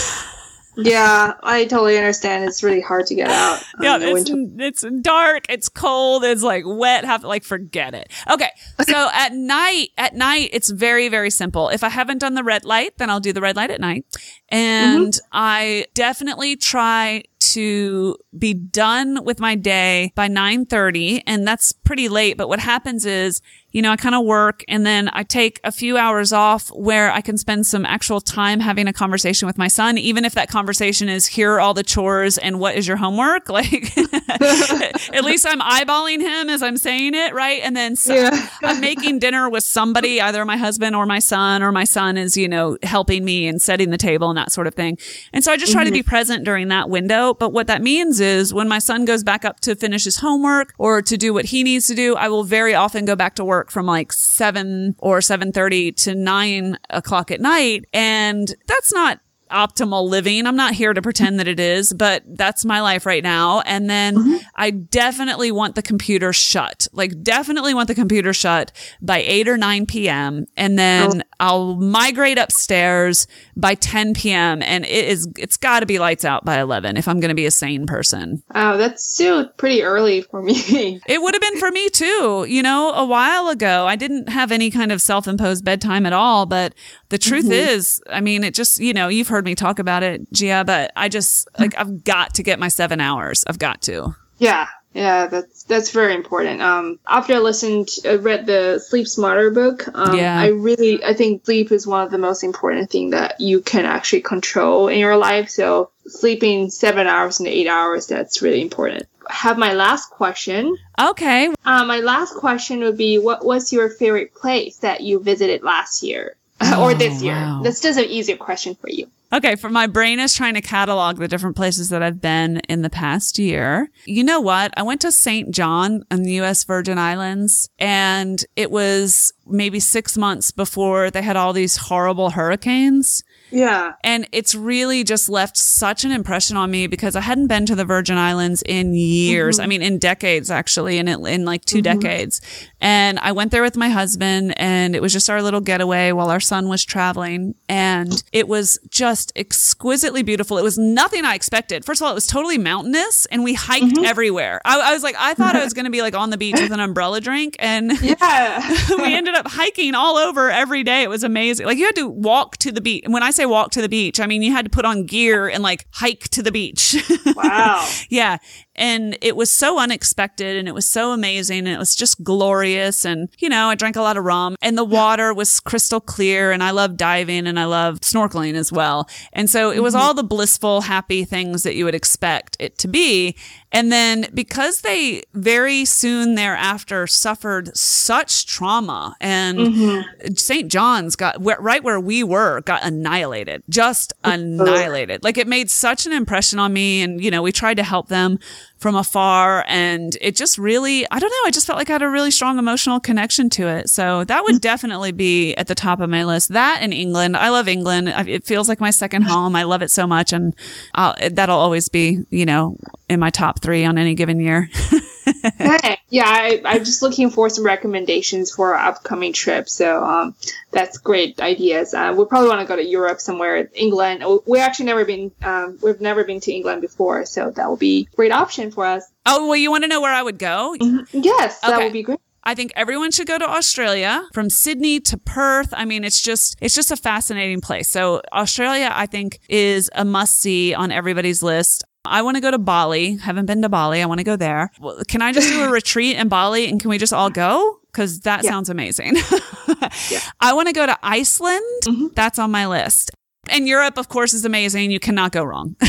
Yeah, 0.75 1.33
I 1.43 1.65
totally 1.65 1.97
understand. 1.97 2.45
It's 2.45 2.63
really 2.63 2.81
hard 2.81 3.05
to 3.07 3.15
get 3.15 3.29
out. 3.29 3.57
um, 3.57 3.63
Yeah, 3.81 3.97
it's, 4.01 4.31
it's 4.33 4.85
dark, 5.01 5.45
it's 5.49 5.69
cold, 5.69 6.23
it's 6.23 6.43
like 6.43 6.63
wet, 6.65 7.05
have 7.05 7.23
like 7.23 7.43
forget 7.43 7.93
it. 7.93 8.11
Okay. 8.29 8.49
So 8.81 9.09
at 9.13 9.33
night, 9.33 9.89
at 9.97 10.15
night, 10.15 10.49
it's 10.53 10.69
very, 10.69 11.09
very 11.09 11.29
simple. 11.29 11.69
If 11.69 11.83
I 11.83 11.89
haven't 11.89 12.19
done 12.19 12.35
the 12.35 12.43
red 12.43 12.65
light, 12.65 12.97
then 12.97 13.09
I'll 13.09 13.19
do 13.19 13.33
the 13.33 13.41
red 13.41 13.55
light 13.55 13.71
at 13.71 13.81
night. 13.81 14.05
And 14.49 15.17
I 15.31 15.85
definitely 15.93 16.55
try 16.55 17.23
to 17.39 18.15
be 18.37 18.53
done 18.53 19.23
with 19.23 19.39
my 19.39 19.55
day 19.55 20.11
by 20.13 20.27
9:30 20.27 21.23
and 21.25 21.47
that's 21.47 21.71
pretty 21.71 22.09
late 22.09 22.37
but 22.37 22.47
what 22.49 22.59
happens 22.59 23.05
is 23.05 23.41
you 23.71 23.81
know 23.81 23.91
I 23.91 23.95
kind 23.95 24.15
of 24.15 24.25
work 24.25 24.63
and 24.67 24.85
then 24.85 25.09
I 25.13 25.23
take 25.23 25.59
a 25.63 25.71
few 25.71 25.97
hours 25.97 26.33
off 26.33 26.69
where 26.69 27.11
I 27.11 27.21
can 27.21 27.37
spend 27.37 27.65
some 27.65 27.85
actual 27.85 28.21
time 28.21 28.59
having 28.59 28.87
a 28.87 28.93
conversation 28.93 29.45
with 29.45 29.57
my 29.57 29.67
son 29.67 29.97
even 29.97 30.25
if 30.25 30.33
that 30.33 30.49
conversation 30.49 31.09
is 31.09 31.27
here 31.27 31.53
are 31.53 31.59
all 31.59 31.73
the 31.73 31.83
chores 31.83 32.37
and 32.37 32.59
what 32.59 32.75
is 32.75 32.87
your 32.87 32.97
homework? 32.97 33.49
Like 33.59 33.97
at 33.97 35.25
least 35.25 35.45
I'm 35.45 35.59
eyeballing 35.59 36.21
him 36.21 36.49
as 36.49 36.63
I'm 36.63 36.77
saying 36.77 37.13
it 37.13 37.33
right? 37.33 37.61
And 37.61 37.75
then 37.75 37.95
so 37.95 38.13
Yeah. 38.13 38.49
I'm 38.63 38.79
making 38.79 39.19
dinner 39.19 39.49
with 39.49 39.65
somebody 39.65 40.21
either 40.21 40.45
my 40.45 40.55
husband 40.55 40.95
or 40.95 41.05
my 41.05 41.19
son 41.19 41.61
or 41.61 41.71
my 41.71 41.83
son 41.83 42.15
is 42.15 42.37
you 42.37 42.47
know 42.47 42.77
helping 42.83 43.25
me 43.25 43.47
and 43.47 43.61
setting 43.61 43.89
the 43.89 43.97
table 43.97 44.29
and 44.29 44.37
that 44.37 44.51
sort 44.51 44.67
of 44.67 44.75
thing. 44.75 44.97
And 45.33 45.43
so 45.43 45.51
I 45.51 45.57
just 45.57 45.73
try 45.73 45.83
to 45.83 45.89
mm-hmm. 45.89 45.95
be 45.95 46.03
present 46.03 46.45
during 46.45 46.69
that 46.69 46.89
window. 46.89 47.33
But 47.33 47.51
what 47.51 47.67
that 47.67 47.81
means 47.81 48.19
is 48.19 48.53
when 48.53 48.67
my 48.69 48.79
son 48.79 49.03
goes 49.03 49.23
back 49.23 49.43
up 49.43 49.59
to 49.61 49.75
finish 49.75 50.05
his 50.05 50.17
homework 50.17 50.73
or 50.77 51.01
to 51.01 51.17
do 51.17 51.33
what 51.33 51.45
he 51.45 51.63
needs 51.63 51.87
to 51.87 51.95
do, 51.95 52.15
I 52.15 52.29
will 52.29 52.43
very 52.43 52.73
often 52.73 53.05
go 53.05 53.15
back 53.15 53.35
to 53.35 53.43
work 53.43 53.58
from 53.67 53.85
like 53.85 54.11
seven 54.11 54.95
or 54.99 55.19
7.30 55.19 55.95
to 56.03 56.15
nine 56.15 56.77
o'clock 56.89 57.31
at 57.31 57.41
night. 57.41 57.85
And 57.93 58.53
that's 58.67 58.93
not 58.93 59.19
optimal 59.49 60.07
living. 60.07 60.45
I'm 60.45 60.55
not 60.55 60.73
here 60.73 60.93
to 60.93 61.01
pretend 61.01 61.39
that 61.39 61.47
it 61.47 61.59
is, 61.59 61.93
but 61.93 62.23
that's 62.25 62.65
my 62.65 62.81
life 62.81 63.05
right 63.05 63.23
now. 63.23 63.61
And 63.61 63.89
then 63.89 64.15
mm-hmm. 64.15 64.37
I 64.55 64.71
definitely 64.71 65.51
want 65.51 65.75
the 65.75 65.81
computer 65.81 66.33
shut, 66.33 66.87
like 66.91 67.21
definitely 67.21 67.73
want 67.73 67.87
the 67.87 67.95
computer 67.95 68.33
shut 68.33 68.71
by 69.01 69.19
8 69.19 69.47
or 69.47 69.57
9 69.57 69.85
p.m. 69.85 70.45
And 70.55 70.77
then 70.77 71.21
oh. 71.21 71.25
I'll 71.39 71.75
migrate 71.75 72.37
upstairs 72.37 73.27
by 73.55 73.75
10 73.75 74.13
p.m. 74.13 74.61
and 74.61 74.85
it 74.85 75.05
is, 75.05 75.27
it's 75.37 75.57
got 75.57 75.81
to 75.81 75.85
be 75.85 75.99
lights 75.99 76.25
out 76.25 76.45
by 76.45 76.59
11 76.59 76.97
if 76.97 77.07
I'm 77.07 77.19
going 77.19 77.29
to 77.29 77.35
be 77.35 77.45
a 77.45 77.51
sane 77.51 77.85
person. 77.85 78.43
Oh, 78.53 78.77
that's 78.77 79.03
still 79.03 79.47
pretty 79.47 79.83
early 79.83 80.21
for 80.21 80.41
me. 80.41 80.99
It 81.09 81.21
would 81.21 81.33
have 81.33 81.41
been 81.41 81.57
for 81.57 81.71
me 81.71 81.89
too. 81.89 82.45
You 82.47 82.61
know, 82.61 82.91
a 82.93 83.05
while 83.05 83.49
ago, 83.49 83.87
I 83.87 83.95
didn't 83.95 84.29
have 84.29 84.51
any 84.51 84.69
kind 84.69 84.91
of 84.91 85.01
self 85.01 85.27
imposed 85.27 85.65
bedtime 85.65 86.05
at 86.05 86.13
all. 86.13 86.45
But 86.45 86.73
the 87.09 87.17
truth 87.17 87.49
is, 87.49 88.01
I 88.09 88.21
mean, 88.21 88.43
it 88.43 88.53
just, 88.53 88.79
you 88.79 88.93
know, 88.93 89.07
you've 89.07 89.27
heard 89.27 89.45
me 89.45 89.55
talk 89.55 89.79
about 89.79 90.03
it, 90.03 90.31
Jia, 90.31 90.65
but 90.65 90.91
I 90.95 91.09
just, 91.09 91.47
like, 91.57 91.77
I've 91.77 92.03
got 92.03 92.35
to 92.35 92.43
get 92.43 92.59
my 92.59 92.67
seven 92.67 93.01
hours. 93.01 93.43
I've 93.47 93.59
got 93.59 93.81
to. 93.83 94.15
yeah, 94.37 94.67
yeah, 94.93 95.27
that's 95.27 95.63
that's 95.63 95.91
very 95.91 96.15
important. 96.15 96.61
Um, 96.61 96.99
after 97.07 97.35
I 97.35 97.37
listened, 97.37 97.89
I 98.05 98.15
read 98.15 98.47
the 98.47 98.79
Sleep 98.79 99.07
Smarter 99.07 99.51
book. 99.51 99.87
Um, 99.93 100.17
Yeah. 100.17 100.39
I 100.39 100.47
really, 100.47 101.03
I 101.03 101.13
think 101.13 101.45
sleep 101.45 101.71
is 101.71 101.85
one 101.85 102.03
of 102.03 102.11
the 102.11 102.17
most 102.17 102.43
important 102.43 102.89
thing 102.89 103.11
that 103.11 103.39
you 103.39 103.61
can 103.61 103.85
actually 103.85 104.21
control 104.21 104.87
in 104.87 104.97
your 104.97 105.15
life. 105.15 105.49
So 105.49 105.91
sleeping 106.07 106.71
seven 106.71 107.05
hours 107.05 107.39
and 107.39 107.47
eight 107.47 107.67
hours, 107.67 108.07
that's 108.07 108.41
really 108.41 108.61
important. 108.61 109.03
I 109.29 109.33
have 109.33 109.59
my 109.59 109.73
last 109.73 110.09
question. 110.09 110.75
Okay. 110.99 111.53
Uh, 111.63 111.85
my 111.85 111.99
last 111.99 112.33
question 112.33 112.79
would 112.79 112.97
be, 112.97 113.19
what 113.19 113.45
was 113.45 113.71
your 113.71 113.89
favorite 113.91 114.33
place 114.33 114.77
that 114.77 115.01
you 115.01 115.19
visited 115.19 115.61
last 115.61 116.01
year 116.01 116.35
or 116.77 116.93
this 116.93 117.21
oh, 117.21 117.25
year? 117.25 117.33
wow. 117.33 117.61
That's 117.63 117.81
just 117.81 117.99
an 117.99 118.05
easier 118.05 118.37
question 118.37 118.75
for 118.75 118.89
you. 118.89 119.09
Okay, 119.31 119.55
for 119.55 119.69
my 119.69 119.85
brain 119.85 120.19
is 120.19 120.33
trying 120.33 120.55
to 120.55 120.61
catalog 120.61 121.17
the 121.17 121.27
different 121.27 121.55
places 121.55 121.89
that 121.89 122.01
I've 122.01 122.19
been 122.19 122.57
in 122.67 122.81
the 122.81 122.89
past 122.89 123.37
year. 123.37 123.91
You 124.05 124.23
know 124.23 124.39
what? 124.39 124.73
I 124.75 124.81
went 124.81 125.01
to 125.01 125.11
St. 125.11 125.51
John 125.51 126.03
in 126.09 126.23
the 126.23 126.41
US 126.41 126.63
Virgin 126.63 126.97
Islands 126.97 127.69
and 127.77 128.43
it 128.55 128.71
was 128.71 129.31
maybe 129.45 129.79
six 129.79 130.17
months 130.17 130.49
before 130.51 131.11
they 131.11 131.21
had 131.21 131.35
all 131.35 131.53
these 131.53 131.77
horrible 131.77 132.31
hurricanes. 132.31 133.23
Yeah. 133.51 133.93
And 134.03 134.27
it's 134.31 134.55
really 134.55 135.03
just 135.03 135.29
left 135.29 135.57
such 135.57 136.03
an 136.05 136.11
impression 136.11 136.57
on 136.57 136.71
me 136.71 136.87
because 136.87 137.15
I 137.15 137.21
hadn't 137.21 137.47
been 137.47 137.65
to 137.67 137.75
the 137.75 137.85
Virgin 137.85 138.17
Islands 138.17 138.63
in 138.65 138.93
years. 138.93 139.55
Mm-hmm. 139.55 139.63
I 139.63 139.67
mean, 139.67 139.81
in 139.81 139.97
decades, 139.99 140.51
actually, 140.51 140.97
in, 140.97 141.07
in 141.07 141.45
like 141.45 141.65
2 141.65 141.77
mm-hmm. 141.77 141.99
decades. 141.99 142.41
And 142.81 143.19
I 143.19 143.31
went 143.31 143.51
there 143.51 143.61
with 143.61 143.75
my 143.75 143.89
husband 143.89 144.53
and 144.57 144.95
it 144.95 145.01
was 145.01 145.13
just 145.13 145.29
our 145.29 145.41
little 145.41 145.61
getaway 145.61 146.11
while 146.11 146.29
our 146.29 146.39
son 146.39 146.69
was 146.69 146.85
traveling. 146.85 147.55
And 147.67 148.21
it 148.31 148.47
was 148.47 148.79
just 148.89 149.31
exquisitely 149.35 150.23
beautiful. 150.23 150.57
It 150.57 150.63
was 150.63 150.77
nothing 150.77 151.25
I 151.25 151.35
expected. 151.35 151.85
First 151.85 152.01
of 152.01 152.05
all, 152.05 152.11
it 152.11 152.15
was 152.15 152.27
totally 152.27 152.57
mountainous 152.57 153.25
and 153.27 153.43
we 153.43 153.53
hiked 153.53 153.85
mm-hmm. 153.85 154.05
everywhere. 154.05 154.61
I, 154.65 154.79
I 154.79 154.93
was 154.93 155.03
like, 155.03 155.15
I 155.17 155.33
thought 155.33 155.55
I 155.55 155.63
was 155.63 155.73
going 155.79 155.85
to 155.85 155.91
be 155.91 156.01
like 156.01 156.15
on 156.15 156.29
the 156.29 156.37
beach 156.37 156.59
with 156.59 156.71
an 156.71 156.79
umbrella 156.79 157.21
drink 157.21 157.55
and 157.59 157.91
Yeah. 158.01 158.59
we 158.97 159.13
ended 159.13 159.35
up 159.35 159.47
hiking 159.47 159.95
all 159.95 160.17
over 160.17 160.49
every 160.49 160.83
day. 160.83 161.03
It 161.03 161.09
was 161.09 161.23
amazing. 161.23 161.65
Like 161.65 161.77
you 161.77 161.85
had 161.85 161.95
to 161.95 162.07
walk 162.07 162.57
to 162.57 162.71
the 162.71 162.81
beach. 162.81 163.03
When 163.07 163.23
I 163.23 163.31
say 163.39 163.45
walk 163.45 163.71
to 163.71 163.81
the 163.81 163.89
beach, 163.89 164.19
I 164.19 164.25
mean 164.25 164.41
you 164.41 164.51
had 164.51 164.65
to 164.65 164.71
put 164.71 164.85
on 164.85 165.05
gear 165.05 165.47
and 165.47 165.63
like 165.63 165.87
hike 165.91 166.29
to 166.29 166.43
the 166.43 166.51
beach. 166.51 166.95
wow. 167.35 167.89
yeah. 168.09 168.37
And 168.79 169.17
it 169.21 169.35
was 169.35 169.51
so 169.51 169.77
unexpected 169.77 170.55
and 170.55 170.67
it 170.67 170.73
was 170.73 170.87
so 170.87 171.11
amazing 171.11 171.59
and 171.59 171.67
it 171.67 171.77
was 171.77 171.93
just 171.95 172.23
glorious. 172.23 173.03
And, 173.03 173.27
you 173.37 173.49
know, 173.49 173.67
I 173.67 173.75
drank 173.75 173.97
a 173.97 174.01
lot 174.01 174.15
of 174.15 174.23
rum 174.23 174.55
and 174.61 174.77
the 174.77 174.85
water 174.85 175.33
was 175.33 175.59
crystal 175.59 175.99
clear 175.99 176.51
and 176.51 176.63
I 176.63 176.71
love 176.71 176.95
diving 176.95 177.45
and 177.45 177.59
I 177.59 177.65
love 177.65 177.99
snorkeling 177.99 178.53
as 178.53 178.71
well. 178.71 179.09
And 179.33 179.49
so 179.49 179.69
it 179.69 179.83
was 179.83 179.93
mm-hmm. 179.93 180.01
all 180.01 180.13
the 180.13 180.23
blissful, 180.23 180.81
happy 180.81 181.25
things 181.25 181.63
that 181.63 181.75
you 181.75 181.83
would 181.83 181.93
expect 181.93 182.55
it 182.57 182.77
to 182.77 182.87
be. 182.87 183.35
And 183.71 183.91
then 183.91 184.27
because 184.33 184.81
they 184.81 185.23
very 185.33 185.85
soon 185.85 186.35
thereafter 186.35 187.05
suffered 187.05 187.75
such 187.77 188.47
trauma 188.47 189.15
and 189.19 189.59
mm-hmm. 189.59 190.33
St. 190.35 190.71
John's 190.71 191.15
got 191.15 191.35
right 191.43 191.83
where 191.83 191.99
we 191.99 192.23
were 192.23 192.61
got 192.61 192.83
annihilated, 192.83 193.61
just 193.69 194.13
annihilated. 194.23 195.23
Like 195.23 195.37
it 195.37 195.47
made 195.47 195.69
such 195.69 196.05
an 196.05 196.13
impression 196.13 196.59
on 196.59 196.73
me. 196.73 197.01
And, 197.01 197.23
you 197.23 197.29
know, 197.29 197.41
we 197.41 197.51
tried 197.51 197.75
to 197.75 197.83
help 197.83 198.07
them 198.07 198.39
from 198.79 198.95
afar 198.95 199.65
and 199.67 200.17
it 200.21 200.35
just 200.35 200.57
really, 200.57 201.05
I 201.11 201.19
don't 201.19 201.29
know. 201.29 201.47
I 201.47 201.51
just 201.51 201.67
felt 201.67 201.77
like 201.77 201.89
I 201.89 201.93
had 201.93 202.01
a 202.01 202.09
really 202.09 202.31
strong 202.31 202.57
emotional 202.57 202.99
connection 202.99 203.49
to 203.51 203.67
it. 203.67 203.89
So 203.89 204.23
that 204.23 204.43
would 204.43 204.55
mm. 204.55 204.61
definitely 204.61 205.11
be 205.11 205.53
at 205.55 205.67
the 205.67 205.75
top 205.75 205.99
of 205.99 206.09
my 206.09 206.23
list. 206.23 206.49
That 206.49 206.81
in 206.81 206.93
England. 206.93 207.35
I 207.35 207.49
love 207.49 207.67
England. 207.67 208.07
It 208.09 208.45
feels 208.45 208.69
like 208.69 208.79
my 208.79 208.91
second 208.91 209.23
mm. 209.23 209.27
home. 209.27 209.55
I 209.55 209.63
love 209.63 209.81
it 209.81 209.91
so 209.91 210.07
much. 210.07 210.33
And 210.33 210.55
I'll, 210.95 211.15
that'll 211.31 211.57
always 211.57 211.89
be, 211.89 212.19
you 212.29 212.45
know, 212.45 212.77
in 213.09 213.19
my 213.19 213.29
top 213.29 213.61
three 213.61 213.83
on 213.85 213.97
any 213.97 214.15
given 214.15 214.39
year. 214.39 214.69
Okay. 215.27 215.97
Yeah, 216.09 216.23
I, 216.25 216.61
I'm 216.65 216.83
just 216.83 217.01
looking 217.01 217.29
for 217.29 217.49
some 217.49 217.63
recommendations 217.63 218.51
for 218.51 218.73
our 218.73 218.89
upcoming 218.89 219.31
trip. 219.33 219.69
So 219.69 220.03
um, 220.03 220.35
that's 220.71 220.97
great 220.97 221.39
ideas. 221.39 221.93
Uh, 221.93 222.15
we 222.17 222.25
probably 222.25 222.49
want 222.49 222.61
to 222.61 222.67
go 222.67 222.75
to 222.75 222.83
Europe 222.85 223.21
somewhere, 223.21 223.69
England. 223.73 224.23
We've 224.47 224.61
actually 224.61 224.87
never 224.87 225.05
been. 225.05 225.31
Um, 225.43 225.77
we've 225.83 226.01
never 226.01 226.23
been 226.23 226.39
to 226.41 226.51
England 226.51 226.81
before, 226.81 227.25
so 227.25 227.51
that 227.51 227.69
will 227.69 227.77
be 227.77 228.07
a 228.11 228.15
great 228.15 228.31
option 228.31 228.71
for 228.71 228.85
us. 228.85 229.03
oh, 229.25 229.47
well, 229.47 229.55
you 229.55 229.69
want 229.69 229.83
to 229.83 229.87
know 229.87 230.01
where 230.01 230.13
I 230.13 230.23
would 230.23 230.39
go? 230.39 230.75
Yes, 231.11 231.59
that 231.59 231.77
would 231.79 231.93
be 231.93 232.03
great. 232.03 232.19
I 232.43 232.55
think 232.55 232.71
everyone 232.75 233.11
should 233.11 233.27
go 233.27 233.37
to 233.37 233.47
Australia 233.47 234.25
from 234.33 234.49
Sydney 234.49 234.99
to 235.01 235.17
Perth. 235.17 235.73
I 235.73 235.85
mean, 235.85 236.03
it's 236.03 236.21
just, 236.21 236.57
it's 236.61 236.73
just 236.73 236.89
a 236.89 236.95
fascinating 236.95 237.61
place. 237.61 237.89
So 237.89 238.21
Australia, 238.31 238.89
I 238.91 239.05
think 239.05 239.39
is 239.49 239.91
a 239.93 240.05
must 240.05 240.39
see 240.39 240.73
on 240.73 240.91
everybody's 240.91 241.43
list. 241.43 241.83
I 242.05 242.21
want 242.21 242.35
to 242.35 242.41
go 242.41 242.49
to 242.51 242.57
Bali. 242.57 243.17
Haven't 243.17 243.45
been 243.45 243.61
to 243.61 243.69
Bali. 243.69 244.01
I 244.01 244.05
want 244.05 244.19
to 244.19 244.23
go 244.23 244.35
there. 244.35 244.71
Well, 244.79 245.01
Can 245.07 245.21
I 245.21 245.31
just 245.33 245.49
do 245.49 245.63
a 245.63 245.69
retreat 245.79 246.15
in 246.17 246.29
Bali 246.29 246.67
and 246.69 246.79
can 246.79 246.89
we 246.89 246.97
just 246.97 247.13
all 247.13 247.29
go? 247.29 247.79
Cause 247.91 248.21
that 248.21 248.43
Yeah. 248.43 248.51
sounds 248.51 248.69
amazing. 248.69 249.15
I 250.39 250.53
want 250.53 250.67
to 250.67 250.73
go 250.73 250.85
to 250.85 250.97
Iceland. 251.03 251.61
Mm-hmm. 251.85 252.07
That's 252.15 252.39
on 252.39 252.51
my 252.51 252.67
list. 252.67 253.11
And 253.49 253.67
Europe, 253.67 253.97
of 253.97 254.09
course, 254.09 254.33
is 254.33 254.45
amazing. 254.45 254.91
You 254.91 254.99
cannot 254.99 255.31
go 255.31 255.43
wrong. 255.43 255.75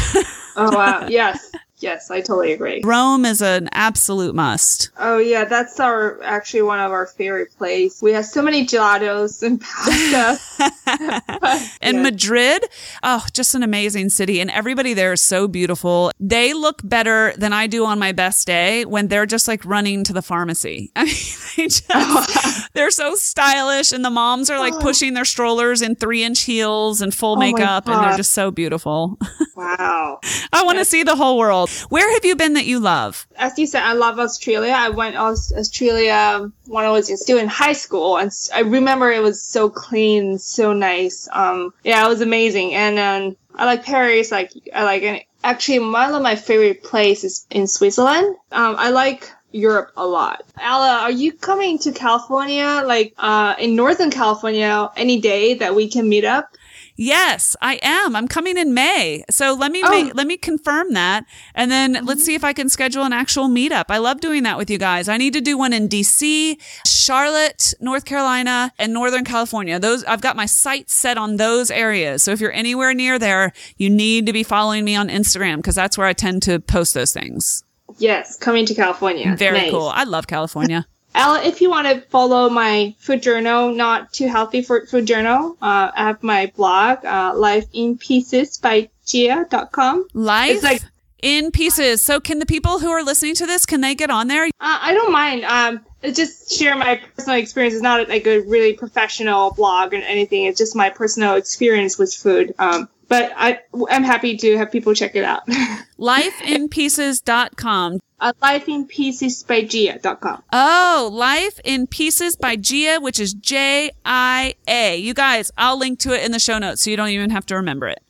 Oh 0.57 0.75
wow. 0.77 1.07
yes. 1.09 1.53
Yes, 1.81 2.11
I 2.11 2.21
totally 2.21 2.53
agree. 2.53 2.83
Rome 2.85 3.25
is 3.25 3.41
an 3.41 3.69
absolute 3.73 4.35
must. 4.35 4.91
Oh 4.99 5.19
yeah, 5.19 5.45
that's 5.45 5.81
our 5.81 6.23
actually 6.23 6.63
one 6.63 6.79
of 6.79 6.93
our 6.93 7.07
favorite 7.07 7.57
places. 7.57 8.03
We 8.03 8.13
have 8.13 8.27
so 8.27 8.43
many 8.43 8.67
gelatos 8.67 9.43
and 9.43 9.61
pasta. 9.61 10.39
And 11.83 11.99
Yeah. 11.99 12.03
Madrid, 12.03 12.65
oh, 13.03 13.25
just 13.33 13.55
an 13.55 13.63
amazing 13.63 14.11
city. 14.11 14.41
And 14.41 14.51
everybody 14.51 14.93
there 14.93 15.13
is 15.13 15.23
so 15.23 15.49
beautiful. 15.49 16.11
They 16.21 16.53
look 16.53 16.81
better 16.85 17.33
than 17.37 17.53
I 17.53 17.67
do 17.67 17.87
on 17.87 17.99
my 17.99 18.13
best 18.13 18.47
day 18.47 18.85
when 18.85 19.09
they're 19.09 19.27
just 19.27 19.49
like 19.49 19.65
running 19.65 20.05
to 20.05 20.13
the 20.13 20.23
pharmacy. 20.23 20.93
I 20.97 21.05
mean, 21.05 21.15
they 21.57 21.69
just, 21.69 22.73
they're 22.75 22.91
so 22.91 23.15
stylish. 23.15 23.93
And 23.93 24.05
the 24.05 24.11
moms 24.11 24.51
are 24.51 24.59
like 24.59 24.75
oh. 24.75 24.81
pushing 24.81 25.15
their 25.15 25.25
strollers 25.25 25.81
in 25.81 25.95
three 25.95 26.23
inch 26.23 26.43
heels 26.43 27.01
and 27.01 27.15
full 27.15 27.37
Oh 27.37 27.41
makeup. 27.41 27.89
And 27.89 28.05
they're 28.05 28.17
just 28.17 28.33
so 28.33 28.51
beautiful. 28.51 29.19
wow. 29.57 30.19
I 30.53 30.63
want 30.65 30.79
to 30.79 30.85
see 30.85 31.03
the 31.03 31.17
whole 31.17 31.39
world. 31.39 31.70
Where 31.89 32.13
have 32.13 32.25
you 32.25 32.37
been 32.37 32.55
that 32.55 32.67
you 32.67 32.81
love? 32.81 33.27
as 33.37 33.59
you 33.59 33.67
said, 33.67 33.83
I 33.83 33.95
love 33.95 34.19
Australia. 34.19 34.73
I 34.77 34.89
went 34.91 35.17
Aus- 35.17 35.53
Australia 35.53 36.51
when 36.67 36.85
I 36.85 36.91
was 36.91 37.21
still 37.21 37.39
in 37.39 37.49
high 37.49 37.73
school, 37.73 38.19
and 38.19 38.31
I 38.55 38.61
remember 38.61 39.11
it 39.11 39.23
was 39.23 39.43
so 39.43 39.69
clean, 39.71 40.39
so 40.39 40.73
nice. 40.73 41.29
Um, 41.33 41.73
yeah, 41.85 42.05
it 42.05 42.09
was 42.09 42.21
amazing. 42.21 42.75
And 42.75 42.99
um, 42.99 43.37
I 43.55 43.65
like 43.65 43.85
Paris. 43.85 44.31
Like 44.31 44.53
I 44.75 44.85
like, 44.85 45.03
and 45.03 45.21
actually, 45.43 45.79
one 45.79 46.15
of 46.15 46.23
my 46.23 46.37
favorite 46.37 46.83
places 46.83 47.47
in 47.51 47.67
Switzerland. 47.67 48.37
Um, 48.53 48.77
I 48.79 48.91
like. 48.91 49.31
Europe 49.53 49.91
a 49.97 50.07
lot. 50.07 50.45
Ella, 50.61 51.01
are 51.03 51.11
you 51.11 51.33
coming 51.33 51.77
to 51.81 51.91
California, 51.91 52.85
like 52.87 53.15
uh, 53.19 53.57
in 53.59 53.75
Northern 53.75 54.09
California, 54.09 54.89
any 54.97 55.21
day 55.21 55.55
that 55.55 55.75
we 55.75 55.89
can 55.89 56.09
meet 56.09 56.25
up? 56.25 56.55
Yes, 57.03 57.57
I 57.63 57.81
am. 57.83 58.15
I'm 58.15 58.29
coming 58.29 58.59
in 58.59 58.75
May. 58.75 59.25
So 59.31 59.55
let 59.55 59.73
me 59.73 59.81
Oh. 59.83 59.89
make, 59.91 60.15
let 60.15 60.27
me 60.27 60.37
confirm 60.37 60.93
that 60.93 61.25
and 61.55 61.71
then 61.71 61.95
mm-hmm. 61.95 62.05
let's 62.07 62.23
see 62.23 62.35
if 62.35 62.45
I 62.45 62.53
can 62.53 62.69
schedule 62.69 63.05
an 63.05 63.15
actual 63.15 63.49
meetup. 63.49 63.87
I 63.89 63.97
love 63.97 64.21
doing 64.21 64.43
that 64.43 64.59
with 64.59 64.69
you 64.69 64.77
guys. 64.77 65.09
I 65.09 65.17
need 65.17 65.33
to 65.33 65.41
do 65.41 65.57
one 65.57 65.73
in 65.73 65.89
DC, 65.89 66.61
Charlotte, 66.87 67.73
North 67.81 68.05
Carolina, 68.05 68.71
and 68.79 68.93
Northern 68.93 69.25
California. 69.25 69.79
Those 69.81 70.05
I've 70.05 70.21
got 70.21 70.37
my 70.37 70.45
sights 70.45 70.93
set 70.93 71.17
on 71.17 71.37
those 71.37 71.71
areas. 71.71 72.23
So 72.23 72.33
if 72.33 72.41
you're 72.41 72.53
anywhere 72.53 72.93
near 72.93 73.19
there, 73.19 73.53
you 73.79 73.89
need 73.89 74.27
to 74.27 74.35
be 74.35 74.43
following 74.43 74.85
me 74.85 74.95
on 74.95 75.09
Instagram 75.09 75.57
because 75.57 75.75
that's 75.75 75.97
where 75.97 76.07
I 76.07 76.13
tend 76.13 76.43
to 76.43 76.61
post 76.61 76.93
those 76.93 77.15
things. 77.15 77.65
Yes, 77.97 78.37
coming 78.37 78.67
to 78.67 78.75
California. 78.75 79.35
Very 79.39 79.59
Nice. 79.63 79.71
cool. 79.71 79.89
I 79.89 80.05
love 80.05 80.27
California. 80.27 80.87
Ella, 81.15 81.43
if 81.43 81.61
you 81.61 81.71
want 81.71 81.89
to 81.89 82.01
follow 82.09 82.49
my 82.49 82.95
food 82.99 83.23
journal, 83.23 83.73
not 83.73 84.13
too 84.13 84.29
healthy 84.29 84.63
for 84.63 84.87
food 84.87 85.07
journal, 85.07 85.57
uh, 85.61 85.91
I 85.95 86.05
have 86.05 86.23
my 86.23 86.53
blog, 86.57 87.05
uh, 87.05 87.33
Life 87.35 87.67
in 87.73 87.99
Pieces 87.99 88.59
by 88.59 88.89
Jia.com. 89.07 90.07
Life 90.15 90.55
It's 90.57 90.63
like- 90.63 90.83
in 91.23 91.51
pieces. 91.51 92.01
So 92.03 92.21
can 92.21 92.39
the 92.39 92.47
people 92.47 92.79
who 92.79 92.91
are 92.91 93.03
listening 93.03 93.35
to 93.37 93.47
this, 93.47 93.67
can 93.67 93.81
they 93.81 93.95
get 93.95 94.11
on 94.11 94.29
there? 94.29 94.45
Uh, 94.45 94.49
I 94.61 94.95
don't 94.95 95.13
mind. 95.13 95.45
Um, 95.45 95.81
just 96.15 96.51
share 96.53 96.77
my 96.77 97.01
personal 97.15 97.39
experience. 97.39 97.75
It's 97.75 97.83
not 97.83 98.09
like 98.09 98.27
a 98.27 98.41
really 98.41 98.73
professional 98.73 99.51
blog 99.51 99.93
or 99.93 99.97
anything. 99.97 100.47
It's 100.47 100.57
just 100.57 100.75
my 100.75 100.89
personal 100.89 101.35
experience 101.35 101.99
with 101.99 102.15
food. 102.15 102.55
Um, 102.59 102.89
but 103.11 103.33
I, 103.37 103.59
I'm 103.91 104.05
happy 104.05 104.39
to 104.39 104.57
have 104.57 104.71
people 104.71 104.95
check 104.95 105.17
it 105.17 105.25
out. 105.25 105.43
Lifeinpieces.com. 105.99 107.99
uh, 108.21 108.33
Life 108.41 108.69
in 108.69 108.87
Pieces 108.87 109.43
by 109.43 109.63
Jia.com. 109.63 110.43
Oh, 110.53 111.11
Life 111.13 111.59
in 111.65 111.89
Pieces 111.89 112.37
by 112.37 112.57
Jia, 112.57 113.03
which 113.03 113.19
is 113.19 113.35
J 113.35 113.91
I 114.05 114.55
A. 114.69 114.97
You 114.97 115.13
guys, 115.13 115.51
I'll 115.59 115.77
link 115.77 115.99
to 116.01 116.15
it 116.15 116.25
in 116.25 116.31
the 116.31 116.39
show 116.39 116.59
notes 116.59 116.83
so 116.83 116.91
you 116.91 116.97
don't 116.97 117.09
even 117.09 117.31
have 117.31 117.45
to 117.47 117.57
remember 117.57 117.89
it. 117.89 118.01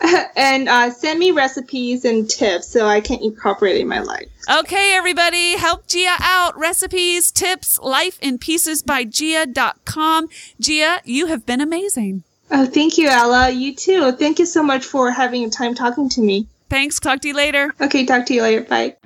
and 0.36 0.68
uh, 0.68 0.90
send 0.90 1.20
me 1.20 1.30
recipes 1.30 2.04
and 2.04 2.28
tips 2.28 2.66
so 2.66 2.86
I 2.86 3.00
can 3.00 3.22
incorporate 3.22 3.76
it 3.76 3.82
in 3.82 3.88
my 3.88 4.00
life. 4.00 4.26
Okay, 4.50 4.94
everybody, 4.94 5.58
help 5.58 5.86
Jia 5.86 6.16
out. 6.18 6.58
Recipes, 6.58 7.30
tips, 7.30 7.78
Life 7.78 8.18
in 8.20 8.38
Pieces 8.38 8.82
by 8.82 9.04
Jia.com. 9.04 10.28
Jia, 10.60 11.00
you 11.04 11.26
have 11.26 11.46
been 11.46 11.60
amazing. 11.60 12.24
Oh, 12.52 12.66
thank 12.66 12.98
you, 12.98 13.08
Ella. 13.08 13.50
You 13.50 13.74
too. 13.74 14.12
Thank 14.12 14.38
you 14.38 14.46
so 14.46 14.62
much 14.62 14.84
for 14.84 15.10
having 15.10 15.48
time 15.50 15.74
talking 15.74 16.08
to 16.10 16.20
me. 16.20 16.48
Thanks. 16.68 17.00
Talk 17.00 17.20
to 17.20 17.28
you 17.28 17.34
later. 17.34 17.72
Okay, 17.80 18.04
talk 18.04 18.26
to 18.26 18.34
you 18.34 18.42
later. 18.42 18.62
Bye. 18.62 18.96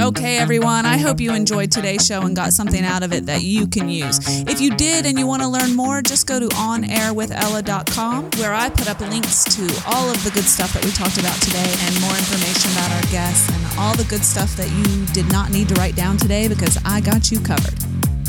Okay, 0.00 0.38
everyone. 0.38 0.84
I 0.84 0.98
hope 0.98 1.20
you 1.20 1.32
enjoyed 1.32 1.70
today's 1.70 2.04
show 2.04 2.22
and 2.22 2.34
got 2.34 2.52
something 2.52 2.84
out 2.84 3.02
of 3.02 3.12
it 3.12 3.26
that 3.26 3.42
you 3.42 3.66
can 3.66 3.88
use. 3.88 4.18
If 4.46 4.60
you 4.60 4.74
did 4.74 5.06
and 5.06 5.18
you 5.18 5.26
want 5.26 5.42
to 5.42 5.48
learn 5.48 5.74
more, 5.74 6.02
just 6.02 6.26
go 6.26 6.40
to 6.40 6.48
onairwithella.com 6.48 8.30
where 8.32 8.52
I 8.52 8.68
put 8.70 8.90
up 8.90 9.00
links 9.00 9.44
to 9.56 9.62
all 9.86 10.10
of 10.10 10.22
the 10.24 10.30
good 10.30 10.44
stuff 10.44 10.72
that 10.74 10.84
we 10.84 10.90
talked 10.90 11.16
about 11.18 11.40
today 11.40 11.72
and 11.86 12.00
more 12.00 12.10
information 12.10 12.72
about 12.72 12.90
our 12.90 13.10
guests 13.12 13.48
and 13.48 13.78
all 13.78 13.94
the 13.94 14.04
good 14.04 14.24
stuff 14.24 14.54
that 14.56 14.70
you 14.72 15.06
did 15.14 15.30
not 15.32 15.50
need 15.50 15.68
to 15.68 15.74
write 15.76 15.96
down 15.96 16.16
today 16.16 16.48
because 16.48 16.76
I 16.84 17.00
got 17.00 17.30
you 17.30 17.40
covered. 17.40 17.93